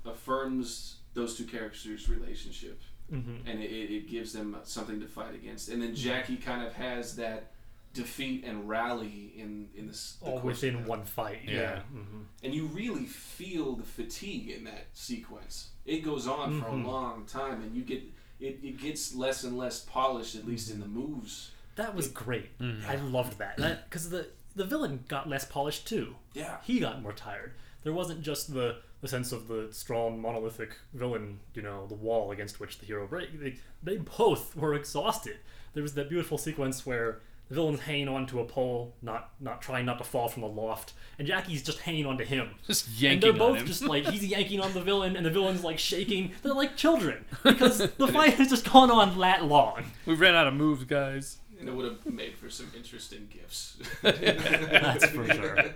reaffirms 0.05 0.97
those 1.15 1.37
two 1.37 1.45
characters' 1.45 2.09
relationship, 2.09 2.81
Mm-hmm. 3.13 3.47
and 3.47 3.61
it, 3.63 3.71
it 3.71 3.91
it 3.95 4.09
gives 4.11 4.33
them 4.33 4.57
something 4.65 4.99
to 5.01 5.07
fight 5.07 5.35
against. 5.35 5.69
And 5.69 5.83
then 5.83 5.95
Jackie 5.95 6.37
kind 6.37 6.67
of 6.67 6.73
has 6.73 7.17
that 7.17 7.51
defeat 7.93 8.43
and 8.47 8.67
rally 8.67 9.35
in 9.37 9.69
in 9.77 9.87
this 9.89 10.17
the 10.23 10.31
All 10.31 10.39
within 10.41 10.87
one 10.87 11.05
fight. 11.05 11.41
Yeah. 11.47 11.53
Yeah. 11.53 11.79
hmm 11.81 12.23
and 12.43 12.55
you 12.55 12.67
really 12.69 13.05
feel 13.05 13.77
the 13.77 13.83
fatigue 13.85 14.49
in 14.49 14.65
that 14.65 14.87
sequence. 14.95 15.69
It 15.85 15.99
goes 16.03 16.27
on 16.27 16.59
for 16.61 16.69
a 16.69 16.71
Mhm. 16.71 16.87
long 16.87 17.27
time, 17.27 17.61
and 17.61 17.77
you 17.77 17.83
get 17.83 18.03
it, 18.41 18.61
it 18.63 18.79
gets 18.81 19.15
less 19.15 19.45
and 19.45 19.59
less 19.59 19.81
polished, 19.81 20.35
at 20.35 20.47
least 20.47 20.71
in 20.71 20.81
the 20.81 20.89
moves. 20.89 21.51
That 21.77 21.95
was 21.95 22.09
great. 22.09 22.57
Mhm. 22.59 22.87
I 22.89 22.97
loved 22.97 23.37
that. 23.39 23.57
Because 23.91 24.09
the 24.09 24.29
the 24.57 24.65
villain 24.65 25.05
got 25.09 25.29
less 25.29 25.45
polished 25.45 25.87
too. 25.87 26.17
Yeah, 26.33 26.59
He 26.63 26.81
got 26.81 27.03
more 27.03 27.13
tired. 27.13 27.53
There 27.83 27.93
wasn't 27.93 28.23
just 28.23 28.55
the 28.55 28.77
the 29.03 29.09
sense 29.09 29.33
of 29.33 29.49
the 29.49 29.69
strong 29.73 30.21
monolithic 30.23 30.77
villain, 30.95 31.41
you 31.55 31.61
know, 31.63 31.87
the 31.89 31.95
wall 31.95 32.31
against 32.31 32.59
which 32.61 32.79
the 32.79 32.87
hero 32.87 33.07
break. 33.07 33.39
They, 33.39 33.57
they 33.83 33.97
both 33.99 34.57
were 34.57 34.75
exhausted. 34.75 35.37
There 35.75 35.83
was 35.83 35.95
that 35.95 36.09
beautiful 36.09 36.39
sequence 36.39 36.87
where 36.87 37.21
the 37.49 37.57
villain's 37.57 37.81
hanging 37.81 38.09
onto 38.09 38.39
a 38.41 38.45
pole, 38.45 38.95
not 39.03 39.31
not 39.41 39.61
trying 39.61 39.85
not 39.85 39.99
to 39.99 40.05
fall 40.05 40.29
from 40.29 40.43
the 40.43 40.49
loft, 40.49 40.93
and 41.19 41.27
Jackie's 41.27 41.63
just 41.63 41.81
hanging 41.81 42.07
onto 42.07 42.25
him. 42.25 42.51
Just 42.67 42.89
yanking. 42.89 43.13
And 43.13 43.23
they're 43.23 43.33
on 43.47 43.53
both 43.53 43.61
him. 43.61 43.67
just 43.67 43.83
like 43.83 44.05
he's 44.07 44.25
yanking 44.25 44.61
on 44.61 44.73
the 44.73 44.81
villain, 44.81 45.17
and 45.17 45.27
the 45.27 45.31
villain's 45.31 45.65
like 45.65 45.79
shaking. 45.79 46.33
They're 46.43 46.55
like 46.55 46.77
children 46.77 47.25
because 47.43 47.79
the 47.79 48.09
fight 48.09 48.35
has 48.35 48.49
just 48.49 48.71
gone 48.71 48.91
on 48.91 49.19
that 49.19 49.45
long. 49.45 49.85
we 50.07 50.15
ran 50.15 50.35
out 50.35 50.47
of 50.47 50.55
moves, 50.55 50.85
guys. 50.85 51.39
and 51.59 51.69
it 51.69 51.75
would 51.75 51.85
have 51.85 52.07
made 52.13 52.35
for 52.37 52.49
some 52.49 52.71
interesting 52.77 53.29
gifs. 53.31 53.77
That's 54.03 55.07
for 55.07 55.27
sure. 55.27 55.71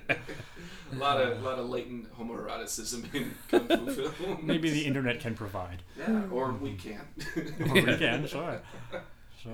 A 0.97 0.99
lot 0.99 1.21
of 1.21 1.43
lot 1.43 1.59
of 1.59 1.69
latent 1.69 2.15
homoeroticism 2.17 3.15
in 3.15 3.35
kung 3.49 3.69
fu 3.69 4.09
films. 4.09 4.43
Maybe 4.43 4.71
the 4.71 4.85
internet 4.85 5.21
can 5.21 5.35
provide. 5.35 5.83
yeah, 5.99 6.23
or 6.31 6.53
we 6.53 6.75
can. 6.75 7.07
Or 7.37 7.75
we 7.75 7.97
can, 7.97 8.27
sure, 8.27 8.61
sure. 9.43 9.53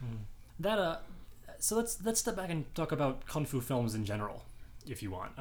Hmm. 0.00 0.16
That 0.58 0.78
uh, 0.78 0.96
so 1.58 1.76
let's 1.76 1.98
let's 2.04 2.20
step 2.20 2.36
back 2.36 2.50
and 2.50 2.72
talk 2.74 2.92
about 2.92 3.26
kung 3.26 3.44
fu 3.46 3.60
films 3.60 3.94
in 3.94 4.04
general, 4.04 4.44
if 4.86 5.02
you 5.02 5.10
want. 5.10 5.32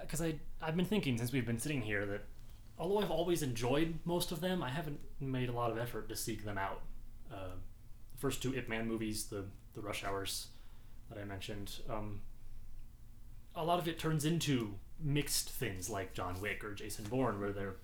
Because 0.00 0.22
I 0.22 0.34
I've 0.60 0.76
been 0.76 0.86
thinking 0.86 1.18
since 1.18 1.32
we've 1.32 1.46
been 1.46 1.58
sitting 1.58 1.82
here 1.82 2.06
that 2.06 2.24
although 2.78 2.98
I've 2.98 3.10
always 3.10 3.42
enjoyed 3.42 3.98
most 4.04 4.32
of 4.32 4.40
them, 4.40 4.62
I 4.62 4.70
haven't 4.70 5.00
made 5.20 5.48
a 5.48 5.52
lot 5.52 5.70
of 5.70 5.78
effort 5.78 6.08
to 6.08 6.16
seek 6.16 6.44
them 6.44 6.58
out. 6.58 6.82
Uh, 7.32 7.56
the 8.12 8.18
first 8.18 8.42
two 8.42 8.54
Ip 8.54 8.68
Man 8.68 8.86
movies, 8.88 9.26
the 9.26 9.44
the 9.74 9.80
Rush 9.80 10.04
Hours 10.04 10.48
that 11.08 11.18
I 11.20 11.24
mentioned, 11.24 11.76
um, 11.90 12.20
a 13.54 13.64
lot 13.64 13.78
of 13.78 13.86
it 13.88 13.98
turns 13.98 14.24
into 14.24 14.74
mixed 15.00 15.50
things 15.50 15.90
like 15.90 16.14
John 16.14 16.40
Wick 16.40 16.64
or 16.64 16.74
Jason 16.74 17.04
Bourne, 17.04 17.40
where 17.40 17.52
they're 17.52 17.76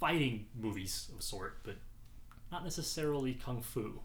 fighting 0.00 0.46
movies 0.58 1.08
of 1.14 1.22
sort, 1.22 1.58
but 1.62 1.76
not 2.50 2.64
necessarily 2.64 3.34
kung 3.34 3.62
fu. 3.62 4.00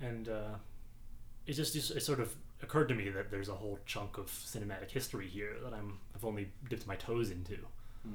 And 0.00 0.28
uh, 0.28 0.54
it 1.46 1.54
just, 1.54 1.72
just 1.74 1.90
it 1.90 2.02
sort 2.02 2.20
of 2.20 2.34
occurred 2.62 2.88
to 2.88 2.94
me 2.94 3.08
that 3.08 3.30
there's 3.30 3.48
a 3.48 3.54
whole 3.54 3.78
chunk 3.86 4.18
of 4.18 4.26
cinematic 4.26 4.90
history 4.90 5.26
here 5.26 5.56
that 5.64 5.72
I'm 5.72 5.98
I've 6.14 6.24
only 6.24 6.48
dipped 6.68 6.86
my 6.86 6.96
toes 6.96 7.30
into. 7.30 7.56
Hmm. 8.02 8.12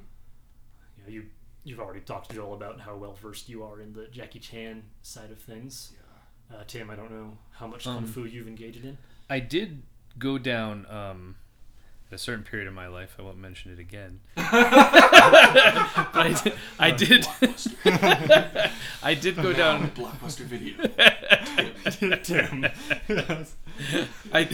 You 0.97 1.03
know, 1.03 1.09
you 1.09 1.25
you've 1.63 1.79
already 1.79 2.01
talked 2.01 2.29
to 2.29 2.35
Joel 2.35 2.53
about 2.53 2.79
how 2.79 2.95
well 2.95 3.13
versed 3.13 3.49
you 3.49 3.63
are 3.63 3.81
in 3.81 3.93
the 3.93 4.07
Jackie 4.07 4.39
Chan 4.39 4.83
side 5.01 5.31
of 5.31 5.39
things. 5.39 5.93
yeah. 5.93 6.57
Uh, 6.57 6.63
Tim, 6.67 6.91
I 6.91 6.95
don't 6.95 7.09
know 7.11 7.35
how 7.51 7.65
much 7.65 7.85
kung 7.85 7.97
Um, 7.97 8.05
fu 8.05 8.25
you've 8.25 8.47
engaged 8.47 8.85
in. 8.85 8.99
I 9.29 9.39
did 9.39 9.81
go 10.17 10.37
down 10.37 10.85
um, 10.89 11.35
at 12.11 12.15
a 12.15 12.17
certain 12.17 12.43
period 12.43 12.67
of 12.67 12.73
my 12.73 12.87
life. 12.87 13.15
I 13.19 13.21
won't 13.21 13.37
mention 13.37 13.71
it 13.71 13.79
again. 13.79 14.19
but 14.35 14.45
I 14.45 16.35
did. 16.43 16.53
I 16.79 16.91
did, 16.91 17.27
I 19.03 19.13
did 19.13 19.35
go 19.35 19.53
down. 19.53 19.89
Blockbuster 19.95 20.45
video. 20.45 20.75
Tim, 22.23 22.65
I, 24.33 24.49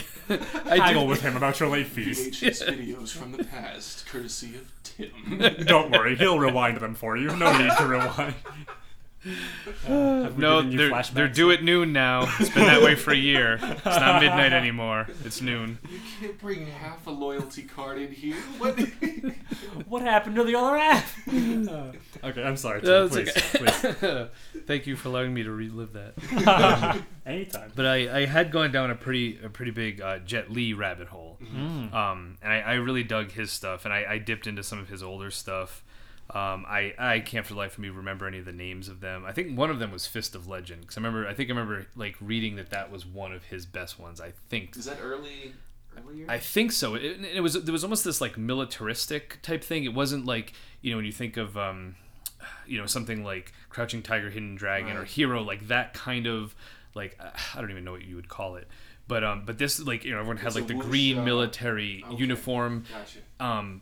I 0.65 0.77
haggle 0.77 1.01
did, 1.03 1.09
with 1.09 1.21
him 1.21 1.35
about 1.37 1.59
your 1.59 1.69
late 1.69 1.87
fees. 1.87 2.29
VHS 2.31 2.67
videos 2.67 3.09
from 3.09 3.33
the 3.33 3.43
past, 3.43 4.05
courtesy 4.07 4.55
of 4.55 4.71
Tim. 4.83 5.37
Don't 5.65 5.91
worry, 5.91 6.15
he'll 6.15 6.39
rewind 6.39 6.77
them 6.77 6.95
for 6.95 7.17
you. 7.17 7.35
No 7.35 7.57
need 7.57 7.71
to 7.77 7.85
rewind. 7.85 8.35
Uh, 9.87 10.29
no, 10.35 10.61
they're 10.63 11.03
they're 11.13 11.27
due 11.27 11.51
at 11.51 11.63
noon 11.63 11.93
now. 11.93 12.27
It's 12.39 12.49
been 12.49 12.65
that 12.65 12.81
way 12.81 12.95
for 12.95 13.11
a 13.11 13.15
year. 13.17 13.59
It's 13.61 13.85
not 13.85 14.21
midnight 14.21 14.51
anymore. 14.53 15.07
It's 15.23 15.41
noon. 15.41 15.77
You 15.91 15.99
can't 16.19 16.39
bring 16.39 16.65
half 16.67 17.05
a 17.05 17.11
loyalty 17.11 17.63
card 17.63 17.99
in 17.99 18.11
here. 18.11 18.35
What? 18.57 18.79
What 19.87 20.01
happened 20.03 20.35
to 20.37 20.43
the 20.43 20.55
other 20.55 20.77
half? 20.77 21.27
Uh, 21.27 21.91
okay, 22.27 22.43
I'm 22.43 22.57
sorry. 22.57 22.81
Tim, 22.81 22.89
No, 22.89 23.07
please, 23.09 23.29
okay. 23.55 24.29
Thank 24.65 24.87
you 24.87 24.95
for 24.95 25.09
allowing 25.09 25.33
me 25.33 25.43
to 25.43 25.51
relive 25.51 25.93
that. 25.93 26.15
please. 26.17 27.03
Anytime. 27.25 27.71
But 27.75 27.85
I, 27.85 28.19
I 28.21 28.25
had 28.25 28.51
gone 28.51 28.71
down 28.71 28.89
a 28.91 28.95
pretty 28.95 29.39
a 29.43 29.49
pretty 29.49 29.71
big 29.71 30.01
uh, 30.01 30.19
Jet 30.19 30.51
Li 30.51 30.73
rabbit 30.73 31.07
hole. 31.07 31.37
Mm. 31.43 31.93
Um, 31.93 32.37
and 32.41 32.51
I, 32.53 32.59
I 32.61 32.73
really 32.75 33.03
dug 33.03 33.31
his 33.31 33.51
stuff, 33.51 33.85
and 33.85 33.93
I, 33.93 34.05
I 34.09 34.17
dipped 34.17 34.47
into 34.47 34.63
some 34.63 34.79
of 34.79 34.89
his 34.89 35.03
older 35.03 35.31
stuff. 35.31 35.83
Um, 36.33 36.65
I, 36.65 36.93
I 36.97 37.19
can't 37.19 37.45
for 37.45 37.53
the 37.53 37.59
life 37.59 37.73
of 37.73 37.79
me 37.79 37.89
remember 37.89 38.25
any 38.25 38.39
of 38.39 38.45
the 38.45 38.53
names 38.53 38.87
of 38.87 39.01
them. 39.01 39.25
I 39.25 39.33
think 39.33 39.57
one 39.57 39.69
of 39.69 39.79
them 39.79 39.91
was 39.91 40.07
Fist 40.07 40.33
of 40.33 40.47
Legend 40.47 40.81
because 40.81 40.97
I 40.97 41.01
remember 41.01 41.27
I 41.27 41.33
think 41.33 41.49
I 41.49 41.53
remember 41.53 41.87
like 41.95 42.15
reading 42.21 42.55
that 42.55 42.69
that 42.69 42.89
was 42.89 43.05
one 43.05 43.33
of 43.33 43.43
his 43.45 43.65
best 43.65 43.99
ones. 43.99 44.21
I 44.21 44.31
think 44.49 44.77
Is 44.77 44.85
that 44.85 44.99
early? 45.01 45.53
I 46.29 46.37
think 46.37 46.71
so. 46.71 46.95
It, 46.95 47.19
it 47.35 47.41
was 47.41 47.61
there 47.61 47.73
was 47.73 47.83
almost 47.83 48.05
this 48.05 48.21
like 48.21 48.37
militaristic 48.37 49.39
type 49.41 49.61
thing. 49.61 49.83
It 49.83 49.93
wasn't 49.93 50.25
like 50.25 50.53
you 50.81 50.91
know 50.91 50.97
when 50.97 51.05
you 51.05 51.11
think 51.11 51.35
of 51.35 51.57
um, 51.57 51.95
you 52.65 52.79
know 52.79 52.85
something 52.85 53.23
like 53.23 53.51
Crouching 53.69 54.01
Tiger, 54.01 54.29
Hidden 54.29 54.55
Dragon, 54.55 54.95
or 54.95 55.03
Hero, 55.03 55.43
like 55.43 55.67
that 55.67 55.93
kind 55.93 56.27
of 56.27 56.55
like 56.95 57.17
uh, 57.19 57.31
I 57.55 57.61
don't 57.61 57.71
even 57.71 57.83
know 57.83 57.91
what 57.91 58.05
you 58.05 58.15
would 58.15 58.29
call 58.29 58.55
it. 58.55 58.67
But 59.07 59.23
um, 59.23 59.43
but 59.45 59.57
this 59.57 59.79
like 59.81 60.05
you 60.05 60.11
know 60.11 60.19
everyone 60.19 60.37
had 60.37 60.47
It's 60.47 60.55
like 60.55 60.67
the 60.67 60.75
green 60.75 61.25
military 61.25 62.03
okay. 62.07 62.15
uniform. 62.15 62.85
Gotcha. 62.89 63.19
Um, 63.45 63.81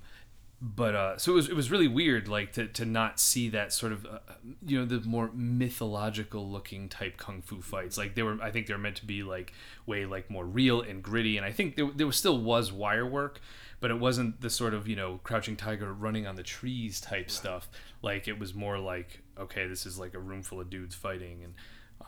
but 0.62 0.96
uh, 0.96 1.18
so 1.18 1.32
it 1.32 1.36
was 1.36 1.50
it 1.50 1.56
was 1.56 1.72
really 1.72 1.88
weird 1.88 2.28
like 2.28 2.54
to, 2.54 2.68
to 2.68 2.86
not 2.86 3.20
see 3.20 3.50
that 3.50 3.72
sort 3.72 3.94
of 3.94 4.06
uh, 4.06 4.20
you 4.66 4.78
know 4.78 4.86
the 4.86 5.00
more 5.08 5.30
mythological 5.34 6.50
looking 6.50 6.90
type 6.90 7.18
kung 7.18 7.42
fu 7.42 7.62
fights. 7.62 7.98
Like 7.98 8.16
they 8.16 8.24
were 8.24 8.38
I 8.42 8.52
think 8.52 8.68
they 8.68 8.74
were 8.74 8.80
meant 8.80 8.98
to 8.98 9.06
be 9.06 9.24
like 9.24 9.54
way 9.86 10.06
like 10.06 10.30
more 10.30 10.46
real 10.46 10.82
and 10.82 11.02
gritty. 11.02 11.38
And 11.38 11.46
I 11.46 11.52
think 11.52 11.76
there, 11.76 11.90
there 11.96 12.12
still 12.12 12.40
was 12.42 12.72
wire 12.72 13.06
work 13.06 13.40
but 13.80 13.92
it 13.92 14.00
wasn't 14.00 14.42
the 14.42 14.50
sort 14.50 14.74
of 14.74 14.88
you 14.88 14.96
know 14.96 15.20
crouching 15.24 15.56
tiger 15.56 15.94
running 15.94 16.28
on 16.28 16.36
the 16.36 16.44
trees 16.44 17.00
type 17.00 17.32
stuff. 17.32 17.70
Like 18.02 18.28
it 18.28 18.40
was 18.40 18.54
more 18.54 18.78
like 18.80 19.22
okay 19.40 19.68
this 19.68 19.86
is 19.86 19.98
like 19.98 20.14
a 20.14 20.20
room 20.20 20.44
full 20.44 20.60
of 20.60 20.70
dudes 20.70 20.96
fighting. 20.96 21.44
And 21.44 21.54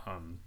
um, 0.06 0.40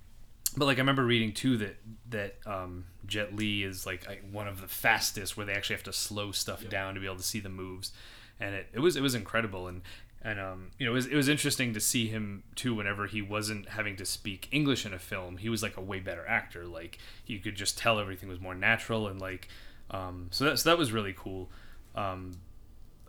but 0.56 0.66
like 0.66 0.78
I 0.78 0.80
remember 0.80 1.04
reading 1.04 1.32
too 1.32 1.56
that 1.58 1.76
that 2.10 2.36
um, 2.46 2.84
Jet 3.06 3.34
Li 3.34 3.62
is 3.64 3.86
like 3.86 4.08
I- 4.08 4.20
one 4.30 4.46
of 4.48 4.60
the 4.60 4.68
fastest, 4.68 5.36
where 5.36 5.46
they 5.46 5.52
actually 5.52 5.76
have 5.76 5.84
to 5.84 5.92
slow 5.92 6.32
stuff 6.32 6.68
down 6.68 6.94
to 6.94 7.00
be 7.00 7.06
able 7.06 7.16
to 7.16 7.22
see 7.22 7.40
the 7.40 7.48
moves, 7.48 7.92
and 8.40 8.54
it, 8.54 8.66
it 8.72 8.78
was 8.80 8.96
it 8.96 9.00
was 9.02 9.14
incredible 9.14 9.68
and 9.68 9.82
and 10.22 10.40
um, 10.40 10.70
you 10.78 10.86
know 10.86 10.92
it 10.92 10.94
was 10.94 11.06
it 11.06 11.14
was 11.16 11.28
interesting 11.28 11.74
to 11.74 11.80
see 11.80 12.06
him 12.08 12.44
too. 12.54 12.74
Whenever 12.74 13.06
he 13.06 13.20
wasn't 13.22 13.68
having 13.70 13.96
to 13.96 14.04
speak 14.04 14.48
English 14.52 14.86
in 14.86 14.94
a 14.94 14.98
film, 14.98 15.36
he 15.38 15.48
was 15.48 15.62
like 15.62 15.76
a 15.76 15.80
way 15.82 16.00
better 16.00 16.26
actor. 16.26 16.64
Like 16.66 16.98
you 17.26 17.38
could 17.40 17.56
just 17.56 17.76
tell 17.78 17.98
everything 17.98 18.28
was 18.28 18.40
more 18.40 18.54
natural 18.54 19.08
and 19.08 19.20
like 19.20 19.48
um, 19.90 20.28
so 20.30 20.44
that 20.44 20.58
so 20.58 20.70
that 20.70 20.78
was 20.78 20.92
really 20.92 21.14
cool. 21.16 21.50
Um, 21.94 22.38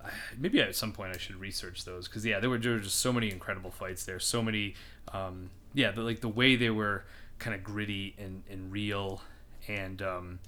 I- 0.03 0.09
maybe 0.37 0.61
at 0.61 0.75
some 0.75 0.91
point 0.91 1.15
I 1.15 1.17
should 1.17 1.35
research 1.35 1.85
those 1.85 2.07
because 2.07 2.25
yeah, 2.25 2.39
there 2.39 2.49
were, 2.49 2.57
there 2.57 2.73
were 2.73 2.79
just 2.79 2.99
so 2.99 3.11
many 3.13 3.31
incredible 3.31 3.71
fights 3.71 4.05
there. 4.05 4.19
So 4.19 4.41
many, 4.41 4.75
um, 5.13 5.49
yeah, 5.73 5.91
the, 5.91 6.01
like 6.01 6.21
the 6.21 6.29
way 6.29 6.55
they 6.55 6.69
were 6.69 7.05
kind 7.39 7.55
of 7.55 7.63
gritty 7.63 8.15
and, 8.17 8.43
and 8.49 8.71
real, 8.71 9.21
and 9.67 10.01
um, 10.01 10.39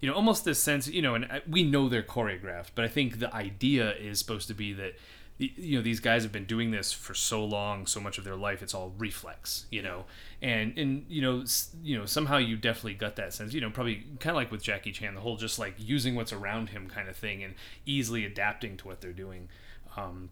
you 0.00 0.08
know, 0.08 0.14
almost 0.14 0.44
this 0.44 0.62
sense, 0.62 0.88
you 0.88 1.02
know, 1.02 1.14
and 1.14 1.24
I, 1.26 1.42
we 1.48 1.62
know 1.62 1.88
they're 1.88 2.02
choreographed, 2.02 2.70
but 2.74 2.84
I 2.84 2.88
think 2.88 3.18
the 3.20 3.34
idea 3.34 3.94
is 3.94 4.18
supposed 4.18 4.48
to 4.48 4.54
be 4.54 4.72
that 4.74 4.94
you 5.38 5.76
know 5.76 5.82
these 5.82 5.98
guys 5.98 6.22
have 6.22 6.30
been 6.30 6.44
doing 6.44 6.70
this 6.70 6.92
for 6.92 7.12
so 7.12 7.44
long 7.44 7.86
so 7.86 8.00
much 8.00 8.18
of 8.18 8.24
their 8.24 8.36
life 8.36 8.62
it's 8.62 8.72
all 8.72 8.92
reflex 8.98 9.66
you 9.70 9.82
know? 9.82 10.04
And 10.40 10.78
and 10.78 11.06
you 11.08 11.22
know 11.22 11.44
you 11.82 11.98
know 11.98 12.06
somehow 12.06 12.36
you 12.36 12.56
definitely 12.56 12.94
got 12.94 13.16
that 13.16 13.32
sense 13.34 13.52
you 13.52 13.60
know 13.60 13.70
probably 13.70 14.04
kind 14.20 14.30
of 14.30 14.36
like 14.36 14.52
with 14.52 14.62
Jackie 14.62 14.92
Chan 14.92 15.14
the 15.14 15.20
whole 15.20 15.36
just 15.36 15.58
like 15.58 15.74
using 15.78 16.14
what's 16.14 16.32
around 16.32 16.68
him 16.68 16.88
kind 16.88 17.08
of 17.08 17.16
thing 17.16 17.42
and 17.42 17.54
easily 17.84 18.24
adapting 18.24 18.76
to 18.76 18.86
what 18.86 19.00
they're 19.00 19.12
doing. 19.12 19.48
Um 19.96 20.30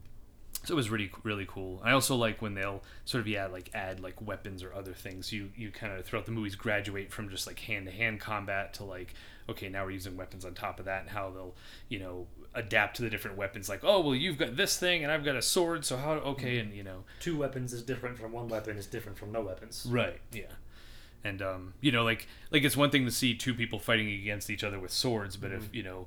so 0.64 0.74
it 0.74 0.76
was 0.76 0.90
really 0.90 1.10
really 1.22 1.46
cool. 1.46 1.80
I 1.84 1.92
also 1.92 2.16
like 2.16 2.40
when 2.40 2.54
they'll 2.54 2.82
sort 3.04 3.20
of 3.20 3.28
yeah 3.28 3.46
like 3.46 3.70
add 3.74 4.00
like 4.00 4.20
weapons 4.20 4.62
or 4.62 4.72
other 4.74 4.92
things. 4.92 5.32
You 5.32 5.50
you 5.56 5.70
kind 5.70 5.92
of 5.92 6.04
throughout 6.04 6.26
the 6.26 6.32
movies 6.32 6.54
graduate 6.54 7.12
from 7.12 7.28
just 7.28 7.46
like 7.46 7.60
hand 7.60 7.86
to 7.86 7.92
hand 7.92 8.20
combat 8.20 8.74
to 8.74 8.84
like 8.84 9.14
okay 9.48 9.68
now 9.68 9.84
we're 9.84 9.90
using 9.90 10.16
weapons 10.16 10.44
on 10.44 10.54
top 10.54 10.78
of 10.78 10.84
that 10.86 11.02
and 11.02 11.10
how 11.10 11.30
they'll 11.30 11.54
you 11.88 11.98
know 11.98 12.26
adapt 12.54 12.96
to 12.96 13.02
the 13.02 13.10
different 13.10 13.36
weapons. 13.36 13.68
Like 13.68 13.80
oh 13.82 14.00
well 14.00 14.14
you've 14.14 14.38
got 14.38 14.56
this 14.56 14.78
thing 14.78 15.02
and 15.02 15.12
I've 15.12 15.24
got 15.24 15.36
a 15.36 15.42
sword 15.42 15.84
so 15.84 15.96
how 15.96 16.12
okay 16.12 16.58
and 16.58 16.74
you 16.74 16.82
know 16.82 17.04
Two 17.20 17.38
weapons 17.38 17.72
is 17.72 17.82
different 17.82 18.18
from 18.18 18.32
one 18.32 18.48
weapon 18.48 18.76
is 18.76 18.86
different 18.86 19.18
from 19.18 19.32
no 19.32 19.40
weapons. 19.40 19.86
Right. 19.88 20.20
Yeah. 20.32 20.44
And 21.24 21.40
um, 21.40 21.74
you 21.80 21.92
know, 21.92 22.02
like 22.02 22.26
like 22.50 22.64
it's 22.64 22.76
one 22.76 22.90
thing 22.90 23.04
to 23.04 23.10
see 23.10 23.34
two 23.34 23.54
people 23.54 23.78
fighting 23.78 24.08
against 24.08 24.50
each 24.50 24.64
other 24.64 24.80
with 24.80 24.90
swords, 24.90 25.36
but 25.36 25.52
if 25.52 25.72
you 25.72 25.82
know, 25.82 26.06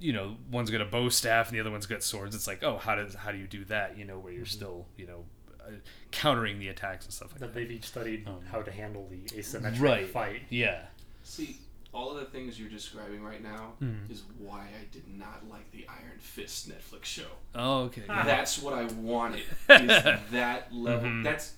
you 0.00 0.12
know, 0.12 0.36
one's 0.50 0.70
got 0.70 0.80
a 0.80 0.84
bow 0.84 1.08
staff 1.08 1.48
and 1.48 1.56
the 1.56 1.60
other 1.60 1.70
one's 1.70 1.86
got 1.86 2.02
swords, 2.02 2.34
it's 2.34 2.46
like, 2.46 2.62
oh, 2.62 2.78
how 2.78 2.94
does 2.94 3.14
how 3.14 3.32
do 3.32 3.38
you 3.38 3.46
do 3.46 3.64
that? 3.66 3.96
You 3.98 4.04
know, 4.04 4.18
where 4.18 4.32
you're 4.32 4.46
still, 4.46 4.86
you 4.96 5.06
know, 5.06 5.24
uh, 5.60 5.70
countering 6.10 6.58
the 6.58 6.68
attacks 6.68 7.04
and 7.06 7.12
stuff 7.14 7.32
like 7.32 7.40
That 7.40 7.52
that. 7.52 7.54
they've 7.54 7.70
each 7.70 7.84
studied 7.86 8.26
Um, 8.28 8.40
how 8.50 8.62
to 8.62 8.70
handle 8.70 9.08
the 9.10 9.22
asymmetric 9.36 9.80
Right. 9.80 10.08
fight. 10.08 10.42
Yeah. 10.50 10.86
See, 11.22 11.58
all 11.92 12.10
of 12.10 12.18
the 12.18 12.26
things 12.26 12.58
you're 12.58 12.68
describing 12.68 13.22
right 13.22 13.42
now 13.42 13.74
Mhm. 13.80 14.10
is 14.10 14.22
why 14.38 14.62
I 14.80 14.84
did 14.92 15.06
not 15.08 15.48
like 15.48 15.70
the 15.70 15.86
Iron 15.88 16.18
Fist 16.18 16.68
Netflix 16.68 17.04
show. 17.04 17.28
Oh, 17.54 17.82
okay. 17.84 18.02
That's 18.06 18.58
what 18.60 18.74
I 18.74 18.84
wanted. 18.84 19.40
Is 19.70 20.02
that 20.32 20.74
level? 20.74 21.08
Mhm. 21.08 21.22
That's 21.24 21.54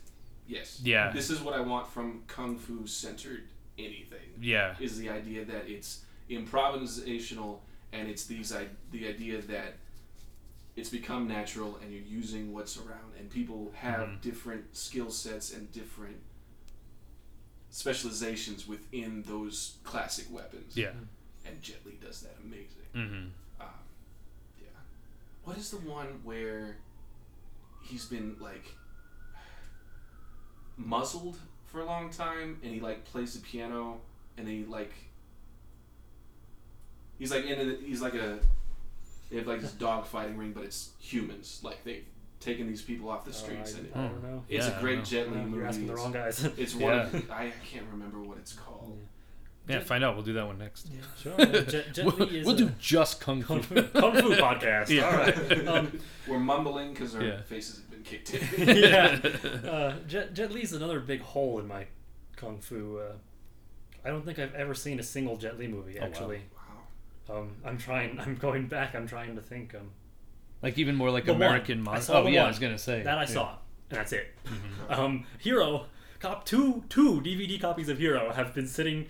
yes. 0.47 0.81
Yeah. 0.85 1.11
This 1.11 1.31
is 1.31 1.41
what 1.41 1.55
I 1.55 1.61
want 1.61 1.89
from 1.89 2.23
kung 2.27 2.59
fu 2.59 2.87
centered 2.87 3.49
anything. 3.79 4.35
Yeah. 4.41 4.77
Is 4.79 4.99
the 4.99 5.09
idea 5.11 5.45
that 5.47 5.69
it's 5.69 6.05
improvisational 6.31 7.61
and 7.97 8.09
it's 8.09 8.25
these 8.27 8.53
i- 8.55 8.69
the 8.93 9.07
idea 9.09 9.41
that 9.43 9.75
it's 10.77 10.91
become 10.91 11.27
natural 11.27 11.77
and 11.83 11.91
you're 11.93 12.03
using 12.03 12.53
what's 12.53 12.77
around 12.77 13.13
and 13.19 13.31
people 13.31 13.73
have 13.77 14.09
Mhm. 14.09 14.21
different 14.21 14.77
skill 14.77 15.11
sets 15.11 15.53
and 15.53 15.73
different 15.73 16.21
specializations 17.71 18.67
within 18.67 19.23
those 19.23 19.77
classic 19.85 20.27
weapons. 20.31 20.77
Yeah. 20.77 20.93
And 21.47 21.63
Jet 21.63 21.81
Li 21.87 21.99
does 22.01 22.21
that 22.23 22.37
amazing. 22.45 22.87
Mm-hmm. 22.95 23.27
Um, 23.61 23.69
yeah. 24.61 24.69
What 25.45 25.57
is 25.59 25.71
the 25.71 25.79
one 25.79 26.09
where 26.25 26.77
he's 27.83 28.05
been 28.07 28.37
like 28.41 28.75
muzzled 30.77 31.39
for 31.67 31.81
a 31.81 31.85
long 31.85 32.11
time 32.11 32.59
and 32.63 32.73
he 32.73 32.81
like 32.81 33.05
plays 33.05 33.35
the 33.35 33.41
piano 33.41 34.01
and 34.37 34.47
he 34.49 34.65
like 34.65 34.93
he's 37.19 37.31
like 37.31 37.45
in 37.47 37.59
a, 37.71 37.77
he's 37.87 38.01
like 38.03 38.15
a 38.15 38.39
they 39.31 39.39
have 39.39 39.47
like 39.47 39.61
this 39.61 39.73
dog 39.73 40.07
fighting 40.07 40.37
ring 40.37 40.53
but 40.53 40.65
it's 40.65 40.91
humans 41.01 41.61
like 41.63 41.83
they've 41.85 42.05
taken 42.39 42.67
these 42.69 42.83
people 42.83 43.09
off 43.09 43.25
the 43.25 43.31
Oh, 43.31 43.35
streets 43.35 43.75
I, 43.75 43.79
and 43.79 43.89
I 43.95 44.09
don't 44.09 44.23
know. 44.23 44.43
it's 44.49 44.67
Yeah, 44.67 44.73
I 44.73 44.77
a 44.79 44.81
don't 44.81 44.83
great. 44.83 45.05
Jet 45.05 45.33
Li 45.33 45.39
movie. 45.39 45.57
You're 45.57 45.67
asking 45.67 45.87
the 45.87 45.95
wrong 45.95 46.13
guys. 46.13 46.45
It's 46.57 46.75
one. 46.77 46.93
Yeah. 46.93 47.03
Of, 47.07 47.31
I 47.31 47.53
can't 47.71 47.87
remember 47.91 48.21
what 48.21 48.37
it's 48.39 48.53
called. 48.53 48.99
Yeah. 49.69 49.81
Find 49.81 50.05
out. 50.05 50.15
We'll 50.15 50.25
do 50.25 50.35
that 50.35 50.47
one 50.47 50.59
next. 50.59 50.89
Sure. 51.21 51.35
Jet, 51.39 51.93
Jet 51.95 52.05
We'll, 52.05 52.15
Li 52.29 52.39
is 52.41 52.47
we'll 52.47 52.55
do 52.55 52.71
just 52.79 53.21
kung 53.21 53.43
fu. 53.43 53.55
kung 53.55 53.63
fu, 53.63 53.83
kung 53.83 54.15
fu 54.15 54.31
podcast. 54.35 54.91
Yeah. 54.91 55.07
All 55.09 55.17
right. 55.17 55.67
Um, 55.67 55.99
We're 56.29 56.39
mumbling 56.39 56.93
because 56.93 57.17
our 57.17 57.23
Yeah. 57.25 57.41
faces 57.43 57.77
have 57.81 57.91
been 57.91 58.03
kicked 58.03 58.35
in. 58.35 58.69
yeah. 58.77 59.19
Uh, 59.69 59.95
Jet, 60.07 60.35
Jet 60.35 60.53
Li's 60.53 60.73
another 60.73 61.01
big 61.01 61.23
hole 61.23 61.59
in 61.59 61.67
my 61.67 61.87
kung 62.37 62.59
fu. 62.61 62.99
Uh, 62.99 63.15
I 64.05 64.11
don't 64.11 64.25
think 64.25 64.39
I've 64.39 64.55
ever 64.55 64.75
seen 64.75 65.01
a 65.01 65.03
single 65.03 65.37
Jet 65.39 65.59
Li 65.59 65.67
movie. 65.67 65.99
Oh. 65.99 66.05
Actually, 66.05 66.43
wow. 66.55 66.56
Um, 67.31 67.57
I'm 67.65 67.79
trying. 67.79 68.19
I'm 68.21 68.37
going 68.37 68.67
back. 68.69 68.95
I'm 68.95 69.07
trying 69.07 69.35
to 69.37 69.43
think. 69.43 69.75
Um, 69.75 69.91
Like 70.63 70.79
even 70.79 70.95
more 70.95 71.11
like 71.11 71.27
The. 71.27 71.33
American 71.33 71.81
I 71.81 71.83
models. 71.83 72.11
Oh 72.11 72.25
the 72.25 72.31
yeah, 72.31 72.45
I 72.45 72.49
was 72.49 72.59
gonna 72.59 72.79
say 72.79 73.03
that 73.03 73.19
I 73.19 73.23
yeah. 73.23 73.27
saw, 73.27 73.57
and 73.91 73.99
that's 73.99 74.13
it. 74.13 74.35
Um, 74.89 75.27
Hero, 75.39 75.87
cop 76.21 76.45
two 76.45 76.85
two 76.89 77.21
DVD 77.21 77.61
copies 77.61 77.89
of 77.89 77.99
Hero 77.99 78.33
have 78.33 78.55
been 78.55 78.67
sitting 78.67 79.07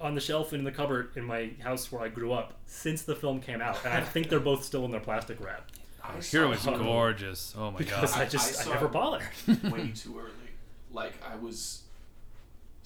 on 0.00 0.14
the 0.14 0.20
shelf 0.20 0.52
in 0.54 0.64
the 0.64 0.72
cupboard 0.72 1.10
in 1.16 1.24
my 1.24 1.50
house 1.62 1.92
where 1.92 2.00
I 2.02 2.08
grew 2.08 2.32
up 2.32 2.54
since 2.64 3.02
the 3.02 3.14
film 3.14 3.40
came 3.40 3.60
out, 3.60 3.78
and 3.84 3.92
I 3.92 4.00
think 4.00 4.28
they're 4.30 4.40
both 4.40 4.64
still 4.64 4.84
in 4.86 4.90
their 4.90 5.00
plastic 5.00 5.38
wrap 5.44 5.70
I 6.02 6.18
Hero 6.22 6.50
is 6.52 6.64
gorgeous. 6.64 7.54
Oh 7.58 7.70
my 7.70 7.78
because 7.78 8.12
god. 8.12 8.20
I 8.20 8.22
I- 8.24 8.28
just 8.28 8.56
I 8.58 8.60
I, 8.60 8.64
saw 8.64 8.72
never 8.72 8.88
bothered. 8.88 9.28
way 9.70 9.88
too 9.94 10.18
early. 10.18 10.30
Like 10.90 11.12
I 11.22 11.36
was 11.36 11.82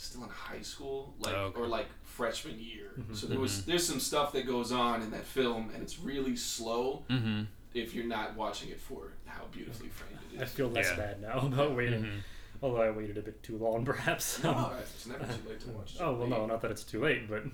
still 0.04 0.22
in 0.24 0.30
high 0.30 0.60
school, 0.62 1.14
like 1.18 1.34
Oh, 1.34 1.46
okay. 1.46 1.60
or 1.60 1.66
like 1.66 1.86
freshman 2.02 2.58
year. 2.60 2.92
Mhm. 2.98 3.16
So 3.16 3.26
there 3.26 3.40
was 3.40 3.64
there's 3.64 3.86
some 3.86 4.00
stuff 4.00 4.32
that 4.32 4.46
goes 4.46 4.70
on 4.72 5.02
in 5.02 5.10
that 5.10 5.24
film, 5.24 5.70
and 5.74 5.82
it's 5.82 5.98
really 5.98 6.36
slow 6.36 7.04
Mm-hmm. 7.10 7.42
if 7.74 7.94
you're 7.94 8.06
not 8.06 8.36
watching 8.36 8.68
it 8.70 8.80
for 8.80 9.12
how 9.26 9.44
beautifully 9.52 9.88
framed 9.88 10.18
it 10.34 10.40
I 10.40 10.44
feel 10.44 10.68
less 10.68 10.88
Yeah. 10.90 10.96
bad 10.96 11.22
now 11.22 11.38
about 11.46 11.74
waiting, 11.74 12.02
Mm-hmm. 12.04 12.18
although 12.62 12.82
I 12.82 12.90
waited 12.90 13.18
a 13.18 13.22
bit 13.22 13.42
too 13.42 13.58
long, 13.58 13.84
perhaps. 13.84 14.42
No, 14.44 14.72
it's 14.80 15.06
never 15.06 15.24
too 15.24 15.48
late 15.48 15.60
to 15.60 15.68
watch. 15.70 15.96
Oh 16.00 16.14
well, 16.14 16.28
no, 16.28 16.46
not 16.46 16.60
that 16.62 16.70
it's 16.70 16.84
too 16.84 17.00
late, 17.02 17.28
but 17.28 17.44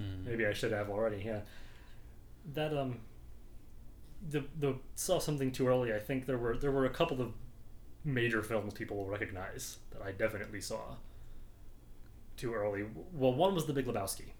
Mm-hmm. 0.00 0.24
maybe 0.24 0.46
I 0.46 0.52
should 0.52 0.72
have 0.72 0.88
already. 0.90 1.22
Yeah, 1.24 1.40
that 2.54 2.72
um, 2.76 3.00
the 4.30 4.44
the 4.58 4.74
saw 4.94 5.18
something 5.18 5.52
too 5.52 5.66
early. 5.68 5.92
I 5.94 5.98
think 5.98 6.26
there 6.26 6.38
were 6.38 6.56
there 6.56 6.70
were 6.72 6.84
a 6.86 6.90
couple 6.90 7.20
of 7.20 7.32
major 8.04 8.42
films 8.42 8.74
people 8.74 8.96
will 8.96 9.06
recognize 9.06 9.78
that 9.90 10.00
I 10.02 10.12
definitely 10.12 10.60
saw 10.60 10.94
too 12.38 12.54
early. 12.54 12.84
Well, 13.12 13.34
one 13.34 13.54
was 13.54 13.66
The 13.66 13.72
Big 13.72 13.86
Lebowski. 13.86 14.30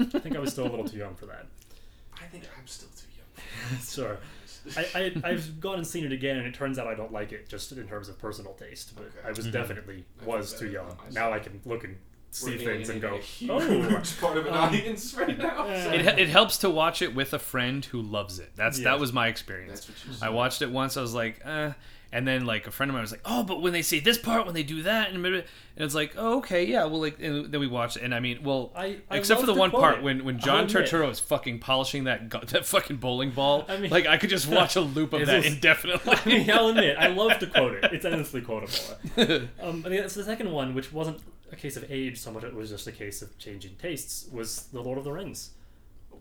I 0.00 0.04
think 0.18 0.36
I 0.36 0.38
was 0.38 0.52
still 0.52 0.66
a 0.66 0.70
little 0.70 0.88
too 0.88 0.98
young 0.98 1.14
for 1.14 1.26
that. 1.26 1.46
I 2.14 2.24
think 2.26 2.44
I'm 2.58 2.66
still 2.66 2.88
too 2.96 3.06
young. 3.16 3.80
Sure. 3.80 4.18
I, 4.76 4.86
I, 5.24 5.30
I've 5.30 5.60
gone 5.60 5.76
and 5.76 5.86
seen 5.86 6.04
it 6.04 6.12
again, 6.12 6.36
and 6.36 6.46
it 6.46 6.52
turns 6.54 6.78
out 6.78 6.86
I 6.86 6.94
don't 6.94 7.12
like 7.12 7.32
it 7.32 7.48
just 7.48 7.72
in 7.72 7.86
terms 7.88 8.08
of 8.08 8.18
personal 8.18 8.52
taste. 8.54 8.92
But 8.96 9.04
Okay. 9.06 9.14
I 9.26 9.30
was 9.30 9.46
Mhm. 9.46 9.52
definitely 9.52 10.04
I 10.22 10.26
was 10.26 10.52
too 10.58 10.68
young. 10.68 10.96
Now 11.12 11.32
I 11.32 11.38
can 11.38 11.60
look 11.64 11.84
and 11.84 11.96
see 12.30 12.58
We're 12.58 12.58
things 12.74 12.88
and 12.90 13.00
go, 13.00 13.18
alienating 13.40 13.50
a 13.50 13.52
oh, 13.54 13.60
huge 14.00 14.20
part 14.20 14.36
of 14.36 14.46
an 14.46 14.52
Um, 14.52 14.58
audience 14.60 15.14
right 15.14 15.38
now. 15.38 15.64
so- 15.64 15.92
It, 15.92 16.06
it 16.18 16.28
helps 16.28 16.58
to 16.58 16.68
watch 16.70 17.00
it 17.00 17.14
with 17.14 17.32
a 17.32 17.38
friend 17.38 17.82
who 17.86 18.02
loves 18.02 18.38
it. 18.40 18.50
That's 18.56 18.78
Yes. 18.78 18.84
that 18.84 19.00
was 19.00 19.12
my 19.12 19.28
experience. 19.28 19.86
That's 19.86 20.04
what 20.06 20.20
you 20.20 20.26
I 20.26 20.30
watched 20.30 20.60
it 20.60 20.70
once. 20.70 20.96
I 20.98 21.00
was 21.00 21.14
like, 21.14 21.40
eh. 21.46 21.72
And 22.10 22.26
then 22.26 22.46
like 22.46 22.66
a 22.66 22.70
friend 22.70 22.88
of 22.88 22.94
mine 22.94 23.02
was 23.02 23.10
like, 23.10 23.20
oh, 23.26 23.42
but 23.42 23.60
when 23.60 23.74
they 23.74 23.82
say 23.82 24.00
this 24.00 24.16
part, 24.16 24.46
when 24.46 24.54
they 24.54 24.62
do 24.62 24.82
that, 24.84 25.10
and, 25.10 25.26
and 25.26 25.44
it's 25.76 25.94
like, 25.94 26.14
oh, 26.16 26.38
okay, 26.38 26.64
yeah. 26.64 26.84
Well, 26.86 27.00
like, 27.00 27.20
and 27.20 27.52
then 27.52 27.60
we 27.60 27.66
watched 27.66 27.98
it, 27.98 28.02
and 28.02 28.14
I 28.14 28.20
mean, 28.20 28.42
well, 28.42 28.72
I, 28.74 29.00
I 29.10 29.18
except 29.18 29.40
for 29.40 29.46
the 29.46 29.52
one 29.52 29.70
part 29.70 29.98
it. 29.98 30.02
when 30.04 30.24
when 30.24 30.38
John. 30.38 30.68
Turturro 30.68 31.10
is 31.10 31.20
fucking 31.20 31.58
polishing 31.58 32.04
that 32.04 32.30
that 32.30 32.64
fucking 32.64 32.96
bowling 32.96 33.32
ball. 33.32 33.66
I 33.68 33.76
mean- 33.76 33.90
like 33.90 34.06
I 34.06 34.16
could 34.16 34.30
just 34.30 34.48
watch 34.50 34.74
a 34.76 34.80
loop 34.80 35.12
of 35.12 35.26
that 35.26 35.42
just- 35.42 35.54
indefinitely. 35.56 36.14
I 36.24 36.28
mean, 36.28 36.50
I'll 36.50 36.68
admit, 36.68 36.96
I 36.98 37.08
love 37.08 37.38
to 37.40 37.46
quote 37.46 37.74
it. 37.84 37.92
It's 37.92 38.04
endlessly 38.06 38.40
quotable. 38.40 38.74
Um, 39.60 39.82
I 39.84 39.90
mean, 39.90 40.00
it's 40.02 40.14
the 40.14 40.24
second 40.24 40.50
one, 40.50 40.74
which 40.74 40.92
wasn't 40.92 41.20
a 41.52 41.56
case 41.56 41.76
of 41.76 41.90
age 41.90 42.18
so 42.18 42.30
much; 42.32 42.44
it 42.44 42.54
was 42.54 42.70
just 42.70 42.86
a 42.86 42.92
case 42.92 43.20
of 43.20 43.36
changing 43.38 43.74
tastes. 43.76 44.28
Was 44.32 44.66
the 44.72 44.80
Lord 44.80 44.96
of 44.96 45.04
the 45.04 45.12
Rings? 45.12 45.50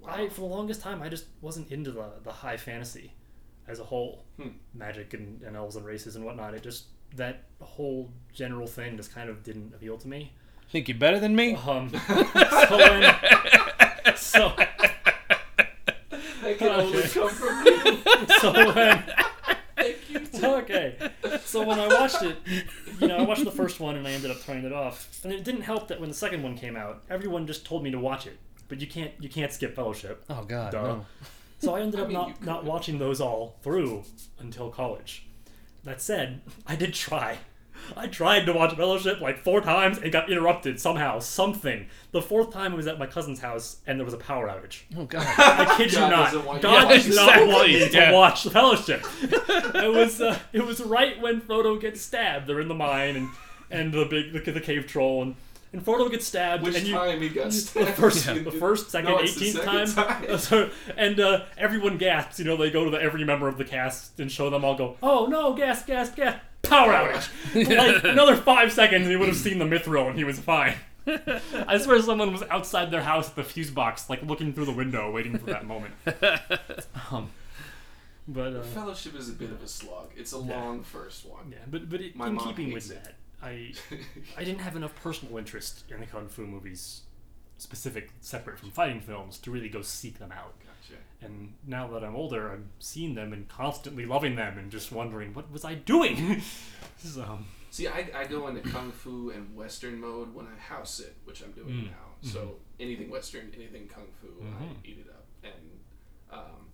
I, 0.06 0.28
for 0.30 0.42
the 0.42 0.48
longest 0.48 0.82
time, 0.82 1.02
I 1.02 1.10
just 1.10 1.26
wasn't 1.42 1.72
into 1.72 1.92
the 1.92 2.06
the 2.24 2.32
high 2.32 2.58
fantasy 2.58 3.14
as 3.68 3.80
a 3.80 3.84
whole, 3.84 4.24
Hmm. 4.42 4.50
magic 4.74 5.14
and, 5.14 5.42
and 5.42 5.56
elves 5.56 5.76
and 5.76 5.86
races 5.86 6.16
and 6.16 6.24
whatnot. 6.26 6.54
It 6.54 6.64
just 6.64 6.86
that 7.16 7.44
whole 7.62 8.12
general 8.34 8.68
thing 8.68 8.98
just 8.98 9.14
kind 9.14 9.30
of 9.30 9.44
didn't 9.44 9.74
appeal 9.74 9.98
to 9.98 10.08
me. 10.08 10.34
Think 10.70 10.88
you're 10.90 10.98
better 10.98 11.20
than 11.20 11.36
me? 11.36 11.56
Um, 11.56 11.90
so 12.70 12.78
when, 12.78 13.16
so 14.16 14.54
That 16.42 16.58
can 16.58 16.68
only 16.68 16.98
Okay. 17.00 17.10
come 17.10 17.30
from 17.30 17.66
you. 17.66 18.04
so 18.40 18.52
when 18.74 19.04
Thank 19.76 20.10
you. 20.10 20.20
Tim. 20.20 20.46
okay. 20.56 20.96
So 21.46 21.64
when 21.66 21.80
I 21.80 21.88
watched 21.88 22.22
it, 22.24 22.38
you 23.00 23.08
know, 23.08 23.18
I 23.18 23.22
watched 23.24 23.44
the 23.46 23.52
first 23.52 23.80
one 23.80 23.96
and 23.96 24.08
I 24.08 24.12
ended 24.12 24.32
up 24.32 24.42
turning 24.44 24.66
it 24.66 24.74
off. 24.74 25.20
And 25.24 25.32
it 25.32 25.44
didn't 25.44 25.62
help 25.62 25.88
that 25.90 26.00
when 26.00 26.10
the 26.10 26.16
second 26.16 26.42
one 26.44 26.58
came 26.58 26.76
out, 26.76 27.04
everyone 27.10 27.46
just 27.48 27.66
told 27.66 27.84
me 27.84 27.92
to 27.92 28.00
watch 28.00 28.26
it. 28.28 28.38
But 28.68 28.82
you 28.82 28.88
can't 28.88 29.12
you 29.20 29.30
can't 29.30 29.52
skip 29.54 29.76
Fellowship. 29.76 30.26
Oh 30.30 30.44
God, 30.44 30.72
Duh. 30.74 30.82
no. 30.84 31.06
So 31.60 31.76
I 31.76 31.82
ended 31.82 32.00
I 32.00 32.04
up 32.04 32.10
mean, 32.10 32.18
not 32.18 32.44
not 32.44 32.64
watching 32.66 33.00
those 33.00 33.20
all 33.20 33.58
through 33.62 34.04
until 34.40 34.70
college. 34.70 35.28
That 35.84 36.02
said, 36.02 36.42
I 36.68 36.76
did 36.76 36.94
try. 36.94 37.40
I 37.96 38.08
tried 38.08 38.46
to 38.48 38.54
watch 38.54 38.76
Fellowship 38.76 39.22
like 39.22 39.38
four 39.38 39.62
times 39.62 40.00
and 40.00 40.12
got 40.12 40.30
interrupted 40.32 40.80
somehow, 40.80 41.20
something. 41.20 41.88
The 42.12 42.22
fourth 42.22 42.52
time 42.52 42.74
it 42.74 42.76
was 42.76 42.88
at 42.88 42.98
my 42.98 43.06
cousin's 43.06 43.40
house 43.40 43.78
and 43.86 44.00
there 44.00 44.04
was 44.04 44.16
a 44.16 44.18
power 44.18 44.48
outage. 44.48 44.82
Oh 44.98 45.06
God. 45.06 45.24
I 45.38 45.78
kid 45.78 45.92
you 45.92 46.00
God 46.00 46.10
not. 46.10 46.26
doesn't 46.32 46.46
want 46.46 46.62
God 46.64 46.88
to 46.90 46.96
does 46.96 47.08
watch 47.08 47.16
not 47.16 47.48
want 47.48 47.68
me 47.68 47.90
to 47.90 48.12
watch 48.12 48.44
Fellowship. 48.48 49.06
it 49.22 49.94
was 49.94 50.20
uh, 50.20 50.38
it 50.54 50.66
was 50.66 50.82
right 50.82 51.22
when 51.22 51.40
Frodo 51.40 51.80
gets 51.80 52.02
stabbed. 52.02 52.48
They're 52.48 52.62
in 52.62 52.68
the 52.68 52.76
mine 52.76 53.16
and 53.16 53.30
and 53.70 53.94
the 53.94 54.06
big 54.06 54.44
the, 54.44 54.52
the 54.52 54.62
cave 54.62 54.88
troll 54.88 55.22
and. 55.22 55.36
And 55.78 55.86
Frodo 55.86 56.10
gets 56.10 56.26
stabbed, 56.28 56.64
Which 56.64 56.76
and 56.76 56.88
you 56.88 56.94
time 56.96 57.22
he 57.22 57.30
got 57.30 57.46
the 57.46 57.52
stabbed? 57.52 57.90
first, 57.92 58.26
Yeah. 58.26 58.40
the 58.40 58.52
first, 58.52 58.90
second, 58.90 59.12
No, 59.12 59.20
it's 59.20 59.36
the 59.36 59.46
eighteenth 59.48 59.64
second 59.64 59.94
time, 59.96 60.28
time. 60.28 60.38
So- 60.40 60.70
and 60.98 61.20
uh, 61.20 61.44
everyone 61.58 61.98
gasps. 61.98 62.40
You 62.40 62.46
know, 62.46 62.58
they 62.58 62.72
go 62.72 62.84
to 62.86 62.90
the, 62.90 63.02
every 63.02 63.24
member 63.24 63.48
of 63.48 63.58
the 63.58 63.66
cast 63.66 64.20
and 64.20 64.32
show 64.32 64.50
them 64.50 64.66
all 64.66 64.76
go, 64.76 64.96
"Oh 65.04 65.28
no, 65.28 65.54
gas, 65.54 65.84
gas, 65.84 66.10
gas!" 66.12 66.40
Power 66.64 66.92
outage. 66.92 67.30
like 67.78 68.04
another 68.04 68.36
five 68.36 68.74
seconds, 68.74 69.04
and 69.04 69.12
he 69.12 69.16
would 69.16 69.28
have 69.30 69.38
seen 69.38 69.60
the 69.60 69.66
mithril, 69.66 70.08
and 70.10 70.18
he 70.18 70.24
was 70.24 70.40
fine. 70.40 70.74
I 71.08 71.78
swear, 71.78 72.02
someone 72.02 72.34
was 72.34 72.44
outside 72.50 72.92
their 72.92 73.02
house 73.04 73.30
at 73.30 73.36
the 73.38 73.44
fuse 73.46 73.70
box, 73.72 74.10
like 74.10 74.22
looking 74.24 74.52
through 74.54 74.66
the 74.66 74.74
window, 74.74 75.10
waiting 75.12 75.38
for 75.38 75.46
that 75.46 75.66
moment. 75.66 75.94
Um, 77.12 77.30
but 78.28 78.54
uh, 78.54 78.62
Fellowship 78.64 79.16
is 79.16 79.30
a 79.30 79.34
bit 79.34 79.52
of 79.52 79.64
a 79.64 79.68
slog. 79.68 80.10
It's 80.18 80.34
a 80.34 80.40
Yeah. 80.40 80.60
long 80.60 80.84
first 80.84 81.26
one. 81.26 81.50
yeah, 81.52 81.60
but 81.68 81.90
but 81.90 82.02
it, 82.02 82.16
My 82.16 82.28
in 82.28 82.38
keeping 82.38 82.74
with 82.74 82.92
it. 82.92 83.02
that, 83.04 83.14
I 83.42 83.74
I 84.38 84.44
didn't 84.44 84.62
have 84.62 84.76
enough 84.76 84.96
personal 84.96 85.38
interest 85.38 85.84
in 85.90 86.00
the 86.00 86.06
kung 86.06 86.28
fu 86.28 86.46
movies, 86.46 87.02
specific 87.58 88.10
separate 88.22 88.60
from 88.60 88.72
fighting 88.72 89.02
films, 89.02 89.38
to 89.40 89.52
really 89.52 89.70
go 89.70 89.82
seek 89.82 90.20
them 90.20 90.32
out. 90.32 90.54
Gotcha. 90.60 91.00
And 91.22 91.54
now 91.66 91.88
that 91.90 92.04
I'm 92.04 92.16
older, 92.16 92.52
I'm 92.52 92.70
seeing 92.80 93.16
them 93.16 93.34
and 93.34 93.48
constantly 93.48 94.06
loving 94.06 94.36
them, 94.36 94.58
and 94.58 94.72
just 94.72 94.92
wondering 94.92 95.34
what 95.34 95.52
was 95.52 95.64
I 95.66 95.76
doing. 95.76 96.42
so 96.98 97.40
See, 97.70 97.88
I, 97.88 98.10
I 98.16 98.26
go 98.26 98.48
into 98.48 98.62
kung 98.62 98.92
fu 98.92 99.30
and 99.30 99.56
western 99.56 100.00
mode 100.00 100.34
when 100.34 100.48
I 100.48 100.58
house 100.60 100.96
sit, 100.96 101.16
which 101.26 101.42
I'm 101.44 101.52
doing 101.52 101.68
Mm. 101.68 101.86
now. 101.88 102.08
So 102.22 102.56
anything 102.80 103.10
western, 103.12 103.52
anything 103.56 103.88
kung 103.88 104.08
fu, 104.20 104.28
Mhm. 104.28 104.62
I 104.62 104.76
eat 104.84 104.98
it 105.06 105.10
up. 105.12 105.26
And 105.44 105.54
um, 106.32 106.67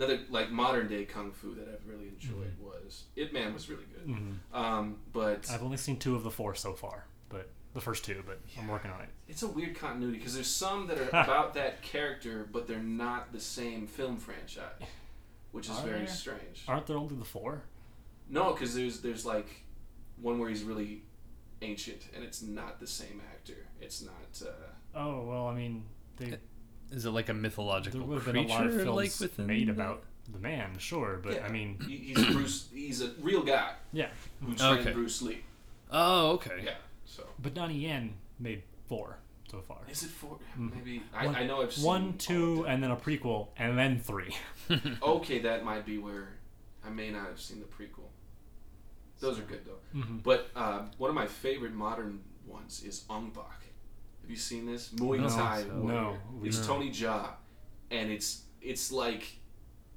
another 0.00 0.20
like 0.30 0.50
modern 0.50 0.88
day 0.88 1.04
kung 1.04 1.30
fu 1.30 1.54
that 1.54 1.68
I've 1.68 1.86
really 1.86 2.08
enjoyed 2.08 2.52
was 2.60 3.04
Ip 3.16 3.32
Man 3.32 3.52
was 3.52 3.68
really 3.68 3.84
good. 3.94 4.06
mhm. 4.06 4.34
Um, 4.56 4.96
but 5.12 5.48
I've 5.50 5.62
only 5.62 5.76
seen 5.76 5.98
two 5.98 6.14
of 6.14 6.22
the 6.22 6.30
four 6.30 6.54
so 6.54 6.72
far, 6.74 7.04
but 7.28 7.50
the 7.74 7.80
first 7.80 8.04
two. 8.04 8.22
But 8.26 8.40
I'm 8.58 8.68
working 8.68 8.90
on 8.90 9.00
it. 9.02 9.08
it's 9.28 9.42
a 9.42 9.48
weird 9.48 9.76
continuity 9.78 10.18
because 10.18 10.34
there's 10.34 10.48
some 10.54 10.86
that 10.88 10.98
are 10.98 11.08
about 11.24 11.54
that 11.54 11.82
character, 11.82 12.48
but 12.50 12.66
they're 12.66 12.78
not 12.78 13.32
the 13.32 13.40
same 13.40 13.86
film 13.86 14.16
franchise, 14.16 14.64
which 15.52 15.68
is 15.68 15.76
Are 15.78 15.84
very 15.86 15.98
there? 16.00 16.08
strange. 16.08 16.64
Aren't 16.66 16.86
there 16.86 16.96
only 16.96 17.16
the 17.16 17.24
four? 17.24 17.62
No, 18.28 18.52
because 18.52 18.74
there's 18.74 19.00
there's 19.00 19.26
like 19.26 19.48
one 20.20 20.38
where 20.38 20.48
he's 20.48 20.62
really 20.62 21.02
ancient, 21.62 22.02
and 22.14 22.24
it's 22.24 22.40
not 22.42 22.80
the 22.80 22.86
same 22.86 23.20
actor. 23.32 23.66
It's 23.80 24.02
not. 24.02 24.42
Uh, 24.48 24.52
Oh 24.92 25.24
well, 25.24 25.46
I 25.46 25.54
mean, 25.54 25.84
they, 26.16 26.36
Is 26.92 27.04
it 27.06 27.10
like 27.10 27.28
a 27.28 27.34
mythological 27.34 28.00
there 28.00 28.08
would 28.08 28.14
have 28.16 28.24
creature 28.24 28.40
been 28.42 28.50
a 28.50 28.54
lot 28.54 28.66
of 28.66 28.74
films 28.74 28.96
like 28.96 29.20
within 29.20 29.46
made 29.46 29.68
the- 29.68 29.72
about 29.72 30.02
the 30.32 30.38
man, 30.38 30.78
sure, 30.78 31.18
but 31.22 31.34
Yeah. 31.34 31.46
I 31.46 31.48
mean, 31.50 31.78
he, 31.86 31.96
he's 31.96 32.26
Bruce. 32.26 32.68
He's 32.72 33.00
a 33.02 33.10
real 33.20 33.42
guy 33.42 33.72
yeah. 33.92 34.08
who 34.44 34.54
trained 34.54 34.80
Okay. 34.80 34.92
Bruce 34.92 35.22
Lee. 35.22 35.44
Oh, 35.90 36.32
okay. 36.32 36.62
Yeah. 36.64 36.74
So 37.04 37.24
But 37.40 37.54
Donnie 37.54 37.78
Yen 37.78 38.14
made 38.38 38.62
four 38.88 39.18
so 39.50 39.60
far. 39.60 39.78
is 39.90 40.02
it 40.04 40.10
four? 40.10 40.38
Mhm. 40.58 40.74
Maybe 40.76 41.02
I, 41.12 41.26
One- 41.26 41.34
I 41.34 41.46
know 41.46 41.62
I've 41.62 41.72
seen 41.72 41.84
One, 41.84 42.18
two, 42.18 42.64
and 42.68 42.80
then 42.82 42.90
a 42.92 42.96
prequel, 42.96 43.48
and 43.56 43.76
then 43.76 43.98
three. 43.98 44.36
okay, 45.02 45.40
that 45.40 45.64
might 45.64 45.84
be 45.84 45.98
where 45.98 46.28
I 46.84 46.90
may 46.90 47.10
not 47.10 47.26
have 47.26 47.40
seen 47.40 47.58
the 47.60 47.66
prequel. 47.66 48.08
Those 49.18 49.38
are 49.38 49.42
good 49.42 49.64
though. 49.66 49.98
Mm-hmm. 49.98 50.18
But 50.18 50.48
uh, 50.56 50.82
one 50.96 51.10
of 51.10 51.14
my 51.16 51.26
favorite 51.26 51.72
modern 51.74 52.20
ones 52.46 52.82
is 52.84 53.04
Ong 53.10 53.30
Bak. 53.34 53.64
Have 54.30 54.36
you 54.36 54.40
seen 54.40 54.64
this 54.64 54.90
Muay 54.90 55.18
No. 55.18 55.28
Thai? 55.28 55.64
No. 55.68 55.82
No, 55.82 56.16
It's 56.44 56.60
No. 56.60 56.66
Tony 56.74 56.90
Jaa, 56.90 57.30
and 57.90 58.12
it's 58.12 58.42
it's 58.62 58.92
like 58.92 59.26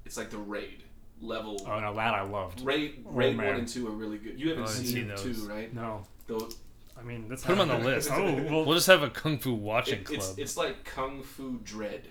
it's 0.04 0.16
like 0.16 0.30
the 0.30 0.38
raid 0.38 0.82
level. 1.20 1.64
Oh 1.64 1.78
no, 1.78 1.94
that 1.94 2.14
I 2.14 2.22
loved. 2.22 2.62
Raid 2.62 3.04
Oh, 3.06 3.12
Raid 3.12 3.36
man. 3.36 3.46
one 3.46 3.56
and 3.60 3.68
two 3.68 3.86
are 3.86 3.92
really 3.92 4.18
good. 4.18 4.40
You 4.40 4.48
haven't 4.48 4.64
Oh, 4.64 4.66
I 4.66 4.70
seen, 4.70 4.86
seen 5.16 5.34
two, 5.34 5.46
right? 5.46 5.72
No, 5.72 6.02
Those, 6.26 6.56
I 6.98 7.04
mean 7.04 7.28
that's 7.28 7.44
them 7.44 7.60
on 7.60 7.68
the 7.68 7.78
list. 7.90 8.10
oh 8.10 8.24
well, 8.24 8.64
We'll 8.64 8.74
just 8.74 8.88
have 8.88 9.04
a 9.04 9.08
kung 9.10 9.38
fu 9.38 9.54
watching 9.54 10.00
it- 10.00 10.04
club. 10.04 10.18
it's 10.18 10.36
it's 10.36 10.56
like 10.56 10.84
Kung 10.84 11.22
Fu 11.22 11.60
Dredd. 11.60 12.06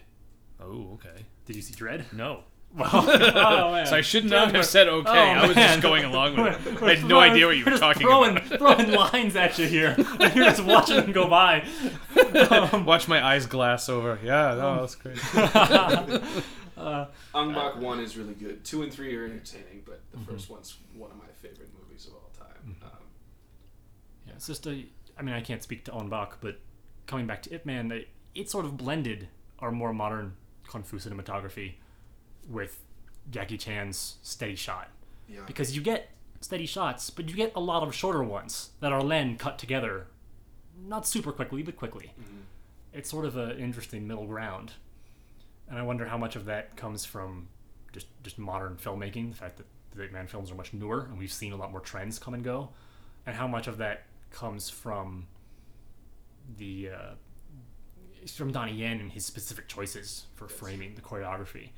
oh, 0.61 0.93
okay. 0.93 1.25
did 1.45 1.57
you 1.57 1.61
see 1.61 1.73
Dredd? 1.73 2.05
No. 2.13 2.45
Well, 2.75 2.89
oh. 2.93 3.83
So 3.85 3.95
I 3.97 4.01
should 4.01 4.25
not 4.25 4.49
Dredd 4.49 4.55
have 4.55 4.65
said 4.65 4.87
okay. 4.87 5.09
Oh, 5.11 5.13
I 5.13 5.45
was 5.47 5.55
man. 5.55 5.67
just 5.69 5.81
going 5.83 6.05
along 6.05 6.37
with 6.41 6.67
it. 6.67 6.81
We're 6.81 6.87
I 6.89 6.95
had 6.95 7.03
no 7.03 7.09
throwing- 7.09 7.31
idea 7.31 7.45
what 7.45 7.57
you 7.57 7.61
we're 7.65 7.71
were 7.71 7.77
just 7.77 7.83
talking 7.83 8.01
throwing, 8.07 8.37
about. 8.37 8.47
throwing 8.59 8.75
throwing 8.85 8.91
lines 8.91 9.35
at 9.35 9.59
you 9.59 9.67
here. 9.67 9.95
And 9.97 10.07
you're 10.35 10.45
just 10.45 10.63
watching 10.63 10.95
them 10.95 11.11
go 11.11 11.27
by. 11.27 11.65
Um, 12.49 12.85
Watch 12.85 13.07
my 13.07 13.23
eyes 13.23 13.45
glass 13.45 13.89
over. 13.89 14.17
Yeah, 14.23 14.55
no, 14.55 14.79
that's 14.79 14.95
great. 14.95 15.19
uh, 16.77 17.05
Ong 17.33 17.53
Bak 17.53 17.77
one 17.77 17.99
is 17.99 18.17
really 18.17 18.33
good. 18.33 18.63
Two 18.63 18.81
and 18.83 18.91
three 18.91 19.15
are 19.15 19.25
entertaining, 19.25 19.83
but 19.85 20.01
the 20.11 20.17
Mhm. 20.17 20.25
first 20.25 20.49
one's 20.49 20.77
one 20.95 21.11
of 21.11 21.17
my 21.17 21.27
favorite 21.41 21.69
movies 21.79 22.07
of 22.07 22.13
all 22.13 22.31
time. 22.37 22.75
Mhm. 22.79 22.83
Um, 22.85 22.97
yeah, 24.27 24.33
it's 24.35 24.47
just 24.47 24.65
a. 24.67 24.85
I 25.17 25.21
mean, 25.21 25.35
I 25.35 25.41
can't 25.41 25.61
speak 25.61 25.85
to 25.85 25.91
Ong 25.91 26.09
Bak, 26.09 26.37
but 26.41 26.59
coming 27.05 27.27
back 27.27 27.43
to 27.43 27.53
Ip 27.53 27.65
Man, 27.65 27.91
it, 27.91 28.07
it 28.33 28.49
sort 28.49 28.65
of 28.65 28.77
blended 28.77 29.27
our 29.59 29.71
more 29.71 29.93
modern 29.93 30.33
kung 30.67 30.81
fu 30.83 30.97
cinematography 30.97 31.75
with 32.49 32.83
Jackie 33.29 33.57
Chan's 33.57 34.17
steady 34.21 34.55
shot. 34.55 34.89
yeah. 35.29 35.39
because 35.47 35.75
you 35.75 35.81
get 35.81 36.09
steady 36.41 36.65
shots, 36.65 37.09
but 37.09 37.29
you 37.29 37.35
get 37.35 37.53
a 37.55 37.59
lot 37.59 37.81
of 37.81 37.95
shorter 37.95 38.21
ones 38.23 38.71
that 38.81 38.91
are 38.91 39.01
then 39.03 39.37
cut 39.37 39.57
together, 39.57 40.07
not 40.85 41.07
super 41.07 41.31
quickly, 41.31 41.63
but 41.63 41.77
quickly. 41.77 42.11
Mhm. 42.19 42.41
It's 42.91 43.09
sort 43.09 43.25
of 43.25 43.37
an 43.37 43.57
interesting 43.57 44.05
middle 44.05 44.27
ground, 44.27 44.73
and 45.69 45.79
I 45.79 45.81
wonder 45.83 46.05
how 46.07 46.17
much 46.17 46.35
of 46.35 46.45
that 46.45 46.75
comes 46.75 47.05
from 47.05 47.47
just 47.93 48.07
just 48.23 48.37
modern 48.37 48.75
filmmaking, 48.75 49.29
the 49.31 49.35
fact 49.37 49.57
that 49.57 49.65
the 49.95 50.07
man 50.09 50.27
films 50.27 50.51
are 50.51 50.55
much 50.55 50.73
newer, 50.73 51.05
and 51.05 51.17
we've 51.17 51.31
seen 51.31 51.53
a 51.53 51.55
lot 51.55 51.71
more 51.71 51.79
trends 51.81 52.19
come 52.19 52.33
and 52.33 52.43
go, 52.43 52.69
and 53.25 53.35
how 53.37 53.47
much 53.47 53.67
of 53.67 53.77
that 53.77 54.03
comes 54.29 54.69
from 54.69 55.27
the 56.57 56.89
uh, 56.89 57.13
from 58.27 58.51
Donnie 58.51 58.73
Yen 58.73 58.99
and 58.99 59.11
his 59.11 59.25
specific 59.25 59.67
choices 59.67 60.25
for 60.35 60.45
Yes. 60.49 60.57
framing 60.59 60.95
the 60.95 61.01
choreography. 61.01 61.69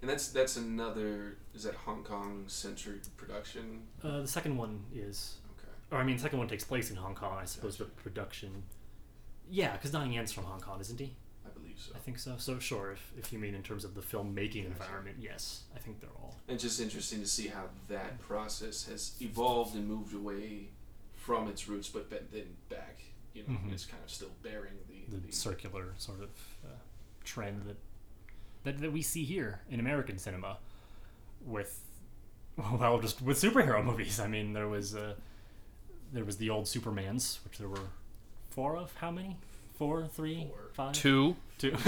And 0.00 0.08
that's 0.10 0.28
that's 0.28 0.56
another 0.56 1.38
is 1.54 1.64
that 1.64 1.74
Hong 1.74 2.04
Kong 2.04 2.44
centered 2.46 3.00
production. 3.16 3.82
Uh, 4.02 4.20
the 4.20 4.28
second 4.28 4.56
one 4.56 4.84
is 4.94 5.36
Okay. 5.58 5.68
Or 5.90 5.98
I 5.98 6.04
mean, 6.04 6.16
the 6.16 6.22
second 6.22 6.38
one 6.38 6.48
takes 6.48 6.64
place 6.64 6.90
in 6.90 6.96
Hong 6.96 7.14
Kong, 7.14 7.38
I 7.40 7.44
suppose, 7.44 7.76
but 7.76 7.94
production. 7.96 8.62
Yeah, 9.50 9.72
because 9.72 9.90
Donnie 9.90 10.14
Yen's 10.14 10.32
from 10.32 10.44
Hong 10.44 10.60
Kong, 10.60 10.80
isn't 10.80 11.00
he? 11.00 11.14
I 11.46 11.48
believe 11.58 11.76
so. 11.78 11.92
I 11.94 11.98
think 11.98 12.18
so. 12.18 12.34
So 12.38 12.58
sure, 12.58 12.92
if, 12.92 13.12
if 13.18 13.32
you 13.32 13.38
mean 13.38 13.54
in 13.54 13.62
terms 13.62 13.84
of 13.84 13.94
the 13.94 14.02
filmmaking 14.02 14.68
Gotcha. 14.68 14.82
environment, 14.84 15.16
yes, 15.20 15.62
I 15.74 15.78
think 15.78 16.00
they're 16.00 16.10
all. 16.20 16.36
It's 16.46 16.62
just 16.62 16.80
interesting 16.80 17.20
to 17.20 17.26
see 17.26 17.48
how 17.48 17.64
that 17.88 18.20
process 18.20 18.84
has 18.88 19.16
evolved 19.20 19.74
and 19.74 19.88
moved 19.88 20.14
away 20.14 20.68
from 21.14 21.48
its 21.48 21.66
roots, 21.68 21.88
but 21.88 22.10
then 22.10 22.56
back. 22.68 23.00
You 23.34 23.44
know, 23.46 23.54
Mhm. 23.54 23.72
it's 23.72 23.84
kind 23.86 24.02
of 24.04 24.10
still 24.10 24.30
bearing 24.42 24.74
the, 24.88 25.16
The 25.16 25.26
the 25.28 25.32
circular 25.32 25.94
sort 25.98 26.20
of 26.20 26.30
uh, 26.64 26.68
trend 27.24 27.62
that, 27.66 27.76
that 28.68 28.80
that 28.80 28.92
we 28.92 29.02
see 29.02 29.24
here 29.24 29.60
in 29.70 29.80
American 29.80 30.18
cinema, 30.18 30.58
with 31.44 31.80
well, 32.78 32.98
just 33.00 33.22
with 33.22 33.40
superhero 33.40 33.82
movies. 33.84 34.20
I 34.20 34.28
mean, 34.28 34.52
there 34.52 34.68
was 34.68 34.94
uh, 34.94 35.14
there 36.12 36.24
was 36.24 36.36
the 36.36 36.50
old 36.50 36.66
Supermans, 36.66 37.38
which 37.44 37.58
there 37.58 37.68
were 37.68 37.88
four 38.50 38.76
of. 38.76 38.94
How 39.00 39.10
many? 39.10 39.36
Four, 39.78 40.06
three, 40.08 40.48
Four. 40.48 40.70
five, 40.72 40.92
Two. 40.92 41.36
two. 41.56 41.70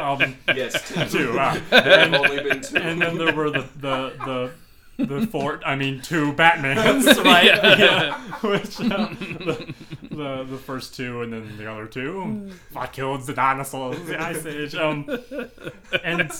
um, 0.00 0.36
yes, 0.54 0.88
two. 0.88 1.04
two. 1.18 1.34
Wow. 1.34 1.56
There 1.70 1.98
have 1.98 2.14
only 2.14 2.42
been 2.44 2.60
two. 2.60 2.76
and 2.76 3.02
then 3.02 3.18
there 3.18 3.34
were 3.34 3.50
the 3.50 3.66
the 3.80 4.50
the, 4.96 5.04
the 5.04 5.26
four. 5.26 5.60
I 5.66 5.74
mean, 5.74 6.00
two 6.00 6.32
Batmans, 6.34 7.22
right? 7.24 7.46
Yeah. 7.46 7.76
Yeah. 7.76 8.20
Which 8.48 8.80
uh, 8.80 9.08
the, 9.18 9.74
the 10.14 10.44
the 10.44 10.58
first 10.58 10.94
two, 10.94 11.22
and 11.22 11.32
then 11.32 11.56
the 11.56 11.70
other 11.70 11.86
two. 11.86 12.50
I 12.74 12.86
killed 12.86 13.22
the 13.22 13.34
dinosaurs. 13.34 14.00
The 14.06 14.20
Ice 14.20 14.46
Age. 14.46 14.74
Um, 14.74 15.08
and 16.04 16.30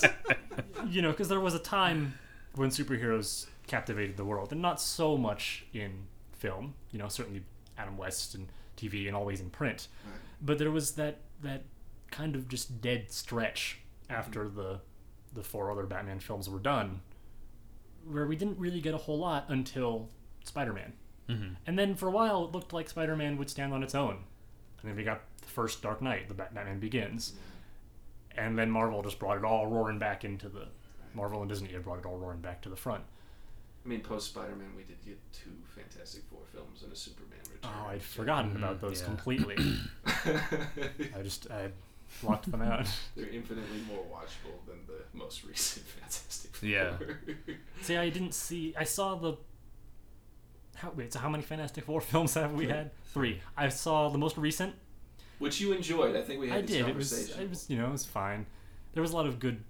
you 0.87 1.01
know, 1.01 1.11
because 1.11 1.29
there 1.29 1.39
was 1.39 1.53
a 1.53 1.59
time 1.59 2.17
when 2.55 2.69
superheroes 2.69 3.47
captivated 3.67 4.17
the 4.17 4.25
world, 4.25 4.51
and 4.51 4.61
not 4.61 4.81
so 4.81 5.17
much 5.17 5.65
in 5.73 6.07
film. 6.33 6.73
You 6.91 6.99
know, 6.99 7.07
certainly 7.07 7.43
Adam 7.77 7.97
West 7.97 8.35
and 8.35 8.47
TV, 8.77 9.07
and 9.07 9.15
always 9.15 9.41
in 9.41 9.49
print. 9.49 9.87
Right. 10.05 10.15
But 10.41 10.57
there 10.57 10.71
was 10.71 10.91
that 10.93 11.19
that 11.41 11.63
kind 12.11 12.35
of 12.35 12.47
just 12.47 12.81
dead 12.81 13.11
stretch 13.11 13.79
after 14.09 14.47
the 14.47 14.79
the 15.33 15.43
four 15.43 15.71
other 15.71 15.85
Batman 15.85 16.19
films 16.19 16.49
were 16.49 16.59
done, 16.59 17.01
where 18.09 18.25
we 18.25 18.35
didn't 18.35 18.57
really 18.57 18.81
get 18.81 18.93
a 18.93 18.97
whole 18.97 19.19
lot 19.19 19.45
until 19.49 20.09
Spider-Man, 20.45 20.93
Mm-hmm. 21.29 21.53
and 21.65 21.79
then 21.79 21.95
for 21.95 22.07
a 22.07 22.11
while 22.11 22.45
it 22.45 22.51
looked 22.51 22.71
like 22.71 22.87
Spider-Man 22.89 23.37
would 23.37 23.49
stand 23.49 23.73
on 23.73 23.81
its 23.83 23.95
own, 23.95 24.17
and 24.81 24.89
then 24.89 24.95
we 24.95 25.03
got 25.03 25.21
the 25.41 25.47
first 25.47 25.81
Dark 25.81 26.01
Knight, 26.01 26.27
the 26.27 26.33
Batman 26.35 26.79
Begins, 26.79 27.33
and 28.37 28.57
then 28.57 28.69
Marvel 28.69 29.01
just 29.01 29.17
brought 29.17 29.37
it 29.37 29.43
all 29.43 29.65
roaring 29.67 29.97
back 29.97 30.23
into 30.23 30.49
the 30.49 30.67
Marvel 31.15 31.41
and 31.41 31.49
Disney 31.49 31.69
had 31.71 31.83
brought 31.83 31.99
it 31.99 32.05
all 32.05 32.17
roaring 32.17 32.41
back 32.41 32.61
to 32.63 32.69
the 32.69 32.75
front. 32.75 33.03
I 33.83 33.87
mean, 33.87 34.01
post 34.01 34.27
Spider 34.27 34.55
Man, 34.55 34.69
we 34.75 34.83
did 34.83 35.03
get 35.05 35.19
two 35.31 35.51
Fantastic 35.75 36.23
Four 36.29 36.41
films 36.51 36.81
and 36.83 36.91
a 36.91 36.95
Superman 36.95 37.39
return. 37.51 37.71
Oh, 37.83 37.87
I'd 37.89 38.01
forgotten 38.01 38.51
Mhm, 38.51 38.57
about 38.57 38.81
those 38.81 38.99
yeah. 39.01 39.05
completely. 39.07 39.55
I 41.15 41.21
just 41.23 41.49
I 41.51 41.69
blocked 42.21 42.49
them 42.51 42.61
out. 42.61 42.87
They're 43.15 43.29
infinitely 43.29 43.79
more 43.87 44.03
watchable 44.11 44.65
than 44.67 44.77
the 44.87 45.03
most 45.17 45.43
recent 45.43 45.85
Fantastic 46.01 46.55
Four. 46.55 46.69
Yeah. 46.69 46.93
See, 47.81 47.95
I 47.97 48.09
didn't 48.09 48.33
see. 48.33 48.73
I 48.77 48.83
saw 48.83 49.15
the 49.15 49.33
how, 50.75 50.91
wait, 50.95 51.13
so 51.13 51.19
how 51.19 51.29
many 51.29 51.43
Fantastic 51.43 51.83
Four 51.85 52.01
films 52.11 52.33
have 52.35 52.53
we 52.53 52.67
had? 52.67 52.91
Three. 53.13 53.41
I 53.57 53.69
saw 53.69 54.09
the 54.09 54.17
most 54.17 54.37
recent. 54.37 54.75
Which 55.39 55.59
you 55.59 55.73
enjoyed. 55.73 56.15
I 56.15 56.21
think 56.21 56.39
we 56.39 56.49
had 56.49 56.59
I 56.59 56.61
this 56.61 56.71
did. 56.71 56.87
It 56.87 56.95
was, 56.95 57.09
conversation. 57.09 57.43
it 57.43 57.49
was, 57.49 57.69
you 57.69 57.77
know, 57.77 57.87
it 57.87 57.91
was 57.91 58.05
fine. 58.05 58.45
There 58.93 59.01
was 59.01 59.11
a 59.11 59.15
lot 59.15 59.25
of 59.25 59.39
good 59.39 59.63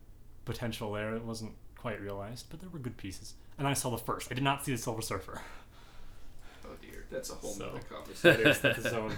potential 0.45 0.91
there. 0.93 1.15
It 1.15 1.23
wasn't 1.23 1.53
quite 1.75 1.99
realized, 2.01 2.47
but 2.49 2.59
there 2.59 2.69
were 2.69 2.79
good 2.79 2.97
pieces. 2.97 3.33
And 3.57 3.67
I 3.67 3.73
saw 3.73 3.89
the 3.89 3.97
first. 3.97 4.31
I 4.31 4.35
did 4.35 4.43
not 4.43 4.63
see 4.63 4.71
the 4.71 4.77
Silver 4.77 5.01
Surfer. 5.01 5.41
oh 6.65 6.69
dear, 6.81 7.05
that's 7.09 7.29
a 7.31 7.35
whole 7.35 7.53
So- 7.53 7.65
nother 7.65 7.79
That 7.79 7.89
conversation. 7.89 8.47
is 8.47 8.85
its 8.85 8.93
own, 8.93 9.11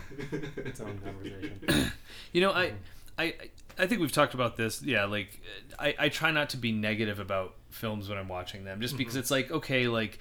its 0.57 0.79
own 0.79 0.99
conversation. 0.99 1.91
You 2.33 2.41
know, 2.41 2.51
I, 2.51 2.73
I, 3.17 3.33
I 3.77 3.87
think 3.87 4.01
we've 4.01 4.11
talked 4.11 4.33
about 4.33 4.57
this. 4.57 4.81
Yeah, 4.81 5.05
like 5.05 5.41
I, 5.79 5.95
I 5.97 6.09
try 6.09 6.31
not 6.31 6.49
to 6.51 6.57
be 6.57 6.71
negative 6.71 7.19
about 7.19 7.55
films 7.69 8.09
when 8.09 8.17
I'm 8.17 8.27
watching 8.27 8.63
them, 8.63 8.79
just 8.81 8.97
because 8.97 9.13
mm-hmm. 9.13 9.19
it's 9.21 9.31
like 9.31 9.51
okay, 9.51 9.87
like 9.87 10.19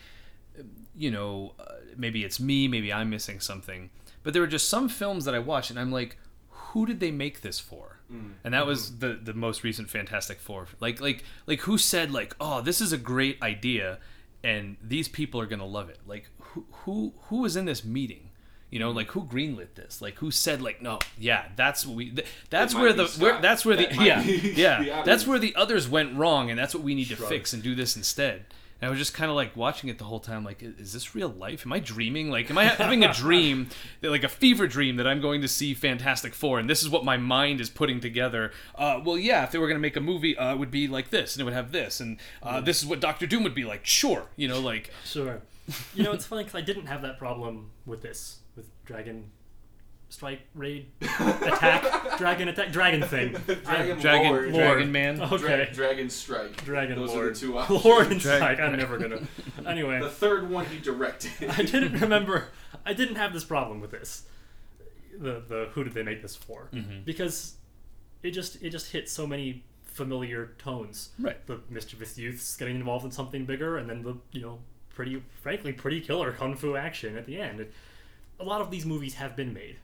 you 0.95 1.11
know, 1.11 1.55
uh, 1.59 1.75
maybe 1.97 2.25
it's 2.25 2.41
me, 2.41 2.69
maybe 2.69 2.93
I'm 2.93 3.11
missing 3.11 3.41
something. 3.41 3.91
But 4.23 4.33
there 4.33 4.43
were 4.43 4.49
just 4.49 4.69
some 4.69 4.89
films 4.89 5.25
that 5.25 5.35
I 5.35 5.39
watched, 5.39 5.71
and 5.71 5.79
I'm 5.79 5.93
like, 5.93 6.17
who 6.49 6.85
did 6.87 7.01
they 7.01 7.11
make 7.11 7.41
this 7.43 7.59
for? 7.61 8.01
And 8.45 8.55
that 8.55 8.67
was 8.67 8.99
the 8.99 9.19
the 9.21 9.35
most 9.35 9.65
recent 9.65 9.91
Fantastic 9.91 10.39
Four. 10.39 10.69
Like 10.79 11.01
like 11.01 11.25
like 11.47 11.61
who 11.61 11.77
said 11.77 12.13
like, 12.13 12.37
oh, 12.41 12.61
this 12.61 12.81
is 12.81 12.93
a 12.93 12.99
great 12.99 13.43
idea, 13.43 13.99
and 14.45 14.77
these 14.83 15.09
people 15.09 15.41
are 15.41 15.47
gonna 15.47 15.67
love 15.67 15.89
it. 15.91 15.99
Like 16.07 16.29
who 16.39 16.67
who 16.71 17.15
who 17.23 17.39
was 17.39 17.57
in 17.57 17.65
this 17.65 17.85
meeting? 17.85 18.31
You 18.71 18.79
know, 18.79 18.91
like 18.91 19.11
who 19.13 19.23
greenlit 19.25 19.75
this? 19.75 20.01
Like 20.03 20.17
who 20.19 20.31
said 20.31 20.61
like, 20.63 20.83
no, 20.83 20.99
yeah, 21.19 21.47
that's 21.57 21.85
what 21.87 21.97
we. 21.97 22.11
Th- 22.11 22.27
that's 22.51 22.75
where 22.75 22.93
the 22.93 23.07
where, 23.19 23.41
that's 23.41 23.65
where 23.65 23.77
That 23.77 23.91
the 23.91 24.05
yeah 24.05 24.23
yeah 24.23 24.83
the 24.83 25.03
that's 25.05 25.27
where 25.27 25.39
the 25.39 25.55
others 25.57 25.89
went 25.89 26.17
wrong, 26.17 26.51
and 26.51 26.59
that's 26.59 26.75
what 26.75 26.85
we 26.85 26.95
need 26.95 27.09
to 27.09 27.17
fix 27.17 27.53
and 27.53 27.63
do 27.63 27.75
this 27.75 27.97
instead. 27.97 28.45
And 28.81 28.89
I 28.89 28.91
was 28.91 28.99
just 28.99 29.14
kind 29.14 29.31
of 29.31 29.37
like 29.37 29.57
watching 29.57 29.89
it 29.89 29.99
the 29.99 30.05
whole 30.05 30.20
time, 30.20 30.45
like, 30.45 30.62
is 30.62 30.93
this 30.93 31.14
real 31.14 31.31
life? 31.31 31.64
Am 31.64 31.72
I 31.72 31.79
dreaming? 31.79 32.31
Like, 32.31 32.51
am 32.51 32.59
I 32.59 32.64
having 32.64 33.05
a 33.05 33.12
dream, 33.12 33.68
that, 34.03 34.11
like 34.16 34.22
a 34.22 34.29
fever 34.29 34.66
dream 34.66 34.97
that 34.97 35.07
I'm 35.07 35.20
going 35.20 35.41
to 35.41 35.49
see 35.49 35.72
Fantastic 35.72 36.35
Four, 36.35 36.59
and 36.59 36.68
this 36.68 36.83
is 36.83 36.91
what 36.91 37.05
my 37.05 37.16
mind 37.16 37.61
is 37.61 37.70
putting 37.70 38.01
together? 38.01 38.53
Uh, 38.74 39.01
well, 39.03 39.16
yeah, 39.16 39.45
if 39.45 39.51
they 39.51 39.59
were 39.59 39.66
going 39.66 39.79
to 39.79 39.83
make 39.83 39.97
a 39.97 40.01
movie, 40.01 40.37
uh, 40.37 40.53
it 40.53 40.59
would 40.59 40.70
be 40.70 40.89
like 40.89 41.09
this, 41.09 41.35
and 41.35 41.41
it 41.41 41.45
would 41.45 41.55
have 41.55 41.72
this, 41.72 42.01
and 42.01 42.18
uh, 42.43 42.61
this 42.61 42.83
is 42.83 42.87
what 42.87 43.01
Doctor 43.01 43.27
Doom 43.27 43.43
would 43.45 43.55
be 43.55 43.64
like. 43.64 43.87
Sure, 43.87 44.27
you 44.37 44.47
know, 44.47 44.61
like, 44.61 44.91
Sure. 45.05 45.41
You 45.95 46.05
know, 46.05 46.12
it's 46.12 46.27
funny 46.27 46.45
because 46.45 46.59
I 46.59 46.64
didn't 46.64 46.87
have 46.87 47.03
that 47.03 47.18
problem 47.18 47.70
with 47.87 48.03
this, 48.03 48.41
with 48.55 48.66
Dragon 48.85 49.31
Strike, 50.09 50.41
Raid, 50.55 50.87
Attack, 51.03 52.17
Dragon 52.19 52.49
Attack, 52.49 52.73
Dragon 52.73 53.03
thing. 53.03 53.33
Dragon, 53.65 53.99
Dragon, 53.99 54.31
Lord, 54.31 54.53
Dragon 54.55 54.93
Man. 54.93 55.21
Okay. 55.21 55.37
Dra- 55.39 55.73
Dragon 55.73 56.09
Strike. 56.11 56.65
Dragon 56.65 56.97
Those 56.99 57.11
Lord. 57.13 57.27
are 57.27 57.31
the 57.31 57.35
two 57.39 57.59
options. 57.59 57.85
Lord 57.85 58.13
and 58.13 58.21
Drag- 58.21 58.37
Strike. 58.39 58.61
I'm 58.61 58.77
never 58.77 58.99
gonna. 58.99 59.21
Anyway, 59.67 59.99
The 60.01 60.09
third 60.09 60.49
one 60.49 60.65
he 60.67 60.79
directed. 60.79 61.51
I 61.51 61.63
didn't 61.63 62.01
remember. 62.01 62.49
I 62.85 62.93
didn't 62.93 63.17
have 63.17 63.33
this 63.33 63.43
problem 63.45 63.81
with 63.81 63.91
this. 63.91 64.23
The 65.19 65.43
the 65.49 65.69
who 65.73 65.83
did 65.83 65.93
they 65.95 66.03
make 66.05 66.23
this 66.23 66.37
for? 66.37 66.69
Mm-hmm. 66.73 67.01
Because 67.05 67.55
it 68.23 68.31
just 68.31 68.63
it 68.63 68.71
just 68.71 68.93
hit 68.93 69.09
so 69.09 69.27
many 69.27 69.65
familiar 69.85 70.53
tones. 70.59 71.09
Right. 71.19 71.45
The 71.47 71.61
mischievous 71.69 72.17
youths 72.17 72.57
getting 72.57 72.77
involved 72.77 73.05
in 73.05 73.11
something 73.11 73.45
bigger, 73.45 73.77
and 73.77 73.91
then 73.91 74.03
the 74.03 74.17
you 74.31 74.41
know 74.43 74.59
pretty 74.95 75.21
frankly 75.43 75.73
pretty 75.73 76.01
killer 76.01 76.31
kung 76.33 76.55
fu 76.55 76.77
action 76.77 77.17
at 77.17 77.27
the 77.27 77.41
end. 77.41 77.67
A 78.39 78.45
lot 78.45 78.61
of 78.61 78.71
these 78.71 78.87
movies 78.87 79.15
have 79.15 79.35
been 79.35 79.53
made. 79.53 79.79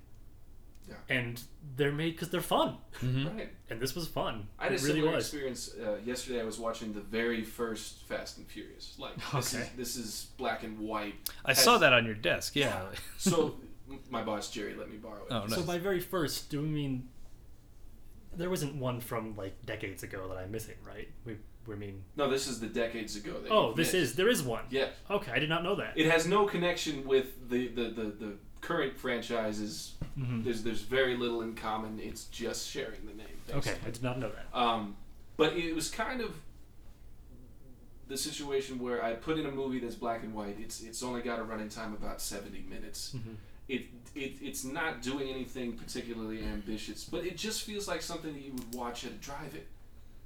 Yeah. 0.88 0.94
And 1.08 1.40
they're 1.76 1.92
made 1.92 2.12
because 2.14 2.28
they're 2.30 2.40
fun, 2.40 2.76
Right. 3.02 3.50
and 3.70 3.80
this 3.80 3.94
was 3.94 4.08
fun. 4.08 4.48
I 4.58 4.64
had 4.64 4.72
a 4.72 4.74
it 4.74 4.82
really 4.82 4.94
similar 4.94 5.14
was. 5.16 5.24
experience 5.26 5.70
uh, 5.80 5.96
yesterday. 6.04 6.40
I 6.40 6.44
was 6.44 6.58
watching 6.58 6.92
the 6.92 7.00
very 7.00 7.44
first 7.44 8.02
Fast 8.08 8.38
and 8.38 8.46
Furious. 8.46 8.96
Like 8.98 9.14
this, 9.16 9.54
Okay. 9.54 9.64
is, 9.64 9.70
this 9.76 9.96
is 9.96 10.26
black 10.36 10.64
and 10.64 10.78
white. 10.80 11.14
I 11.44 11.52
saw 11.52 11.78
that 11.78 11.92
on 11.92 12.04
your 12.04 12.14
desk. 12.16 12.56
Yeah. 12.56 12.82
So 13.18 13.56
my 14.10 14.22
boss 14.22 14.50
Jerry 14.50 14.74
let 14.74 14.90
me 14.90 14.96
borrow 14.96 15.22
it. 15.24 15.28
Oh, 15.32 15.40
nice. 15.46 15.54
So 15.54 15.62
by 15.62 15.78
very 15.78 16.00
first, 16.00 16.50
do 16.50 16.60
we 16.62 16.68
mean 16.68 17.08
there 18.36 18.50
wasn't 18.50 18.74
one 18.76 19.00
from 19.00 19.36
like 19.36 19.64
decades 19.66 20.02
ago 20.02 20.28
that 20.28 20.38
I'm 20.38 20.50
missing, 20.50 20.76
right? 20.86 21.08
We 21.24 21.36
we 21.66 21.76
mean 21.76 22.02
No, 22.16 22.28
this 22.28 22.48
is 22.48 22.58
the 22.60 22.66
decades 22.66 23.14
ago. 23.16 23.34
That 23.40 23.50
oh, 23.52 23.72
this 23.74 23.92
missed. 23.92 23.94
is 23.94 24.14
there 24.16 24.28
is 24.28 24.42
one. 24.42 24.64
Yeah, 24.70 24.88
Okay, 25.10 25.30
I 25.32 25.38
did 25.38 25.48
not 25.48 25.62
know 25.62 25.76
that. 25.76 25.92
it 25.96 26.10
has 26.10 26.26
no 26.26 26.46
connection 26.46 27.06
with 27.06 27.48
the 27.48 27.68
the 27.68 27.82
the, 27.90 28.02
the 28.04 28.32
current 28.62 28.96
franchises. 28.96 29.92
Mhm. 30.18 30.44
There's 30.44 30.62
there's 30.62 30.80
very 30.80 31.16
little 31.16 31.42
in 31.42 31.54
common. 31.54 32.00
It's 32.00 32.24
just 32.26 32.68
sharing 32.70 33.04
the 33.06 33.12
name. 33.14 33.36
Okay. 33.50 33.76
I 33.86 33.90
did 33.90 34.02
not 34.02 34.18
know 34.18 34.30
that. 34.30 34.58
Um, 34.58 34.96
but 35.36 35.54
it 35.54 35.74
was 35.74 35.90
kind 35.90 36.22
of 36.22 36.34
the 38.08 38.16
situation 38.16 38.78
where 38.78 39.02
I 39.04 39.14
put 39.14 39.38
in 39.38 39.46
a 39.46 39.50
movie 39.50 39.78
that's 39.78 39.94
black 39.94 40.22
and 40.22 40.34
white. 40.34 40.56
It's 40.58 40.80
it's 40.80 41.02
only 41.02 41.20
got 41.22 41.38
a 41.38 41.42
running 41.42 41.68
time 41.68 41.92
about 41.92 42.20
seventy 42.22 42.64
minutes. 42.68 43.14
Mhm. 43.16 43.36
It, 43.68 43.86
it 44.14 44.36
it's 44.42 44.64
not 44.64 45.02
doing 45.02 45.28
anything 45.28 45.74
particularly 45.74 46.42
ambitious, 46.44 47.04
but 47.04 47.24
it 47.24 47.36
just 47.36 47.62
feels 47.62 47.86
like 47.88 48.02
something 48.02 48.32
that 48.32 48.42
you 48.42 48.52
would 48.52 48.74
watch 48.74 49.04
at 49.04 49.12
a 49.12 49.14
drive-in. 49.14 49.62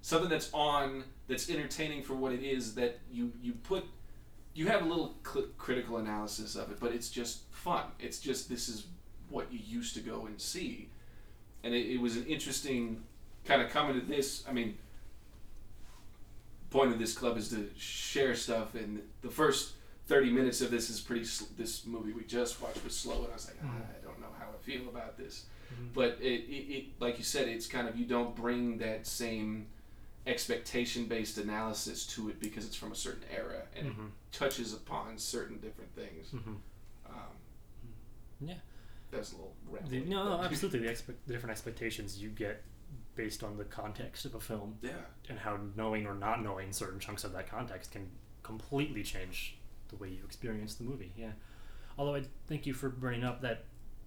Something 0.02 0.30
that's 0.30 0.50
on 0.52 1.04
that's 1.28 1.48
entertaining 1.50 2.02
for 2.02 2.14
what 2.14 2.32
it 2.32 2.42
is. 2.42 2.74
That 2.74 2.98
you 3.10 3.32
you 3.42 3.52
put 3.52 3.84
you 4.56 4.66
have 4.68 4.82
a 4.82 4.84
little 4.84 5.14
cl- 5.24 5.48
critical 5.58 5.98
analysis 5.98 6.56
of 6.56 6.70
it, 6.70 6.80
but 6.80 6.92
it's 6.92 7.10
just 7.10 7.42
fun. 7.52 7.84
It's 8.00 8.18
just 8.18 8.48
this 8.48 8.68
is 8.68 8.86
what 9.28 9.52
you 9.52 9.60
used 9.64 9.94
to 9.94 10.00
go 10.00 10.26
and 10.26 10.40
see, 10.40 10.88
and 11.62 11.74
it, 11.74 11.86
it 11.94 12.00
was 12.00 12.16
an 12.16 12.24
interesting 12.26 13.02
kind 13.44 13.60
of 13.60 13.70
coming 13.70 14.00
to 14.00 14.06
this. 14.06 14.44
I 14.48 14.52
mean, 14.52 14.78
point 16.70 16.90
of 16.92 16.98
this 16.98 17.14
club 17.14 17.36
is 17.36 17.50
to 17.50 17.68
share 17.76 18.34
stuff, 18.34 18.74
and 18.74 19.02
the 19.22 19.30
first 19.30 19.74
thirty 20.06 20.30
minutes 20.30 20.60
of 20.62 20.70
this 20.70 20.88
is 20.90 21.00
pretty. 21.00 21.24
Sl- 21.24 21.44
this 21.58 21.84
movie 21.86 22.12
we 22.12 22.24
just 22.24 22.60
watched 22.62 22.82
was 22.82 22.96
slow, 22.96 23.18
and 23.18 23.28
I 23.30 23.34
was 23.34 23.46
like, 23.46 23.58
ah, 23.64 23.68
I 23.68 24.04
don't 24.04 24.20
know 24.20 24.34
how 24.38 24.46
I 24.46 24.62
feel 24.62 24.88
about 24.88 25.18
this. 25.18 25.44
But 25.94 26.16
it, 26.22 26.44
it, 26.48 26.72
it, 26.74 26.84
like 27.00 27.18
you 27.18 27.24
said, 27.24 27.48
it's 27.48 27.66
kind 27.66 27.86
of 27.88 27.96
you 27.96 28.06
don't 28.06 28.34
bring 28.34 28.78
that 28.78 29.06
same 29.06 29.66
expectation-based 30.26 31.38
analysis 31.38 32.06
to 32.06 32.28
it 32.28 32.40
because 32.40 32.64
it's 32.66 32.76
from 32.76 32.92
a 32.92 32.94
certain 32.94 33.22
era 33.34 33.62
and 33.76 33.88
Mhm. 33.94 34.06
it 34.08 34.12
touches 34.32 34.72
upon 34.72 35.18
certain 35.18 35.58
different 35.60 35.94
things. 35.94 36.30
Mhm. 36.30 36.60
Um, 37.06 37.36
Yeah. 38.40 38.58
that's 39.10 39.32
a 39.32 39.36
little 39.36 39.56
rambling. 39.68 40.08
no, 40.08 40.24
no, 40.36 40.42
absolutely. 40.42 40.80
The, 40.80 40.88
expect, 40.90 41.26
the 41.26 41.32
different 41.32 41.52
expectations 41.52 42.20
you 42.20 42.28
get 42.30 42.62
based 43.14 43.42
on 43.42 43.56
the 43.56 43.64
context 43.64 44.24
of 44.24 44.34
a 44.34 44.40
film 44.40 44.78
Yeah. 44.82 45.04
and 45.28 45.38
how 45.38 45.56
knowing 45.74 46.06
or 46.06 46.14
not 46.14 46.42
knowing 46.42 46.72
certain 46.72 47.00
chunks 47.00 47.24
of 47.24 47.32
that 47.32 47.48
context 47.48 47.92
can 47.92 48.10
completely 48.42 49.02
change 49.02 49.56
the 49.88 49.96
way 49.96 50.10
you 50.10 50.24
experience 50.24 50.74
the 50.74 50.84
movie. 50.84 51.12
Yeah. 51.16 51.32
Although 51.96 52.16
I 52.16 52.24
thank 52.46 52.66
you 52.66 52.74
for 52.74 52.88
bringing 52.90 53.24
up 53.24 53.40
that 53.40 53.64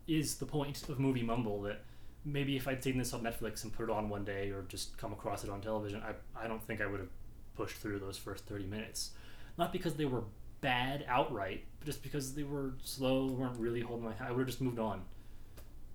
is 0.08 0.38
the 0.38 0.46
point 0.46 0.88
of 0.90 1.00
movie 1.00 1.24
mumble 1.24 1.62
that 1.64 1.84
maybe 2.26 2.56
if 2.58 2.68
I'd 2.68 2.84
seen 2.84 2.98
this 2.98 3.14
on 3.14 3.22
Netflix 3.24 3.64
and 3.64 3.74
put 3.74 3.84
it 3.84 3.90
on 3.90 4.10
one 4.10 4.24
day 4.26 4.50
or 4.52 4.64
just 4.68 4.98
come 4.98 5.14
across 5.14 5.44
it 5.44 5.50
on 5.50 5.62
television, 5.62 6.02
I, 6.04 6.14
I 6.44 6.48
don't 6.48 6.62
think 6.64 6.82
I 6.82 6.86
would 6.86 7.00
have 7.00 7.10
pushed 7.56 7.78
through 7.78 8.00
those 8.00 8.18
first 8.18 8.46
30 8.46 8.66
minutes. 8.66 9.12
Not 9.58 9.72
because 9.74 9.96
they 9.96 10.06
were 10.06 10.24
bad 10.62 11.06
outright, 11.08 11.64
but 11.80 11.86
just 11.86 12.04
because 12.04 12.34
they 12.36 12.44
were 12.44 12.74
slow, 12.84 13.28
weren't 13.28 13.58
really 13.58 13.82
holding 13.82 14.06
my 14.06 14.14
hand. 14.14 14.28
I 14.28 14.32
would 14.32 14.40
have 14.40 14.48
just 14.48 14.62
moved 14.62 14.80
on. 14.80 15.02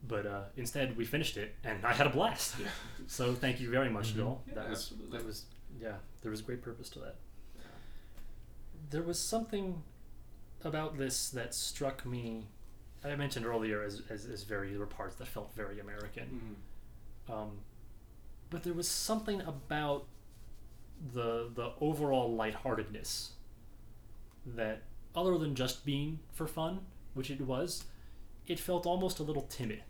But 0.07 0.27
uh, 0.27 0.43
instead, 0.57 0.97
we 0.99 1.05
finished 1.07 1.37
it, 1.39 1.55
and 1.65 1.85
I 1.85 1.95
had 1.95 2.07
a 2.07 2.11
blast. 2.11 2.57
Yeah. 2.61 2.67
So 3.07 3.33
thank 3.35 3.59
you 3.61 3.71
very 3.71 3.89
much, 3.89 4.13
Mhm. 4.13 4.17
Joel. 4.17 4.43
Yeah, 4.47 4.55
that 4.55 4.69
was 4.71 4.79
absolutely. 4.91 5.19
that 5.19 5.27
was 5.27 5.45
yeah. 5.81 5.95
There 6.23 6.31
was 6.31 6.43
great 6.43 6.61
purpose 6.63 6.91
to 6.91 6.99
that. 7.01 7.17
There 8.91 9.03
was 9.03 9.19
something 9.19 9.83
about 10.63 10.99
this 10.99 11.31
that 11.31 11.55
struck 11.55 12.05
me. 12.05 12.49
I 13.05 13.15
mentioned 13.17 13.45
earlier 13.47 13.83
as, 13.83 14.03
as, 14.09 14.25
as 14.27 14.45
very 14.45 14.71
there 14.71 14.79
were 14.79 14.87
parts 14.87 15.17
that 15.17 15.27
felt 15.29 15.55
very 15.55 15.79
American, 15.81 16.57
Mhm. 17.29 17.33
um, 17.33 17.59
but 18.51 18.63
there 18.63 18.73
was 18.73 18.89
something 18.89 19.41
about 19.43 20.07
the 21.13 21.51
the 21.55 21.73
overall 21.81 22.35
lightheartedness 22.35 23.33
that, 24.47 24.83
other 25.15 25.37
than 25.39 25.55
just 25.55 25.85
being 25.85 26.21
for 26.33 26.47
fun, 26.47 26.81
which 27.15 27.31
it 27.31 27.41
was, 27.41 27.85
it 28.47 28.59
felt 28.61 28.87
almost 28.87 29.19
a 29.19 29.23
little 29.23 29.43
timid 29.43 29.83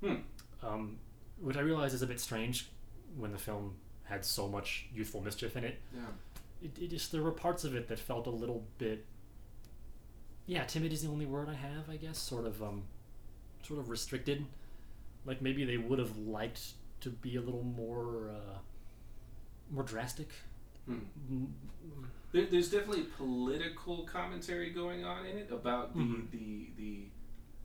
Hmm. 0.00 0.16
um, 0.62 0.98
which 1.40 1.56
I 1.56 1.60
realize 1.60 1.92
is 1.94 2.02
a 2.02 2.06
bit 2.06 2.20
strange 2.20 2.68
when 3.16 3.32
the 3.32 3.38
film 3.38 3.76
had 4.04 4.24
so 4.24 4.48
much 4.48 4.86
youthful 4.92 5.20
mischief 5.20 5.56
in 5.56 5.64
it. 5.64 5.80
Yeah. 5.94 6.00
It, 6.62 6.78
it 6.78 6.88
just 6.90 7.12
there 7.12 7.22
were 7.22 7.32
parts 7.32 7.64
of 7.64 7.74
it 7.74 7.88
that 7.88 7.98
felt 7.98 8.26
a 8.26 8.30
little 8.30 8.64
bit. 8.78 9.04
Yeah, 10.48 10.64
timid 10.64 10.92
is 10.94 11.02
the 11.02 11.08
only 11.08 11.26
word 11.26 11.48
I 11.48 11.54
have, 11.54 11.88
I 11.90 11.96
guess. 11.96 12.18
Sort 12.18 12.46
of, 12.46 12.62
um, 12.62 12.82
sort 13.62 13.78
of 13.80 13.90
restricted. 13.90 14.44
Like 15.26 15.42
maybe 15.42 15.64
they 15.64 15.76
would 15.76 15.98
have 15.98 16.16
liked 16.16 16.72
to 17.02 17.10
be 17.10 17.36
a 17.36 17.40
little 17.40 17.62
more, 17.62 18.30
uh, 18.30 18.58
more 19.70 19.82
drastic. 19.84 20.30
Hmm. 20.86 20.94
Mm, 21.30 21.46
There, 22.32 22.46
there's 22.46 22.70
definitely 22.70 23.04
political 23.18 24.04
commentary 24.04 24.70
going 24.70 25.04
on 25.04 25.26
in 25.26 25.36
it 25.36 25.50
about 25.52 25.94
the 25.94 26.00
Mhm. 26.00 26.30
the, 26.30 26.70
the 26.78 27.02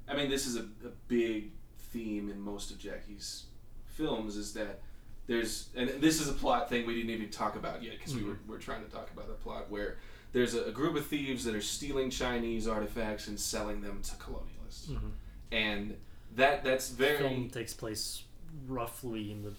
I 0.08 0.16
mean 0.18 0.30
this 0.30 0.46
is 0.46 0.58
a, 0.58 0.64
a 0.86 0.92
big 1.08 1.52
theme 1.78 2.30
in 2.30 2.40
most 2.42 2.70
of 2.72 2.78
Jackie's 2.80 3.46
films 3.86 4.36
is 4.36 4.54
that 4.54 4.82
there's 5.28 5.70
and 5.76 5.90
this 6.02 6.20
is 6.20 6.28
a 6.30 6.34
plot 6.34 6.68
thing 6.70 6.86
we 6.86 6.96
didn't 6.96 7.12
even 7.12 7.30
talk 7.30 7.56
about 7.56 7.82
yet 7.82 7.98
because 7.98 8.14
we 8.16 8.22
Mhm. 8.22 8.28
were, 8.28 8.38
we're 8.48 8.58
trying 8.60 8.84
to 8.84 8.92
talk 8.92 9.10
about 9.12 9.28
the 9.30 9.34
plot 9.36 9.70
where 9.70 10.00
there's 10.34 10.54
a, 10.56 10.66
a 10.66 10.72
group 10.72 10.96
of 10.98 11.06
thieves 11.08 11.44
that 11.46 11.56
are 11.56 11.62
stealing 11.62 12.10
Chinese 12.10 12.68
artifacts 12.68 13.28
and 13.28 13.40
selling 13.40 13.82
them 13.82 14.02
to 14.02 14.16
colonialists, 14.16 14.88
Mhm. 14.90 15.12
and 15.52 15.98
that 16.36 16.64
that's 16.64 16.90
very 16.90 17.18
film 17.20 17.50
takes 17.50 17.74
place 17.74 18.24
roughly 18.68 19.32
in 19.32 19.44
the 19.44 19.54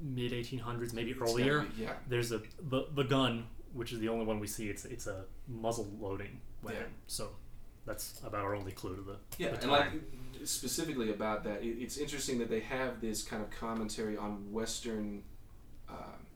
mid 0.00 0.32
1800s, 0.32 0.92
maybe 0.92 1.12
it's 1.12 1.20
earlier. 1.20 1.62
be- 1.62 1.82
yeah, 1.84 1.94
There's 2.08 2.32
a 2.32 2.42
the, 2.60 2.86
the 2.94 3.04
gun, 3.04 3.46
which 3.72 3.92
is 3.92 3.98
the 4.00 4.08
only 4.08 4.26
one 4.26 4.38
we 4.40 4.46
see. 4.46 4.68
It's 4.68 4.84
it's 4.84 5.06
a 5.06 5.24
muzzle 5.48 5.88
loading 5.98 6.40
weapon. 6.62 6.80
Yeah. 6.82 6.86
So 7.06 7.30
that's 7.86 8.20
about 8.24 8.44
our 8.44 8.54
only 8.54 8.72
clue 8.72 8.96
to 8.96 9.02
the 9.02 9.16
Yeah, 9.38 9.52
the 9.52 9.62
and 9.62 9.70
like 9.70 9.88
specifically 10.44 11.10
about 11.10 11.44
that, 11.44 11.62
it, 11.62 11.78
it's 11.80 11.96
interesting 11.96 12.38
that 12.40 12.50
they 12.50 12.60
have 12.60 13.00
this 13.00 13.22
kind 13.22 13.42
of 13.42 13.50
commentary 13.50 14.16
on 14.16 14.52
Western 14.52 15.22
um, 15.88 16.26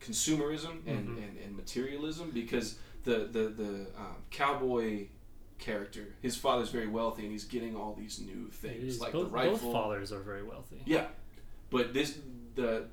consumerism 0.00 0.86
and, 0.86 1.08
Mhm. 1.18 1.22
and, 1.28 1.38
and 1.44 1.56
materialism 1.56 2.30
because 2.30 2.78
the 3.04 3.28
the 3.30 3.48
the 3.48 3.86
um, 3.98 4.16
cowboy 4.30 5.06
character, 5.58 6.14
his 6.22 6.36
father's 6.36 6.70
very 6.70 6.86
wealthy 6.88 7.22
and 7.22 7.32
he's 7.32 7.44
getting 7.44 7.76
all 7.76 7.94
these 7.98 8.18
new 8.20 8.48
things 8.50 9.00
like 9.00 9.12
both, 9.12 9.26
the 9.26 9.30
rifle. 9.30 9.52
both 9.58 9.72
fathers 9.72 10.12
are 10.12 10.20
very 10.20 10.42
wealthy. 10.42 10.80
Yeah, 10.86 11.06
but 11.70 11.92
this 11.94 12.18
the 12.54 12.86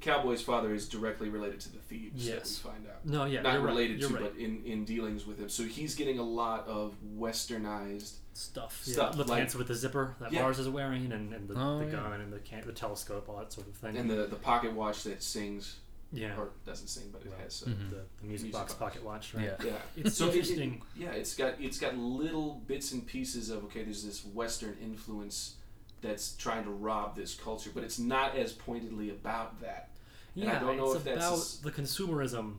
cowboy's 0.00 0.40
father 0.40 0.72
is 0.72 0.88
directly 0.88 1.28
related 1.28 1.60
to 1.60 1.70
the 1.72 1.78
thieves 1.78 2.26
Yes. 2.26 2.58
that 2.58 2.68
we 2.68 2.72
find 2.74 2.86
out. 2.88 3.04
No, 3.04 3.24
yeah, 3.26 3.42
Not 3.42 3.52
you're 3.54 3.62
related 3.62 3.92
right. 3.94 4.00
You're 4.00 4.08
to, 4.18 4.24
right. 4.24 4.32
but 4.34 4.40
in, 4.42 4.62
in 4.64 4.84
dealings 4.86 5.26
with 5.26 5.38
him. 5.38 5.50
So 5.50 5.62
he's 5.64 5.94
getting 5.94 6.18
a 6.18 6.22
lot 6.22 6.66
of 6.66 6.94
westernized 7.18 8.14
stuff. 8.32 8.80
Stuff, 8.82 9.10
Yeah. 9.12 9.24
The 9.24 9.28
like- 9.30 9.38
pants 9.40 9.54
with 9.54 9.68
the 9.68 9.74
zipper 9.74 10.16
that 10.20 10.32
Yeah. 10.32 10.40
Mars 10.42 10.58
is 10.58 10.68
wearing, 10.70 11.12
and, 11.12 11.34
and 11.34 11.48
the, 11.48 11.54
Oh, 11.60 11.78
the 11.80 11.84
yeah. 11.84 11.90
gun 11.90 12.12
and 12.20 12.32
the 12.32 12.38
can- 12.38 12.64
the 12.66 12.72
telescope, 12.72 13.28
all 13.28 13.36
that 13.38 13.52
sort 13.52 13.66
of 13.68 13.74
thing. 13.74 13.96
and 13.98 14.08
the, 14.08 14.26
the 14.26 14.36
pocket 14.36 14.72
watch 14.72 15.02
that 15.04 15.22
sings 15.22 15.76
yeah, 16.12 16.36
or 16.36 16.50
doesn't 16.66 16.88
sing, 16.88 17.10
but 17.12 17.22
it 17.22 17.28
Well, 17.30 17.38
has. 17.38 17.62
Uh, 17.62 17.70
Mhm. 17.70 17.90
the, 17.90 17.96
the 17.96 18.26
music, 18.26 18.44
Music 18.46 18.52
box 18.52 18.72
box. 18.74 18.78
pocket 18.94 19.04
watch, 19.04 19.34
right? 19.34 19.44
Yeah. 19.44 19.64
Yeah, 19.64 19.78
It's 19.96 20.16
so 20.16 20.26
it- 20.26 20.28
it- 20.28 20.32
interesting. 20.38 20.82
yeah, 20.96 21.12
it's 21.12 21.34
got 21.34 21.60
it's 21.60 21.78
got 21.78 21.96
little 21.96 22.62
bits 22.66 22.92
and 22.92 23.06
pieces 23.06 23.50
of 23.50 23.64
okay. 23.64 23.82
There's 23.84 24.04
this 24.04 24.24
Western 24.24 24.76
influence 24.82 25.56
that's 26.00 26.34
trying 26.36 26.64
to 26.64 26.70
rob 26.70 27.14
this 27.16 27.34
culture, 27.34 27.70
but 27.74 27.84
it's 27.84 27.98
not 27.98 28.36
as 28.36 28.52
pointedly 28.52 29.10
about 29.10 29.60
that. 29.60 29.90
And 30.34 30.44
I 30.44 30.54
Yeah, 30.54 30.58
don't 30.60 30.76
know 30.78 30.86
it's 30.92 30.96
if 31.00 31.04
that's 31.04 31.16
about 31.26 31.38
s- 31.38 31.56
the 31.58 31.70
consumerism, 31.70 32.56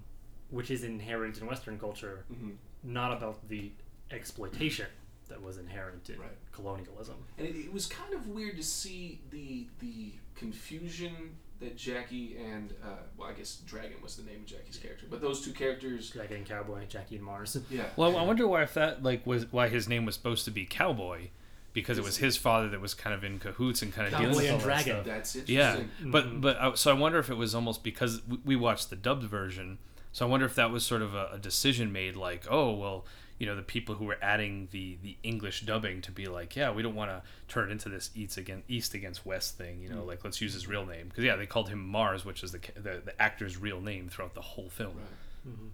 which 0.49 0.69
is 0.69 0.83
inherent 0.83 1.37
in 1.39 1.47
Western 1.47 1.79
culture, 1.79 2.25
hmm 2.27 2.51
not 2.83 3.11
about 3.15 3.47
the 3.47 3.71
exploitation 4.11 4.87
that 5.29 5.41
was 5.41 5.57
inherent 5.57 6.09
in 6.09 6.19
Right. 6.19 6.29
colonialism. 6.51 7.15
And 7.37 7.47
it, 7.47 7.55
it 7.55 7.71
was 7.71 7.85
kind 7.87 8.13
of 8.13 8.27
weird 8.27 8.57
to 8.57 8.63
see 8.63 9.21
the 9.31 9.67
the 9.79 10.13
confusion 10.35 11.35
that 11.61 11.77
Jackie 11.77 12.35
and 12.37 12.73
uh, 12.83 12.87
well, 13.17 13.29
I 13.29 13.33
guess 13.33 13.55
Dragon 13.65 13.97
was 14.03 14.15
the 14.17 14.23
name 14.23 14.41
of 14.41 14.45
Jackie's 14.45 14.77
character, 14.77 15.05
but 15.09 15.21
those 15.21 15.41
two 15.45 15.51
characters, 15.53 16.09
Dragon 16.09 16.37
and 16.37 16.45
Cowboy, 16.45 16.85
Jackie 16.87 17.15
and 17.15 17.23
Mars. 17.25 17.57
yeah. 17.69 17.85
Well, 17.95 18.17
I 18.17 18.23
wonder 18.23 18.47
why 18.47 18.63
if 18.63 18.73
that 18.73 19.01
like 19.03 19.25
was 19.25 19.51
why 19.51 19.69
his 19.69 19.87
name 19.87 20.05
was 20.05 20.15
supposed 20.15 20.45
to 20.45 20.51
be 20.51 20.65
Cowboy, 20.65 21.29
because 21.73 21.97
it 21.97 22.03
was 22.03 22.17
his 22.17 22.35
father 22.35 22.67
that 22.69 22.81
was 22.81 22.93
kind 22.93 23.13
of 23.15 23.23
in 23.23 23.39
cahoots 23.39 23.81
and 23.81 23.93
kind 23.93 24.07
of 24.07 24.13
Cowboy 24.13 24.23
dealing 24.31 24.35
with 24.37 24.45
and 24.45 24.53
all 24.53 24.57
that 24.59 24.63
Dragon. 24.83 24.93
stuff. 24.95 25.05
That's 25.05 25.35
interesting. 25.35 25.89
Yeah, 26.01 26.09
but 26.11 26.25
Mhm. 26.25 26.41
but 26.41 26.57
I, 26.59 26.73
so 26.75 26.91
I 26.91 26.93
wonder 26.93 27.19
if 27.19 27.29
it 27.29 27.35
was 27.37 27.55
almost 27.55 27.83
because 27.83 28.21
we, 28.27 28.37
we 28.43 28.55
watched 28.55 28.89
the 28.89 28.95
dubbed 28.95 29.23
version. 29.23 29.77
So 30.13 30.25
I 30.25 30.29
wonder 30.29 30.45
if 30.45 30.55
that 30.55 30.71
was 30.71 30.85
sort 30.85 31.01
of 31.01 31.15
a, 31.15 31.29
a 31.33 31.39
decision 31.39 31.91
made, 31.93 32.17
like, 32.17 32.45
oh 32.49 32.71
well, 32.73 33.05
you 33.41 33.47
know, 33.47 33.55
the 33.55 33.63
people 33.75 33.95
who 33.95 34.05
were 34.05 34.17
adding 34.21 34.67
the 34.71 34.97
the 35.01 35.17
English 35.23 35.61
dubbing 35.61 36.01
to 36.01 36.11
be 36.11 36.25
like, 36.27 36.55
yeah, 36.55 36.69
we 36.71 36.81
don't 36.83 36.93
want 36.95 37.09
to 37.09 37.21
turn 37.47 37.69
it 37.69 37.71
into 37.71 37.89
this 37.89 38.11
east 38.15 38.37
against 38.37 38.69
east 38.69 38.93
against 38.93 39.25
west 39.25 39.57
thing, 39.57 39.81
you 39.81 39.89
know, 39.89 40.01
Mm. 40.03 40.07
like 40.11 40.23
let's 40.23 40.39
use 40.41 40.53
his 40.53 40.67
real 40.67 40.85
name 40.85 41.07
because 41.09 41.23
yeah, 41.23 41.35
they 41.35 41.47
called 41.47 41.69
him 41.69 41.81
Mars, 41.97 42.23
which 42.23 42.43
is 42.43 42.51
the, 42.51 42.59
the 42.75 43.01
the 43.09 43.15
actor's 43.19 43.57
real 43.57 43.81
name 43.81 44.09
throughout 44.09 44.35
the 44.35 44.41
whole 44.51 44.69
film. 44.69 44.95
Right. 44.97 45.53
hmm 45.55 45.67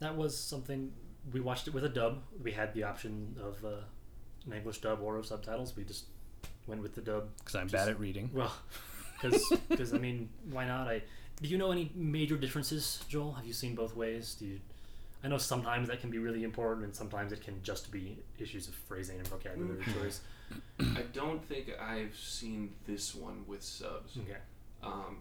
That 0.00 0.16
was 0.16 0.36
something 0.36 0.90
we 1.32 1.40
watched 1.40 1.68
it 1.68 1.74
with 1.74 1.84
a 1.84 1.88
dub. 2.00 2.22
We 2.42 2.50
had 2.52 2.74
the 2.74 2.82
option 2.82 3.36
of 3.40 3.64
uh, 3.64 3.82
an 4.46 4.52
English 4.54 4.78
dub 4.80 4.98
or 5.00 5.16
of 5.16 5.24
subtitles. 5.26 5.76
We 5.76 5.84
just 5.84 6.06
went 6.66 6.82
with 6.82 6.94
the 6.96 7.00
dub. 7.02 7.28
Because 7.38 7.54
I'm 7.54 7.68
Just- 7.68 7.74
bad 7.86 7.88
at 7.88 8.00
reading. 8.00 8.30
Well, 8.38 8.52
because 9.68 9.94
I 9.94 9.98
mean, 9.98 10.28
why 10.50 10.64
not? 10.66 10.88
I 10.88 11.02
do 11.40 11.48
you 11.48 11.58
know 11.58 11.70
any 11.70 11.92
major 11.94 12.36
differences, 12.36 13.04
Joel? 13.08 13.32
Have 13.34 13.44
you 13.46 13.52
seen 13.52 13.74
both 13.76 13.94
ways? 13.94 14.34
Do 14.38 14.46
you? 14.46 14.60
I 15.24 15.28
know 15.28 15.38
sometimes 15.38 15.88
that 15.88 16.00
can 16.00 16.10
be 16.10 16.18
really 16.18 16.42
important, 16.42 16.84
and 16.84 16.94
sometimes 16.94 17.32
it 17.32 17.42
can 17.42 17.62
just 17.62 17.92
be 17.92 18.18
issues 18.38 18.66
of 18.68 18.74
phrasing 18.74 19.18
and 19.18 19.28
vocabulary 19.28 19.82
choice. 20.00 20.20
I 20.80 21.02
don't 21.12 21.42
think 21.44 21.70
I've 21.80 22.16
seen 22.16 22.72
this 22.86 23.14
one 23.14 23.44
with 23.46 23.62
subs. 23.62 24.18
Okay. 24.18 24.38
Um, 24.82 25.18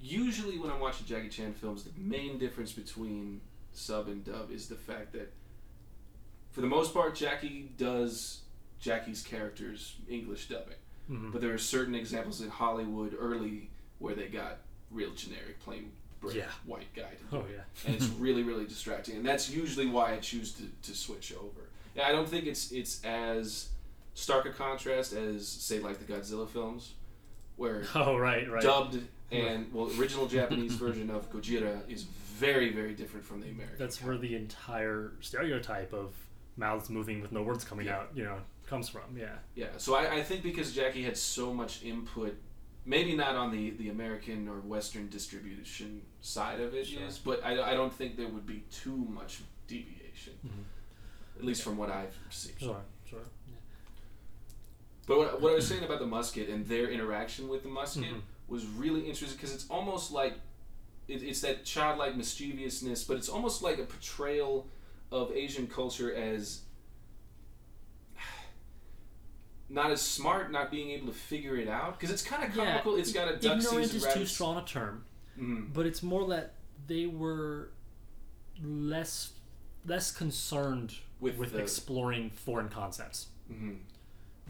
usually, 0.00 0.58
when 0.58 0.70
I'm 0.70 0.80
watching 0.80 1.06
Jackie 1.06 1.28
Chan 1.28 1.54
films, 1.54 1.84
the 1.84 1.90
main 1.96 2.38
difference 2.38 2.72
between 2.72 3.40
sub 3.72 4.06
and 4.08 4.24
dub 4.24 4.50
is 4.50 4.68
the 4.68 4.76
fact 4.76 5.12
that, 5.12 5.32
for 6.52 6.60
the 6.60 6.66
most 6.66 6.94
part, 6.94 7.14
Jackie 7.14 7.72
does 7.76 8.42
Jackie's 8.80 9.22
characters 9.22 9.96
English 10.08 10.48
dubbing. 10.48 10.76
Mhm. 11.10 11.32
But 11.32 11.40
there 11.40 11.52
are 11.52 11.58
certain 11.58 11.94
examples 11.94 12.40
in 12.40 12.48
Hollywood 12.50 13.16
early 13.18 13.70
where 13.98 14.14
they 14.14 14.28
got 14.28 14.58
real 14.90 15.12
generic, 15.14 15.58
plain 15.60 15.92
brick 16.20 16.36
Yeah. 16.36 16.44
white 16.66 16.92
guy 16.94 17.02
to 17.10 17.24
do 17.30 17.36
Oh 17.36 17.40
it. 17.40 17.54
yeah. 17.56 17.86
and 17.86 17.94
it's 17.94 18.06
really 18.18 18.42
really 18.42 18.66
distracting 18.66 19.16
and 19.16 19.24
that's 19.26 19.48
usually 19.50 19.86
why 19.86 20.12
i 20.14 20.16
choose 20.18 20.52
to, 20.54 20.62
to 20.82 20.96
switch 20.96 21.32
over 21.32 21.68
yeah 21.94 22.06
i 22.08 22.12
don't 22.12 22.28
think 22.28 22.46
it's 22.46 22.72
it's 22.72 23.04
as 23.04 23.68
stark 24.14 24.46
a 24.46 24.50
contrast 24.50 25.12
as 25.12 25.46
say 25.46 25.78
like 25.80 25.98
the 26.04 26.12
godzilla 26.12 26.48
films 26.48 26.92
where 27.56 27.84
Oh 27.94 28.16
right, 28.16 28.50
right. 28.50 28.62
dubbed 28.62 28.98
and 29.30 29.72
well 29.72 29.90
original 29.98 30.26
japanese 30.26 30.72
version 30.74 31.10
of 31.10 31.30
gojira 31.32 31.78
is 31.88 32.02
very 32.04 32.72
very 32.72 32.94
different 32.94 33.24
from 33.26 33.40
the 33.40 33.48
american 33.50 33.76
That's 33.78 34.02
where 34.02 34.16
the 34.16 34.34
entire 34.36 35.12
stereotype 35.20 35.92
of 35.92 36.12
mouths 36.56 36.88
moving 36.90 37.20
with 37.20 37.30
no 37.30 37.42
words 37.42 37.62
coming 37.64 37.86
Yeah. 37.86 37.98
out, 37.98 38.10
you 38.14 38.24
know, 38.24 38.38
comes 38.66 38.88
from. 38.88 39.16
Yeah. 39.16 39.28
yeah 39.54 39.68
so 39.76 39.94
I, 39.94 40.16
I 40.16 40.22
think 40.22 40.42
because 40.42 40.72
jackie 40.72 41.02
had 41.02 41.16
so 41.16 41.54
much 41.54 41.82
input 41.84 42.36
maybe 42.88 43.14
not 43.14 43.36
on 43.36 43.52
the, 43.52 43.70
the 43.72 43.88
american 43.90 44.48
or 44.48 44.56
western 44.60 45.08
distribution 45.08 46.00
side 46.22 46.58
of 46.60 46.74
it 46.74 46.80
is, 46.80 46.88
Sure. 46.88 47.00
but 47.24 47.44
I, 47.44 47.70
I 47.70 47.74
don't 47.74 47.92
think 47.92 48.16
there 48.16 48.28
would 48.28 48.46
be 48.46 48.64
too 48.82 48.96
much 49.20 49.40
deviation 49.68 50.32
Mhm. 50.44 50.64
at 51.38 51.44
least 51.44 51.62
from 51.62 51.76
what 51.76 51.90
i've 51.90 52.16
seen 52.30 52.54
Sure. 52.58 52.80
Sure. 53.08 53.20
But 55.06 55.16
what, 55.18 55.40
what 55.40 55.52
I 55.52 55.54
was 55.54 55.66
saying 55.66 55.84
about 55.84 56.00
the 56.00 56.06
musket 56.06 56.48
and 56.50 56.66
their 56.66 56.90
interaction 56.90 57.48
with 57.48 57.62
the 57.62 57.68
musket 57.70 58.04
Mhm. 58.04 58.20
was 58.48 58.66
really 58.66 59.00
interesting 59.08 59.36
because 59.38 59.54
it's 59.54 59.68
almost 59.70 60.10
like 60.12 60.34
it, 61.06 61.22
it's 61.22 61.40
that 61.40 61.64
childlike 61.64 62.14
mischievousness, 62.16 63.04
but 63.04 63.16
it's 63.16 63.30
almost 63.30 63.62
like 63.62 63.78
a 63.78 63.84
portrayal 63.84 64.66
of 65.10 65.32
Asian 65.32 65.66
culture 65.66 66.14
as 66.14 66.60
not 69.70 69.90
as 69.90 70.00
smart, 70.00 70.50
not 70.50 70.70
being 70.70 70.90
able 70.90 71.06
to 71.08 71.12
figure 71.12 71.56
it 71.56 71.68
out 71.68 71.98
because 71.98 72.10
it's 72.10 72.22
kind 72.22 72.42
of 72.42 72.54
Yeah, 72.56 72.64
comical. 72.80 72.96
it's 72.96 73.12
got 73.12 73.28
a 73.28 73.36
duck 73.36 73.58
Ignorant 73.58 73.92
is 73.94 74.06
too 74.14 74.24
strong 74.26 74.56
a 74.56 74.64
term, 74.64 75.04
Mhm. 75.38 75.72
but 75.72 75.84
it's 75.86 76.02
more 76.02 76.26
that 76.28 76.54
they 76.86 77.06
were 77.06 77.70
less 78.62 79.32
less 79.84 80.10
concerned 80.10 80.94
With 81.20 81.36
with 81.38 81.52
the- 81.52 81.58
exploring 81.60 82.30
foreign 82.30 82.68
concepts 82.68 83.28
Mhm. 83.50 83.78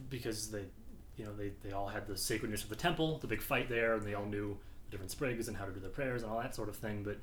because 0.08 0.50
they 0.50 0.64
you 1.16 1.24
know 1.24 1.34
they, 1.36 1.50
they 1.62 1.72
all 1.72 1.88
had 1.88 2.06
the 2.06 2.16
sacredness 2.16 2.62
of 2.64 2.70
the 2.70 2.76
temple 2.76 3.18
the 3.18 3.26
big 3.26 3.42
fight 3.42 3.68
there 3.68 3.94
and 3.94 4.02
they 4.04 4.14
all 4.14 4.24
knew 4.26 4.58
the 4.86 4.90
different 4.90 5.10
sprigs 5.10 5.46
and 5.48 5.56
how 5.56 5.64
to 5.66 5.72
do 5.72 5.80
their 5.80 5.90
prayers 5.90 6.22
and 6.22 6.32
all 6.32 6.40
that 6.40 6.54
sort 6.54 6.68
of 6.68 6.76
thing 6.76 7.02
but 7.02 7.18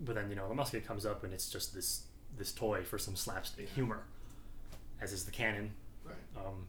but 0.00 0.14
then 0.14 0.30
you 0.30 0.36
know 0.36 0.48
the 0.48 0.54
musket 0.54 0.86
comes 0.86 1.04
up 1.04 1.24
and 1.24 1.32
it's 1.34 1.50
just 1.50 1.74
this 1.74 2.06
this 2.36 2.52
toy 2.52 2.82
for 2.84 2.98
some 2.98 3.16
slapstick 3.16 3.68
humor 3.70 4.04
as 5.00 5.12
is 5.12 5.24
the 5.24 5.30
cannon 5.32 5.72
Right. 6.04 6.14
um, 6.36 6.68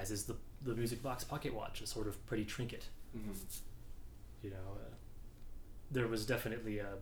as 0.00 0.10
is 0.10 0.24
the 0.24 0.36
the 0.62 0.74
music 0.74 1.02
box 1.02 1.24
pocket 1.24 1.52
watch 1.54 1.80
a 1.80 1.86
sort 1.86 2.06
of 2.06 2.24
pretty 2.26 2.44
trinket 2.44 2.84
Mhm. 3.16 3.34
you 4.42 4.50
know 4.50 4.56
uh, 4.76 4.94
there 5.90 6.06
was 6.08 6.26
definitely 6.26 6.78
a 6.78 6.94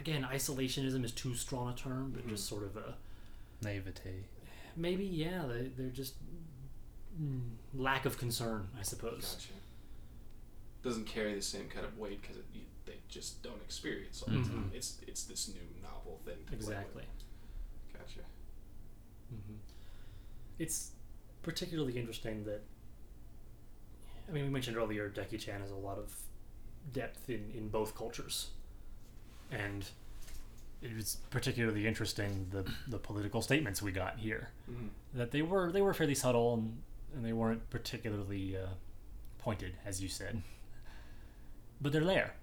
again 0.00 0.22
isolationism 0.30 1.04
is 1.04 1.12
too 1.12 1.34
strong 1.34 1.68
a 1.68 1.74
term 1.74 2.10
but 2.14 2.24
Mhm. 2.26 2.30
just 2.30 2.46
sort 2.46 2.62
of 2.64 2.76
a 2.76 2.94
Naivete. 3.62 4.24
maybe 4.76 5.04
yeah 5.04 5.44
they, 5.46 5.68
they're 5.76 5.90
just 5.90 6.14
mm, 7.20 7.40
lack 7.74 8.06
of 8.06 8.16
concern 8.18 8.68
i 8.78 8.82
suppose 8.82 9.34
Gotcha. 9.34 9.52
Doesn't 10.82 11.06
carry 11.06 11.34
the 11.34 11.42
same 11.42 11.68
kind 11.68 11.84
of 11.84 11.98
weight 11.98 12.22
because 12.22 12.38
they 12.86 12.94
just 13.06 13.42
don't 13.42 13.60
experience 13.62 14.22
all 14.22 14.32
the 14.32 14.40
time. 14.40 14.70
Mhm. 14.70 14.74
It's 14.74 14.96
it's 15.06 15.24
this 15.24 15.48
new 15.48 15.60
novel 15.82 16.18
thing. 16.24 16.38
To 16.38 16.42
play 16.44 16.56
with. 16.56 16.58
exactly 16.68 17.04
Gotcha. 17.92 18.20
hmm 19.28 19.56
it's 20.58 20.92
particularly 21.42 21.98
interesting 21.98 22.44
that 22.44 22.62
i 24.28 24.32
mean 24.32 24.44
we 24.44 24.50
mentioned 24.50 24.76
earlier 24.76 25.08
Jackie 25.08 25.38
chan 25.38 25.60
has 25.60 25.70
a 25.70 25.76
lot 25.76 25.98
of 25.98 26.14
depth 26.92 27.28
in, 27.30 27.50
in 27.54 27.68
both 27.68 27.96
cultures 27.96 28.48
and 29.50 29.86
it 30.82 30.94
was 30.94 31.18
particularly 31.30 31.86
interesting 31.86 32.46
the 32.50 32.64
the 32.88 32.98
political 32.98 33.42
statements 33.42 33.82
we 33.82 33.92
got 33.92 34.18
here 34.18 34.48
Mhm. 34.70 34.88
that 35.14 35.30
they 35.30 35.42
were 35.42 35.70
they 35.72 35.82
were 35.82 35.92
fairly 35.94 36.14
subtle 36.14 36.54
and, 36.54 36.80
and 37.14 37.24
they 37.24 37.32
weren't 37.32 37.68
particularly 37.70 38.56
uh, 38.56 38.66
pointed, 39.38 39.74
as 39.84 40.00
you 40.02 40.08
said. 40.08 40.42
But 41.80 41.92
they're 41.92 42.04
there. 42.04 42.34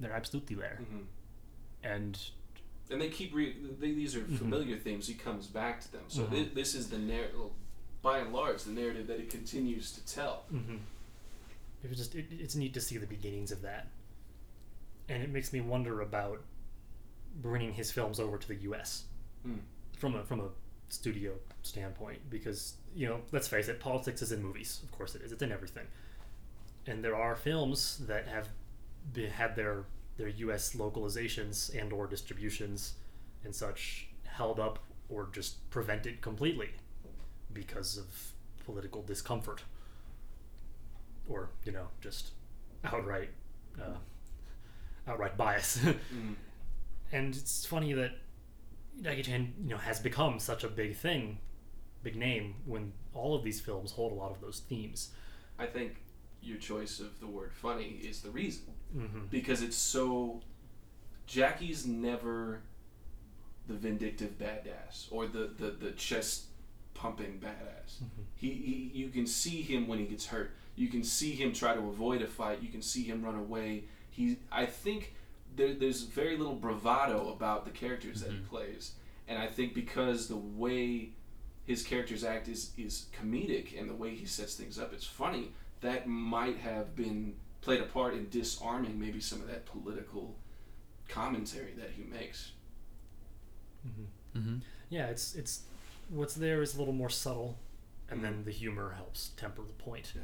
they're 0.00 0.12
absolutely 0.12 0.56
there, 0.56 0.80
hmm 0.90 1.02
and 1.82 2.18
And 2.90 3.00
they 3.00 3.08
keep 3.08 3.34
re- 3.34 3.56
they, 3.80 3.92
these 3.92 4.14
are 4.16 4.20
Mhm. 4.20 4.36
familiar 4.38 4.76
themes. 4.76 5.06
He 5.08 5.14
comes 5.14 5.46
back 5.46 5.80
to 5.82 5.92
them. 5.92 6.02
So 6.08 6.24
Mhm. 6.24 6.30
thi- 6.30 6.50
this 6.54 6.74
is 6.74 6.88
the 6.90 6.98
narrative, 6.98 7.50
by 8.06 8.18
and 8.18 8.32
large, 8.32 8.62
the 8.62 8.70
narrative 8.70 9.08
that 9.08 9.18
he 9.18 9.26
continues 9.26 9.90
to 9.90 10.14
tell. 10.14 10.44
Mm-hmm. 10.54 10.76
It 11.82 11.90
was 11.90 11.98
just 11.98 12.14
it, 12.14 12.26
it's 12.30 12.54
neat 12.54 12.72
to 12.74 12.80
see 12.80 12.98
the 12.98 13.06
beginnings 13.06 13.50
of 13.50 13.62
that, 13.62 13.88
and 15.08 15.24
it 15.24 15.30
makes 15.30 15.52
me 15.52 15.60
wonder 15.60 16.00
about 16.02 16.40
bringing 17.42 17.72
his 17.72 17.90
films 17.90 18.20
over 18.20 18.38
to 18.38 18.46
the 18.46 18.54
U.S. 18.70 19.06
Mm. 19.46 19.58
from 19.98 20.14
a 20.14 20.22
from 20.22 20.38
a 20.38 20.48
studio 20.88 21.32
standpoint 21.62 22.18
because 22.30 22.74
you 22.94 23.08
know 23.08 23.18
let's 23.32 23.48
face 23.48 23.66
it, 23.66 23.80
politics 23.80 24.22
is 24.22 24.30
in 24.30 24.40
movies. 24.40 24.82
Of 24.84 24.92
course 24.92 25.16
it 25.16 25.22
is. 25.22 25.32
It's 25.32 25.42
in 25.42 25.50
everything, 25.50 25.86
and 26.86 27.02
there 27.02 27.16
are 27.16 27.34
films 27.34 27.98
that 28.06 28.28
have 28.28 28.48
be, 29.14 29.26
had 29.26 29.56
their 29.56 29.82
their 30.16 30.28
U.S. 30.28 30.74
localizations 30.76 31.76
and 31.76 31.92
or 31.92 32.06
distributions 32.06 32.94
and 33.44 33.52
such 33.52 34.06
held 34.22 34.60
up 34.60 34.78
or 35.08 35.28
just 35.32 35.68
prevented 35.70 36.20
completely 36.20 36.70
because 37.56 37.96
of 37.96 38.06
political 38.64 39.02
discomfort 39.02 39.62
or 41.28 41.50
you 41.64 41.72
know 41.72 41.86
just 42.00 42.30
outright 42.84 43.30
uh, 43.80 43.96
outright 45.08 45.36
bias. 45.36 45.78
Mm. 46.14 46.34
and 47.12 47.34
it's 47.36 47.64
funny 47.66 47.92
that 47.92 48.12
Jackie 49.02 49.22
Chan 49.22 49.54
you 49.64 49.70
know 49.70 49.78
has 49.78 49.98
become 50.00 50.38
such 50.38 50.64
a 50.64 50.68
big 50.68 50.96
thing, 50.96 51.38
big 52.02 52.16
name 52.16 52.54
when 52.64 52.92
all 53.14 53.34
of 53.34 53.42
these 53.44 53.60
films 53.60 53.92
hold 53.92 54.12
a 54.12 54.14
lot 54.14 54.30
of 54.30 54.40
those 54.40 54.60
themes. 54.68 55.10
I 55.58 55.66
think 55.66 55.96
your 56.42 56.58
choice 56.58 57.00
of 57.00 57.18
the 57.20 57.26
word 57.26 57.52
funny 57.54 58.00
is 58.02 58.20
the 58.22 58.30
reason 58.30 58.64
Mm-hmm. 58.96 59.26
because 59.30 59.62
it's 59.62 59.76
so. 59.76 60.40
Jackie's 61.26 61.84
never 61.86 62.60
the 63.66 63.74
vindictive 63.74 64.38
badass 64.38 65.08
or 65.10 65.26
the 65.26 65.50
the, 65.58 65.70
the 65.70 65.90
chest 65.92 66.44
pumping 66.96 67.38
badass. 67.40 68.02
Mhm. 68.02 68.24
He, 68.36 68.50
he 68.50 68.90
you 68.94 69.08
can 69.10 69.26
see 69.26 69.62
him 69.62 69.86
when 69.86 69.98
he 69.98 70.06
gets 70.06 70.26
hurt. 70.26 70.50
You 70.76 70.88
can 70.88 71.02
see 71.04 71.32
him 71.32 71.52
try 71.52 71.74
to 71.74 71.80
avoid 71.80 72.22
a 72.22 72.26
fight. 72.26 72.62
You 72.62 72.68
can 72.68 72.82
see 72.82 73.02
him 73.04 73.22
run 73.24 73.36
away. 73.36 73.84
He 74.10 74.38
I 74.50 74.66
think 74.66 75.14
there, 75.56 75.74
there's 75.74 76.02
very 76.02 76.36
little 76.36 76.56
bravado 76.56 77.30
about 77.32 77.64
the 77.64 77.70
characters 77.70 78.20
that 78.22 78.30
he 78.30 78.38
Mhm. 78.38 78.48
plays, 78.48 78.92
and 79.28 79.38
I 79.38 79.46
think 79.46 79.74
because 79.74 80.28
the 80.28 80.36
way 80.36 81.10
his 81.66 81.82
characters 81.82 82.24
act 82.24 82.48
is 82.48 82.72
is 82.76 83.06
comedic 83.18 83.78
and 83.78 83.88
the 83.88 83.94
way 83.94 84.14
he 84.14 84.26
sets 84.26 84.54
things 84.54 84.78
up, 84.78 84.92
it's 84.92 85.06
funny. 85.06 85.52
That 85.80 86.06
might 86.08 86.58
have 86.58 86.94
been 86.96 87.34
played 87.60 87.80
a 87.80 87.84
part 87.86 88.14
in 88.14 88.28
disarming 88.30 88.98
maybe 88.98 89.20
some 89.20 89.40
of 89.40 89.48
that 89.48 89.66
political 89.66 90.34
commentary 91.08 91.72
that 91.74 91.90
he 91.90 92.02
makes. 92.04 92.52
Mm-hmm. 93.86 94.38
Mm-hmm. 94.38 94.56
Yeah, 94.90 95.06
it's 95.06 95.34
it's 95.34 95.62
what's 96.08 96.34
there 96.34 96.62
is 96.62 96.74
a 96.74 96.78
little 96.78 96.94
more 96.94 97.10
subtle, 97.10 97.58
and 98.10 98.22
then 98.22 98.44
the 98.44 98.50
humor 98.50 98.92
helps 98.96 99.30
temper 99.36 99.62
the 99.62 99.72
point. 99.72 100.12
Yeah. 100.14 100.22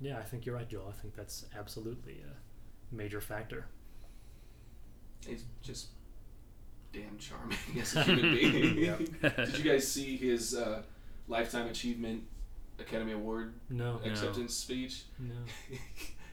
Yeah, 0.00 0.18
I 0.18 0.22
think 0.22 0.46
you're 0.46 0.54
right, 0.54 0.68
Joel. 0.68 0.86
I 0.88 0.92
think 1.00 1.14
that's 1.16 1.46
absolutely 1.58 2.22
a 2.22 2.94
major 2.94 3.20
factor. 3.20 3.66
He's 5.26 5.44
just 5.62 5.88
damn 6.92 7.18
charming 7.18 7.58
as 7.80 7.96
a 7.96 8.02
human 8.04 8.34
being. 8.34 8.78
Yeah. 8.78 8.96
Did 9.44 9.58
you 9.58 9.64
guys 9.70 9.86
see 9.90 10.16
his 10.16 10.54
uh, 10.54 10.82
Lifetime 11.26 11.66
Achievement 11.68 12.22
Academy 12.78 13.12
Award 13.12 13.54
No, 13.68 14.00
acceptance 14.04 14.54
speech? 14.54 15.02
no. 15.18 15.34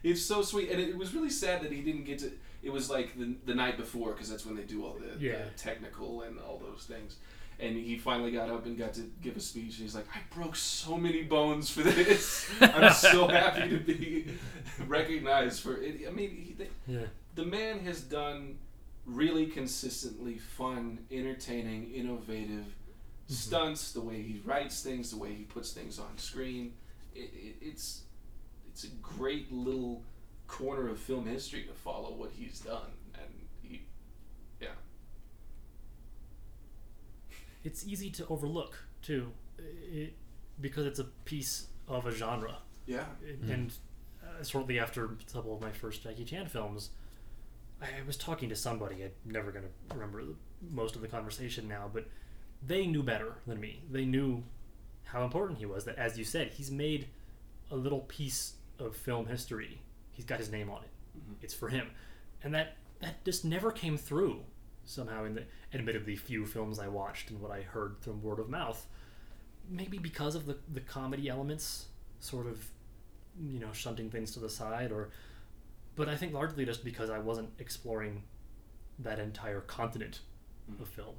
it's 0.03 0.21
so 0.21 0.43
sweet, 0.43 0.69
and 0.69 0.79
it 0.79 0.95
was 0.95 1.15
really 1.15 1.31
sad 1.31 1.63
that 1.63 1.71
he 1.71 1.81
didn't 1.81 2.03
get 2.03 2.19
to. 2.19 2.31
It 2.65 2.73
was 2.73 2.89
like 2.89 3.17
the, 3.17 3.35
the 3.45 3.53
night 3.53 3.77
before 3.77 4.11
because 4.11 4.29
that's 4.29 4.45
when 4.45 4.55
they 4.55 4.63
do 4.63 4.83
all 4.83 4.97
the, 4.99 5.19
the 5.45 5.49
technical 5.55 6.23
and 6.23 6.39
all 6.39 6.57
those 6.57 6.85
things. 6.85 7.17
And 7.59 7.77
he 7.77 7.97
finally 7.97 8.31
got 8.31 8.49
up 8.49 8.65
and 8.65 8.77
got 8.77 8.93
to 8.95 9.03
give 9.21 9.37
a 9.37 9.39
speech, 9.39 9.75
and 9.75 9.83
he's 9.83 9.95
like, 9.95 10.07
"I 10.13 10.19
broke 10.35 10.57
so 10.57 10.97
many 10.97 11.23
bones 11.23 11.69
for 11.69 11.83
this. 11.83 12.49
I'm 12.61 12.91
so 12.91 13.29
happy 13.29 13.69
to 13.69 13.79
be 13.79 14.27
recognized 14.87 15.61
for 15.61 15.77
it." 15.77 16.01
I 16.05 16.11
mean, 16.11 16.31
he, 16.31 16.53
they, 16.53 16.69
Yeah. 16.85 17.05
the 17.35 17.45
man 17.45 17.79
has 17.81 18.01
done 18.01 18.57
really 19.05 19.45
consistently 19.45 20.37
fun, 20.37 21.05
entertaining, 21.11 21.93
innovative 21.93 22.65
mm-hmm. 22.65 23.33
stunts. 23.33 23.93
The 23.93 24.01
way 24.01 24.21
he 24.21 24.41
writes 24.43 24.83
things, 24.83 25.11
the 25.11 25.17
way 25.17 25.33
he 25.33 25.43
puts 25.43 25.71
things 25.71 25.97
on 25.97 26.17
screen, 26.17 26.73
it, 27.13 27.31
it, 27.33 27.55
it's 27.61 28.01
it's 28.67 28.83
a 28.83 28.89
great 29.01 29.49
little 29.53 30.03
corner 30.47 30.89
of 30.89 30.99
film 30.99 31.25
history 31.25 31.63
to 31.63 31.73
follow 31.73 32.11
what 32.13 32.31
he's 32.37 32.59
done, 32.59 32.91
and 33.15 33.29
he, 33.61 33.81
yeah, 34.61 34.67
It's 37.63 37.85
easy 37.87 38.09
to 38.11 38.27
overlook 38.27 38.77
too, 39.01 39.31
it, 39.57 40.13
because 40.61 40.85
it's 40.85 40.99
a 40.99 41.05
piece 41.25 41.67
of 41.87 42.05
a 42.05 42.11
genre. 42.11 42.57
yeah, 42.85 43.05
It- 43.23 43.39
And 43.49 43.73
uh, 44.23 44.43
shortly 44.43 44.79
after 44.79 45.05
a 45.05 45.09
couple 45.31 45.53
of 45.55 45.61
my 45.61 45.71
first 45.71 46.03
Jackie 46.03 46.25
Chan 46.25 46.47
films, 46.47 46.89
I 47.81 47.87
was 48.05 48.17
talking 48.17 48.49
to 48.49 48.55
somebody. 48.55 49.03
I'm 49.03 49.11
never 49.25 49.51
going 49.51 49.65
to 49.65 49.93
remember 49.95 50.23
the, 50.23 50.35
most 50.71 50.95
of 50.95 51.01
the 51.01 51.07
conversation 51.07 51.67
now, 51.67 51.89
but 51.93 52.07
they 52.65 52.87
knew 52.87 53.03
better 53.03 53.35
than 53.45 53.59
me. 53.59 53.83
They 53.91 54.05
knew 54.05 54.43
how 55.03 55.23
important 55.23 55.59
he 55.59 55.65
was. 55.65 55.85
That, 55.85 55.97
as 55.97 56.17
you 56.17 56.23
said, 56.23 56.51
he's 56.53 56.71
made 56.71 57.07
a 57.69 57.75
little 57.75 58.01
piece 58.01 58.53
of 58.79 58.95
film 58.95 59.27
history. 59.27 59.81
He's 60.15 60.25
got 60.25 60.39
his 60.39 60.49
name 60.51 60.69
on 60.69 60.81
it. 60.83 60.89
Mhm. 61.19 61.35
It's 61.43 61.53
for 61.53 61.69
him, 61.69 61.91
and 62.43 62.53
that 62.55 62.77
that 62.99 63.23
just 63.23 63.45
never 63.45 63.71
came 63.71 63.97
through 63.97 64.43
somehow 64.85 65.25
in 65.25 65.35
the 65.35 65.43
admittedly 65.73 66.15
few 66.15 66.45
films 66.45 66.79
I 66.79 66.87
watched 66.87 67.29
and 67.29 67.39
what 67.41 67.51
I 67.51 67.61
heard 67.61 67.97
from 67.99 68.21
word 68.23 68.39
of 68.39 68.49
mouth. 68.49 68.87
Maybe 69.69 69.97
because 69.99 70.35
of 70.35 70.45
the 70.47 70.57
the 70.73 70.81
comedy 70.81 71.29
elements, 71.29 71.87
sort 72.19 72.47
of 72.47 72.65
you 73.39 73.59
know 73.59 73.71
shunting 73.73 74.09
things 74.09 74.31
to 74.31 74.39
the 74.39 74.49
side 74.49 74.91
or 74.93 75.09
but 75.97 76.07
i 76.07 76.15
think 76.15 76.31
largely 76.33 76.63
just 76.65 76.85
because 76.85 77.09
i 77.09 77.19
wasn't 77.19 77.49
exploring 77.59 78.23
that 78.97 79.19
entire 79.19 79.59
continent 79.59 80.21
of 80.81 80.87
film 80.87 81.15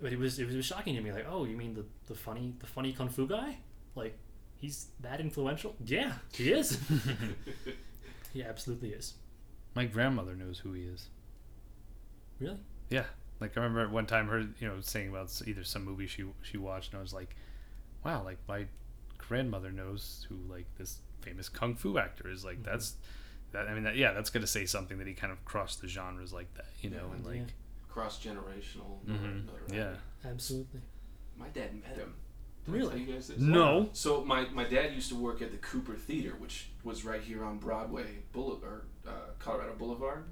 but 0.00 0.12
it 0.12 0.18
was 0.20 0.38
it 0.38 0.46
was 0.46 0.64
shocking 0.64 0.94
to 0.94 1.00
me 1.00 1.10
like 1.12 1.26
oh 1.28 1.44
you 1.44 1.56
mean 1.56 1.74
the, 1.74 1.84
the 2.06 2.14
funny 2.14 2.54
the 2.60 2.66
funny 2.66 2.92
kung 2.92 3.08
fu 3.08 3.26
guy 3.26 3.56
like 3.96 4.16
he's 4.54 4.86
that 5.00 5.20
influential 5.20 5.74
yeah 5.84 6.12
he 6.32 6.52
is 6.52 6.78
he 8.36 8.42
absolutely 8.42 8.90
is 8.90 9.14
My 9.74 9.86
grandmother 9.86 10.34
knows 10.34 10.58
who 10.58 10.72
he 10.72 10.82
is. 10.82 11.08
really 12.38 12.58
Yeah, 12.90 13.04
like 13.40 13.56
I 13.56 13.60
remember 13.62 13.88
one 13.92 14.06
time 14.06 14.28
her, 14.28 14.40
you 14.40 14.68
know, 14.68 14.80
saying 14.80 15.08
about 15.08 15.30
either 15.46 15.64
some 15.64 15.84
movie 15.84 16.06
she 16.06 16.24
she 16.42 16.56
watched, 16.58 16.92
and 16.92 16.98
I 16.98 17.02
was 17.02 17.12
like, 17.14 17.34
"Wow, 18.04 18.22
like 18.24 18.38
my 18.46 18.66
grandmother 19.18 19.72
knows 19.72 20.26
who 20.28 20.36
like 20.48 20.66
this 20.78 21.00
famous 21.22 21.48
kung 21.48 21.74
fu 21.74 21.98
actor 21.98 22.30
is. 22.30 22.44
Like 22.44 22.58
Mhm. 22.60 22.64
that's 22.64 22.96
that. 23.52 23.68
I 23.68 23.74
mean, 23.74 23.84
that 23.84 23.96
yeah, 23.96 24.12
that's 24.12 24.30
gonna 24.30 24.46
say 24.46 24.66
something 24.66 24.98
that 24.98 25.06
he 25.06 25.14
kind 25.14 25.32
of 25.32 25.44
crossed 25.44 25.80
the 25.80 25.88
genres 25.88 26.32
like 26.32 26.52
that, 26.54 26.66
you 26.80 26.90
know, 26.90 27.08
Yeah. 27.08 27.14
and 27.14 27.24
Yeah. 27.24 27.30
like 27.42 27.54
cross 27.88 28.22
generational. 28.22 29.02
Mhm. 29.06 29.48
yeah, 29.72 29.96
absolutely 30.24 30.82
my 31.38 31.48
dad 31.48 31.74
met 31.82 31.96
him. 31.96 32.14
Did 32.66 32.74
I 32.74 32.76
Really? 32.78 32.88
tell 32.90 32.98
you 32.98 33.12
guys 33.14 33.28
this? 33.28 33.38
No. 33.38 33.88
So 33.92 34.24
my, 34.24 34.48
my 34.50 34.64
dad 34.64 34.92
used 34.94 35.08
to 35.10 35.16
work 35.16 35.40
at 35.42 35.50
the 35.52 35.58
Cooper 35.58 35.94
Theater, 35.94 36.34
which 36.38 36.68
was 36.84 37.04
right 37.04 37.20
here 37.22 37.44
on 37.44 37.58
Broadway 37.58 38.06
Boulevard, 38.32 38.82
or 39.06 39.10
uh, 39.10 39.12
Colorado 39.38 39.74
Boulevard, 39.78 40.24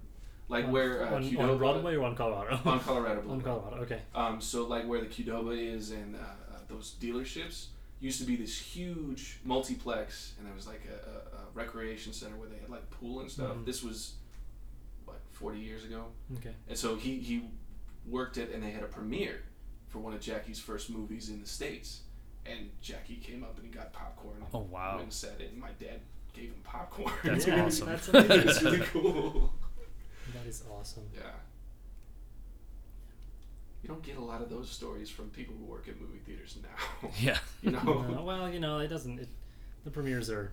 like 0.48 0.64
on, 0.66 0.72
where 0.72 1.06
uh, 1.06 1.14
on, 1.16 1.22
Qdoba 1.24 1.50
on 1.52 1.58
broadway 1.58 1.94
or 1.94 2.04
on 2.04 2.14
colorado 2.16 2.58
on 2.64 2.80
Colorado 2.80 3.20
Boulevard. 3.22 3.30
on 3.30 3.40
colorado 3.62 3.82
okay 3.82 4.00
Um, 4.14 4.40
so 4.40 4.66
like 4.66 4.86
where 4.86 5.00
the 5.00 5.06
Qdoba 5.06 5.56
is 5.56 5.90
and 5.90 6.16
uh, 6.16 6.18
uh, 6.18 6.58
those 6.68 6.96
dealerships 7.00 7.66
used 8.00 8.20
to 8.20 8.26
be 8.26 8.36
this 8.36 8.58
huge 8.58 9.38
multiplex, 9.44 10.34
and 10.38 10.46
there 10.46 10.54
was 10.54 10.66
like 10.66 10.82
a, 10.90 11.08
a, 11.08 11.38
a 11.38 11.44
recreation 11.54 12.12
center 12.12 12.36
where 12.36 12.48
they 12.48 12.58
had 12.58 12.68
like 12.68 12.88
pool 12.90 13.20
and 13.20 13.30
stuff. 13.30 13.54
Mhm. 13.56 13.64
This 13.64 13.82
was 13.82 14.14
what 15.06 15.20
forty 15.32 15.60
years 15.60 15.84
ago, 15.84 16.06
okay 16.36 16.52
and 16.68 16.76
so 16.76 16.96
he 16.96 17.18
he 17.20 17.44
worked 18.06 18.36
it, 18.36 18.52
and 18.52 18.62
they 18.62 18.70
had 18.70 18.82
a 18.82 18.86
premiere 18.88 19.42
for 19.88 20.00
one 20.00 20.12
of 20.12 20.20
Jackie's 20.20 20.58
first 20.60 20.90
movies 20.90 21.30
in 21.30 21.40
the 21.40 21.46
states. 21.46 22.00
And 22.46 22.70
Jackie 22.82 23.16
came 23.16 23.42
up 23.42 23.56
and 23.58 23.66
he 23.66 23.72
got 23.72 23.92
popcorn. 23.92 24.36
and 24.38 24.46
Oh, 24.52 24.66
wow. 24.70 24.98
And 25.00 25.12
said 25.12 25.40
it, 25.40 25.50
and 25.52 25.60
my 25.60 25.70
dad 25.80 26.00
gave 26.34 26.50
him 26.50 26.60
popcorn. 26.62 27.12
That's 27.24 27.46
Yeah, 27.46 27.64
awesome. 27.64 27.86
that's 27.88 28.08
it's 28.08 28.30
amazing. 28.30 28.64
really 28.64 28.86
cool. 28.86 29.52
that 30.34 30.46
is 30.46 30.62
awesome 30.70 31.04
Yeah. 31.14 31.22
You 33.82 33.88
don't 33.88 34.02
get 34.02 34.16
a 34.16 34.20
lot 34.24 34.40
of 34.40 34.48
those 34.48 34.70
stories 34.70 35.10
from 35.10 35.28
people 35.30 35.54
who 35.58 35.64
work 35.66 35.88
at 35.88 36.00
movie 36.00 36.18
theaters 36.24 36.56
now. 36.62 37.08
yeah, 37.20 37.36
you 37.62 37.70
know. 37.70 37.82
No, 37.82 38.22
well, 38.24 38.48
you 38.50 38.58
know, 38.58 38.78
it 38.78 38.88
doesn't. 38.88 39.18
It, 39.18 39.28
the 39.84 39.90
premieres 39.90 40.30
are 40.30 40.52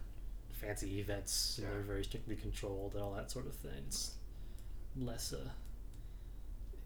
fancy 0.51 0.99
events. 0.99 1.57
Yeah. 1.61 1.69
They're 1.71 1.81
very 1.81 2.03
strictly 2.03 2.35
controlled 2.35 2.93
and 2.93 3.01
all 3.01 3.13
that 3.13 3.31
sort 3.31 3.45
of 3.47 3.53
thing. 3.55 3.71
It's 3.87 4.15
less, 4.97 5.31
uh, 5.31 5.47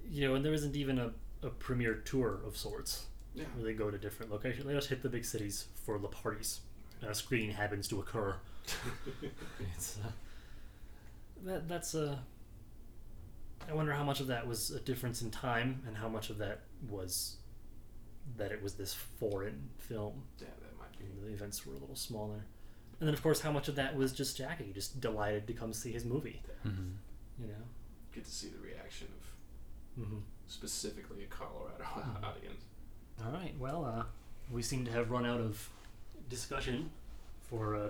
you 0.08 0.28
know, 0.28 0.36
and 0.36 0.46
there 0.46 0.54
isn't 0.54 0.76
even 0.76 1.00
a, 1.00 1.12
a 1.42 1.50
premiere 1.50 1.96
tour 1.96 2.40
of 2.46 2.56
sorts 2.56 3.08
Yeah. 3.36 3.44
where 3.56 3.66
they 3.66 3.74
go 3.74 3.92
to 3.92 3.98
different 3.98 4.32
locations. 4.32 4.66
They 4.66 4.74
just 4.74 4.88
hit 4.90 5.04
the 5.04 5.10
big 5.10 5.26
cities 5.26 5.66
for 5.86 6.00
the 6.00 6.08
parties. 6.08 6.62
And 7.02 7.12
a 7.12 7.16
screening 7.16 7.52
happens 7.52 7.88
to 7.90 8.00
occur. 8.00 8.36
It's, 9.76 9.98
uh, 10.04 10.10
that 11.46 11.68
that's 11.68 11.94
a. 11.96 12.20
I 13.70 13.74
wonder 13.74 13.94
how 13.94 14.04
much 14.04 14.20
of 14.20 14.28
that 14.28 14.48
was 14.48 14.72
a 14.72 14.80
difference 14.80 15.22
in 15.22 15.32
time, 15.32 15.82
and 15.88 15.98
how 15.98 16.08
much 16.08 16.30
of 16.30 16.38
that 16.38 16.62
was 16.90 17.38
that 18.38 18.52
it 18.52 18.62
was 18.64 18.74
this 18.76 18.94
foreign 18.94 19.70
film. 19.78 20.24
Yeah, 20.40 20.48
that 20.62 20.78
might 20.80 20.98
be. 20.98 21.06
and 21.06 21.24
the 21.30 21.34
events 21.34 21.66
were 21.66 21.74
a 21.74 21.78
little 21.78 21.96
smaller. 21.96 22.46
And 23.00 23.08
then, 23.08 23.14
of 23.14 23.22
course, 23.22 23.42
how 23.42 23.52
much 23.52 23.68
of 23.68 23.76
that 23.76 23.96
was 23.96 24.14
just 24.14 24.38
Jackie, 24.38 24.72
just 24.74 25.02
delighted 25.02 25.46
to 25.48 25.54
come 25.54 25.74
see 25.74 25.92
his 25.92 26.06
movie. 26.06 26.42
Mhm. 26.66 26.94
You 27.40 27.48
know. 27.48 27.64
Get 28.14 28.24
to 28.26 28.32
see 28.32 28.48
the 28.48 28.60
reaction 28.60 29.08
of 29.20 30.04
Mm-hmm. 30.04 30.18
specifically 30.48 31.24
a 31.24 31.28
Colorado 31.28 31.84
Mhm. 31.84 32.24
audience. 32.24 32.64
All 33.24 33.32
right. 33.32 33.54
Well, 33.60 33.86
uh, 33.86 34.04
we 34.52 34.62
seem 34.62 34.86
to 34.86 34.92
have 34.92 35.12
run 35.12 35.26
out 35.26 35.40
of 35.40 35.70
discussion 36.30 36.90
for. 37.50 37.76
Uh, 37.76 37.88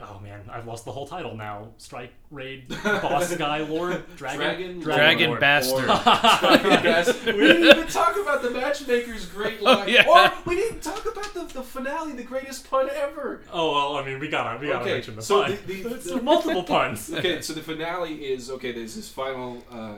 oh 0.00 0.18
man, 0.20 0.40
I've 0.50 0.66
lost 0.66 0.84
the 0.84 0.92
whole 0.92 1.06
title 1.06 1.36
now. 1.36 1.68
Strike, 1.78 2.12
raid, 2.30 2.68
boss 2.82 3.34
guy, 3.36 3.58
lord, 3.60 4.04
dragon, 4.16 4.40
Dragon 4.40 4.80
Dragon 4.80 5.28
lord. 5.30 5.40
bastard. 5.40 5.84
Yes. 6.84 7.24
we 7.26 7.32
didn't 7.32 7.64
even 7.64 7.86
talk 7.88 8.16
about 8.16 8.42
the 8.42 8.50
matchmaker's 8.50 9.26
great 9.26 9.60
line. 9.62 9.88
yeah. 9.88 10.06
Or 10.08 10.32
we 10.46 10.56
didn't 10.56 10.80
talk 10.82 11.04
about 11.04 11.32
the, 11.34 11.44
the 11.54 11.62
finale, 11.62 12.12
the 12.12 12.22
greatest 12.24 12.68
pun 12.70 12.88
ever. 12.94 13.42
Oh 13.52 13.72
well, 13.72 13.96
I 13.96 14.04
mean, 14.04 14.18
we 14.18 14.28
gotta 14.28 14.58
we 14.58 14.68
gotta 14.68 14.80
Okay, 14.84 14.92
mention 14.94 15.16
the 15.16 15.22
so 15.22 15.42
pun. 15.42 15.58
the- 15.66 15.82
the- 15.82 15.94
It's 15.94 16.06
the- 16.06 16.22
multiple 16.22 16.64
puns. 16.64 17.12
Okay, 17.12 17.40
so 17.42 17.52
the 17.52 17.62
finale 17.62 18.14
is 18.14 18.50
okay. 18.50 18.72
There's 18.72 18.94
this 18.96 19.08
final, 19.08 19.62
uh, 19.70 19.96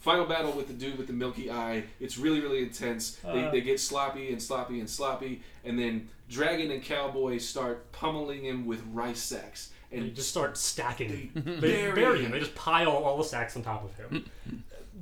final 0.00 0.26
battle 0.26 0.52
with 0.52 0.66
the 0.68 0.74
dude 0.74 0.98
with 0.98 1.06
the 1.06 1.12
milky 1.12 1.50
eye. 1.50 1.84
It's 2.00 2.18
really, 2.18 2.40
really 2.40 2.62
intense. 2.62 3.12
They, 3.22 3.44
Uh. 3.44 3.50
they 3.50 3.60
get 3.60 3.78
sloppy 3.80 4.32
and 4.32 4.42
sloppy 4.42 4.80
and 4.80 4.88
sloppy, 4.90 5.42
and 5.64 5.78
then 5.78 6.08
Dragon 6.28 6.70
and 6.70 6.82
Cowboy 6.82 7.38
start 7.38 7.90
pummeling 7.92 8.44
him 8.44 8.66
with 8.66 8.82
rice 8.92 9.20
sacks. 9.22 9.70
And 9.92 10.04
They 10.04 10.10
just 10.10 10.28
start 10.30 10.56
stacking. 10.56 11.30
They 11.34 11.40
They 11.40 11.60
bury 11.60 11.92
bury 11.94 12.18
him. 12.20 12.26
him. 12.26 12.30
They 12.32 12.38
just 12.40 12.54
pile 12.54 12.90
all 12.90 13.16
the 13.18 13.24
sacks 13.24 13.56
on 13.56 13.62
top 13.62 13.84
of 13.84 13.94
him. 13.96 14.30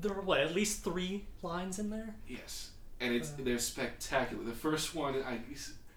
there 0.00 0.12
were 0.12 0.22
what, 0.22 0.40
at 0.40 0.54
least 0.54 0.82
three 0.84 1.26
lines 1.42 1.78
in 1.78 1.90
there. 1.90 2.14
yes, 2.26 2.70
and 3.00 3.14
it's 3.14 3.30
they're 3.30 3.58
spectacular. 3.58 4.42
The 4.44 4.52
first 4.52 4.94
one, 4.94 5.14
I, 5.22 5.38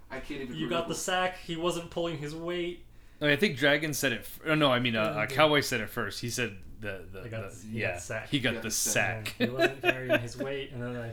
I 0.09 0.19
can't 0.19 0.41
even. 0.41 0.55
You 0.55 0.69
got 0.69 0.87
the 0.89 0.95
sack. 0.95 1.37
He 1.39 1.55
wasn't 1.55 1.89
pulling 1.89 2.17
his 2.17 2.35
weight. 2.35 2.83
I, 3.21 3.25
mean, 3.25 3.33
I 3.33 3.35
think 3.37 3.57
Dragon 3.57 3.93
said 3.93 4.11
it. 4.13 4.19
F- 4.21 4.39
oh, 4.47 4.55
no, 4.55 4.71
I 4.71 4.79
mean, 4.79 4.95
uh, 4.95 5.03
uh, 5.03 5.25
Cowboy 5.27 5.61
said 5.61 5.79
it 5.79 5.89
first. 5.89 6.19
He 6.21 6.29
said 6.29 6.57
the 6.81 7.05
the, 7.11 7.21
I 7.23 7.27
got- 7.29 7.51
the- 7.51 7.57
he 7.67 7.79
got 7.79 7.79
yeah 7.79 7.93
the 7.95 7.99
sack. 8.01 8.29
he 8.29 8.39
got 8.39 8.49
He 8.49 8.55
got 8.55 8.61
the 8.63 8.67
the 8.67 8.73
sack. 8.73 9.35
he 9.37 9.45
wasn't 9.45 9.81
carrying 9.83 10.19
his 10.19 10.37
weight, 10.37 10.71
and 10.73 10.81
then 10.83 10.95
I. 10.97 11.11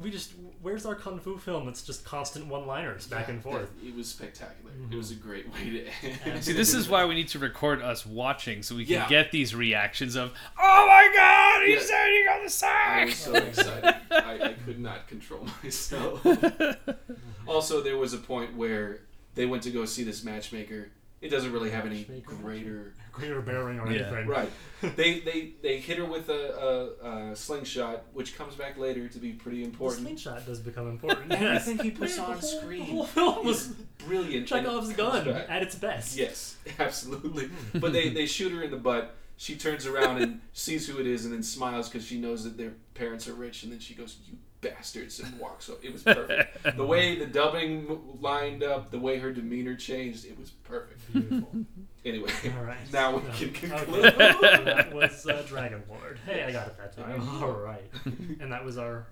We 0.00 0.10
just 0.10 0.32
where's 0.60 0.86
our 0.86 0.96
kung 0.96 1.20
fu 1.20 1.38
film 1.38 1.68
It's 1.68 1.82
just 1.82 2.04
constant 2.04 2.48
one-liners 2.48 3.06
back 3.06 3.28
Yeah, 3.28 3.34
and 3.34 3.42
forth. 3.44 3.70
that- 3.80 3.86
It 3.86 3.94
was 3.94 4.08
spectacular. 4.08 4.72
It 4.72 4.90
Mhm. 4.90 4.96
was 4.96 5.12
a 5.12 5.14
great 5.14 5.52
way 5.52 5.70
to 5.70 5.86
end. 6.32 6.42
See, 6.42 6.52
this 6.52 6.74
is 6.74 6.88
why 6.88 7.04
we 7.04 7.14
need 7.14 7.28
to 7.28 7.38
record 7.38 7.80
us 7.80 8.04
watching 8.04 8.64
so 8.64 8.74
we 8.74 8.84
can 8.86 8.94
Yeah. 8.94 9.08
get 9.08 9.30
these 9.30 9.54
reactions 9.54 10.16
of, 10.16 10.32
"Oh 10.60 10.86
my 10.88 11.10
God, 11.14 11.64
he 11.64 11.74
Yeah. 11.74 11.80
said 11.80 12.08
he 12.08 12.24
got 12.24 12.38
the 12.40 12.44
I 12.44 12.48
sack!" 12.48 13.06
was 13.06 13.16
so 13.16 13.34
excited. 13.34 13.94
I, 14.10 14.38
I 14.50 14.52
could 14.64 14.80
not 14.80 15.06
control 15.06 15.46
myself. 15.62 16.26
also, 17.46 17.80
there 17.80 17.96
was 17.96 18.12
a 18.14 18.18
point 18.18 18.56
where 18.56 19.00
they 19.36 19.46
went 19.46 19.62
to 19.64 19.70
go 19.70 19.84
see 19.84 20.02
this 20.02 20.24
matchmaker. 20.24 20.88
It 21.24 21.30
doesn't 21.30 21.52
really 21.52 21.70
have 21.70 21.86
any 21.86 22.04
greater. 22.24 22.92
Greater 23.14 23.40
bearing 23.40 23.78
or 23.78 23.88
Yeah. 23.90 24.02
anything. 24.08 24.26
Right. 24.26 24.50
They 24.96 25.20
they 25.20 25.52
they 25.62 25.78
hit 25.78 25.96
her 25.98 26.04
with 26.04 26.28
a, 26.28 26.92
a, 27.02 27.30
a 27.32 27.36
slingshot, 27.36 28.04
which 28.12 28.36
comes 28.36 28.54
back 28.56 28.76
later 28.76 29.08
to 29.08 29.18
be 29.18 29.32
pretty 29.32 29.64
important. 29.64 30.04
The 30.04 30.10
important. 30.10 30.20
slingshot 30.20 30.46
does 30.46 30.60
become 30.60 30.88
important. 30.90 31.32
Everything 31.32 31.76
yes. 31.76 31.84
he 31.84 31.90
puts 31.92 32.16
Man, 32.18 32.26
on 32.26 32.32
whole, 32.38 32.42
screen 32.42 32.80
The 32.80 32.92
whole 32.92 33.06
film 33.06 33.46
was 33.46 33.68
Brilliant. 34.06 34.46
Chekhov's 34.48 34.90
and 34.90 34.98
it 34.98 35.02
comes 35.02 35.24
gun 35.24 35.32
back. 35.34 35.46
at 35.48 35.62
its 35.62 35.74
best. 35.76 36.16
Yes, 36.18 36.56
absolutely. 36.78 37.46
Hmm. 37.46 37.78
But 37.78 37.92
they, 37.94 38.10
they 38.10 38.26
shoot 38.26 38.52
her 38.52 38.62
in 38.62 38.70
the 38.70 38.76
butt. 38.76 39.14
She 39.36 39.56
turns 39.56 39.86
around 39.86 40.20
and 40.20 40.40
sees 40.52 40.86
who 40.88 40.98
it 41.00 41.06
is 41.06 41.24
and 41.24 41.32
then 41.32 41.42
smiles 41.42 41.88
because 41.88 42.06
she 42.06 42.18
knows 42.20 42.44
that 42.44 42.58
their 42.58 42.72
parents 42.94 43.26
are 43.28 43.34
rich. 43.34 43.62
And 43.62 43.72
then 43.72 43.78
she 43.80 43.94
goes, 43.94 44.18
You 44.26 44.36
bastards, 44.64 45.20
and 45.20 45.38
walks 45.38 45.68
up. 45.70 45.84
It 45.84 45.92
was 45.92 46.02
perfect. 46.02 46.58
The 46.76 46.84
way 46.84 47.16
the 47.18 47.26
dubbing 47.26 48.00
lined 48.20 48.62
up, 48.64 48.90
the 48.90 48.98
way 48.98 49.18
her 49.18 49.32
demeanor 49.32 49.74
changed, 49.76 50.24
it 50.24 50.38
was 50.38 50.50
perfect. 50.50 51.12
Beautiful. 51.12 51.48
Anyway, 52.06 52.30
All 52.58 52.64
right. 52.66 52.76
now 52.92 53.16
we 53.16 53.22
No. 53.22 53.30
can 53.34 53.48
Okay. 53.48 53.68
conclude. 53.68 54.04
that 54.18 54.92
was 54.92 55.26
uh, 55.26 55.42
Dragon 55.48 55.82
Lord. 55.88 56.18
Hey, 56.26 56.44
I 56.44 56.52
got 56.52 56.66
it 56.66 56.76
that 56.76 56.94
time. 56.94 57.26
All 57.42 57.52
right. 57.52 57.90
And 58.40 58.52
that 58.52 58.62
was 58.62 58.76
our 58.76 59.06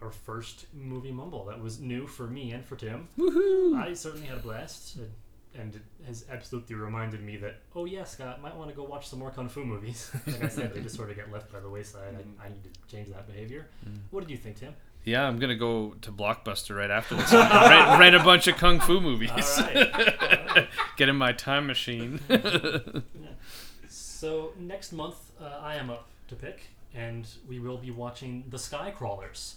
our 0.00 0.10
first 0.10 0.64
movie 0.72 1.12
mumble. 1.12 1.44
That 1.44 1.60
was 1.60 1.78
new 1.78 2.06
for 2.06 2.26
me 2.26 2.52
and 2.52 2.64
for 2.64 2.76
Tim. 2.76 3.06
Woohoo! 3.18 3.76
I 3.76 3.92
certainly 3.92 4.26
had 4.28 4.38
a 4.38 4.40
blast, 4.40 4.96
and- 4.96 5.10
and 5.58 5.74
it 5.74 5.82
has 6.06 6.24
absolutely 6.30 6.76
reminded 6.76 7.20
me 7.22 7.36
that 7.38 7.56
oh 7.74 7.84
yeah, 7.84 8.04
Scott 8.04 8.40
might 8.40 8.54
want 8.56 8.70
to 8.70 8.76
go 8.76 8.84
watch 8.84 9.08
some 9.08 9.18
more 9.18 9.30
kung 9.30 9.48
fu 9.50 9.64
movies. 9.64 10.10
like 10.26 10.44
I 10.44 10.48
said, 10.48 10.72
they 10.72 10.80
just 10.80 10.94
sort 10.96 11.10
of 11.10 11.16
get 11.16 11.30
left 11.32 11.52
by 11.52 11.58
the 11.60 11.68
wayside. 11.68 12.14
I, 12.16 12.46
I 12.46 12.48
need 12.48 12.62
to 12.64 12.70
change 12.90 13.08
that 13.10 13.26
behavior. 13.26 13.66
What 14.10 14.20
did 14.20 14.30
you 14.30 14.36
think, 14.38 14.56
Tim? 14.60 14.74
Yeah, 15.04 15.26
I'm 15.26 15.38
gonna 15.38 15.56
go 15.56 15.94
to 16.02 16.12
Blockbuster 16.12 16.76
right 16.76 16.90
after 16.90 17.14
this. 17.14 17.32
rent, 17.32 17.98
rent 18.00 18.14
a 18.14 18.22
bunch 18.22 18.46
of 18.46 18.56
kung 18.56 18.78
fu 18.80 19.00
movies. 19.08 19.30
All 19.58 19.64
right. 19.64 20.68
Get 20.96 21.08
in 21.08 21.16
my 21.16 21.32
time 21.32 21.66
machine. 21.66 22.20
So 23.88 24.52
next 24.58 24.92
month, 24.92 25.30
uh, 25.40 25.60
I 25.62 25.76
am 25.76 25.90
up 25.90 26.08
to 26.26 26.34
pick, 26.34 26.62
and 26.92 27.24
we 27.48 27.60
will 27.60 27.76
be 27.76 27.92
watching 27.92 28.42
The 28.50 28.58
Sky 28.58 28.90
Crawlers. 28.90 29.54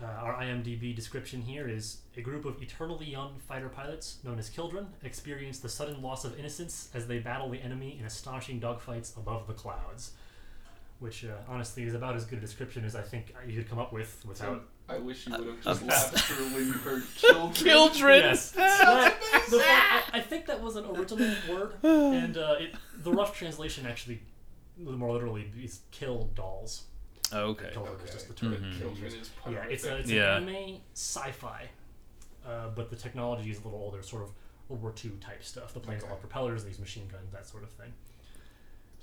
Uh, 0.00 0.06
our 0.06 0.34
IMDb 0.34 0.94
description 0.94 1.42
here 1.42 1.68
is 1.68 1.98
a 2.16 2.20
group 2.20 2.44
of 2.44 2.62
eternally 2.62 3.06
young 3.06 3.34
fighter 3.48 3.68
pilots 3.68 4.18
known 4.22 4.38
as 4.38 4.48
Kildren 4.48 4.86
experience 5.02 5.58
the 5.58 5.68
sudden 5.68 6.00
loss 6.02 6.24
of 6.24 6.38
innocence 6.38 6.88
as 6.94 7.08
they 7.08 7.18
battle 7.18 7.48
the 7.48 7.58
enemy 7.58 7.96
in 7.98 8.06
astonishing 8.06 8.60
dogfights 8.60 9.16
above 9.16 9.48
the 9.48 9.54
clouds. 9.54 10.12
Which 11.00 11.24
uh, 11.24 11.28
honestly 11.48 11.82
is 11.82 11.94
about 11.94 12.14
as 12.16 12.24
good 12.24 12.38
a 12.38 12.40
description 12.40 12.84
as 12.84 12.94
I 12.96 13.02
think 13.02 13.34
you 13.46 13.56
could 13.56 13.68
come 13.68 13.78
up 13.78 13.92
with 13.92 14.22
without. 14.26 14.64
I 14.88 14.98
wish 14.98 15.26
you 15.26 15.32
would 15.36 15.46
have 15.46 15.62
just 15.62 15.82
laughed 15.82 16.18
through 16.20 16.46
when 16.46 16.66
you 16.66 16.72
heard 16.72 17.02
Kildren. 17.16 17.52
Kildren. 17.54 18.20
Yes, 18.22 18.50
the- 18.52 18.62
I, 18.62 20.02
I 20.12 20.20
think 20.20 20.46
that 20.46 20.60
was 20.62 20.76
an 20.76 20.84
original 20.86 21.34
word, 21.50 21.72
and 21.82 22.36
uh, 22.36 22.56
it, 22.58 22.74
the 23.02 23.10
rough 23.12 23.36
translation 23.36 23.86
actually, 23.86 24.22
more 24.78 25.12
literally, 25.12 25.50
is 25.62 25.80
"kill 25.90 26.30
dolls." 26.34 26.84
Oh, 27.32 27.46
okay. 27.50 27.70
Dollar 27.74 27.94
is 27.96 28.02
Okay. 28.02 28.12
just 28.12 28.28
the 28.28 28.34
term. 28.34 28.52
Mhm. 28.54 28.78
Children 28.78 29.04
use. 29.04 29.14
is 29.14 29.30
Yeah, 29.50 29.64
it's, 29.68 29.84
a, 29.84 29.96
it's 29.96 30.10
Yeah. 30.10 30.36
an 30.36 30.48
anime 30.48 30.76
sci-fi, 30.94 31.68
uh, 32.46 32.68
but 32.76 32.90
the 32.90 32.96
technology 32.96 33.50
is 33.50 33.58
a 33.60 33.62
little 33.64 33.78
older, 33.80 34.02
sort 34.02 34.22
of 34.22 34.30
World 34.68 34.82
War 34.82 34.94
II 35.02 35.12
type 35.20 35.42
stuff. 35.42 35.72
The 35.74 35.80
planes 35.80 36.02
all 36.02 36.10
have 36.10 36.20
propellers, 36.20 36.62
these 36.64 36.78
machine 36.78 37.08
guns, 37.08 37.32
that 37.32 37.46
sort 37.46 37.62
of 37.64 37.70
thing. 37.70 37.92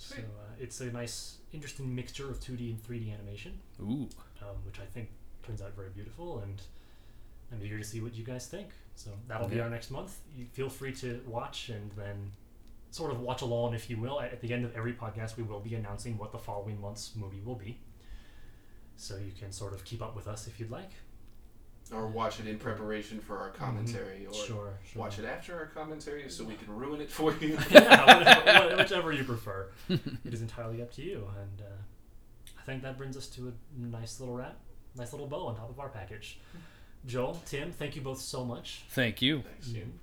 So 0.01 0.15
uh, 0.17 0.55
it's 0.59 0.81
a 0.81 0.85
nice, 0.85 1.37
interesting 1.53 1.93
mixture 1.93 2.29
of 2.29 2.39
2D 2.39 2.71
and 2.71 2.83
3D 2.83 3.13
animation, 3.13 3.59
Ooh. 3.79 4.09
um, 4.41 4.55
which 4.65 4.79
I 4.79 4.85
think 4.85 5.09
turns 5.43 5.61
out 5.61 5.75
very 5.75 5.89
beautiful, 5.89 6.39
and 6.39 6.59
I'm 7.51 7.63
eager 7.63 7.77
to 7.77 7.83
see 7.83 8.01
what 8.01 8.15
you 8.15 8.23
guys 8.23 8.47
think. 8.47 8.69
So 8.95 9.11
that'll 9.27 9.47
be 9.47 9.59
our 9.59 9.69
next 9.69 9.91
month. 9.91 10.17
You 10.35 10.45
feel 10.53 10.69
free 10.69 10.93
to 10.95 11.21
watch 11.27 11.69
and 11.69 11.91
then 11.91 12.31
sort 12.89 13.11
of 13.11 13.21
watch 13.21 13.41
along, 13.41 13.73
if 13.73 13.89
you 13.89 13.97
will. 13.97 14.19
At, 14.19 14.33
at 14.33 14.41
the 14.41 14.53
end 14.53 14.65
of 14.65 14.75
every 14.75 14.93
podcast, 14.93 15.37
we 15.37 15.43
will 15.43 15.59
be 15.59 15.75
announcing 15.75 16.17
what 16.17 16.31
the 16.31 16.37
following 16.39 16.81
month's 16.81 17.15
movie 17.15 17.41
will 17.43 17.55
be. 17.55 17.79
So 18.97 19.17
you 19.17 19.31
can 19.37 19.51
sort 19.51 19.73
of 19.73 19.83
keep 19.85 20.01
up 20.01 20.15
with 20.15 20.27
us 20.27 20.47
if 20.47 20.59
you'd 20.59 20.71
like. 20.71 20.91
Or 21.93 22.07
watch 22.07 22.39
it 22.39 22.47
in 22.47 22.57
preparation 22.57 23.19
for 23.19 23.37
our 23.37 23.49
commentary, 23.49 24.25
or 24.25 24.33
Sure, 24.33 24.73
sure. 24.91 25.01
watch 25.01 25.19
it 25.19 25.25
after 25.25 25.53
our 25.57 25.65
commentary 25.65 26.29
so 26.29 26.45
we 26.45 26.55
can 26.55 26.73
ruin 26.73 27.01
it 27.01 27.09
for 27.11 27.33
you. 27.41 27.57
yeah, 27.69 28.05
whatever, 28.17 28.77
whichever 28.77 29.11
you 29.11 29.25
prefer. 29.25 29.67
It 29.89 29.99
is 30.33 30.41
entirely 30.41 30.81
up 30.81 30.93
to 30.93 31.01
you. 31.01 31.27
And 31.37 31.61
uh, 31.67 31.73
I 32.57 32.61
think 32.63 32.81
that 32.83 32.97
brings 32.97 33.17
us 33.17 33.27
to 33.31 33.49
a 33.49 33.51
nice 33.77 34.19
little 34.21 34.35
wrap, 34.35 34.55
nice 34.95 35.11
little 35.11 35.27
bow 35.27 35.47
on 35.47 35.55
top 35.57 35.69
of 35.69 35.79
our 35.81 35.89
package. 35.89 36.39
Joel, 37.05 37.41
Tim, 37.45 37.71
thank 37.73 37.95
you 37.97 38.01
both 38.01 38.21
so 38.21 38.45
much. 38.45 38.83
Thank 38.91 39.21
you. 39.21 39.41
Thanks, 39.41 39.73
Ian. 39.75 39.99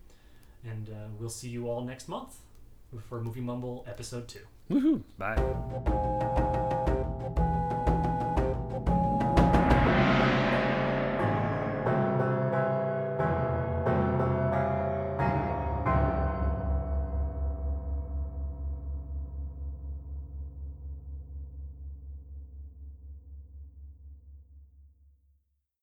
And 0.64 0.90
uh, 0.90 1.06
we'll 1.18 1.30
see 1.30 1.48
you 1.48 1.68
all 1.70 1.80
next 1.82 2.08
month 2.08 2.36
for 3.08 3.20
Movie 3.20 3.40
Mumble 3.40 3.86
Episode 3.88 4.28
2. 4.28 4.38
Woohoo. 4.70 5.02
Bye. 5.16 6.57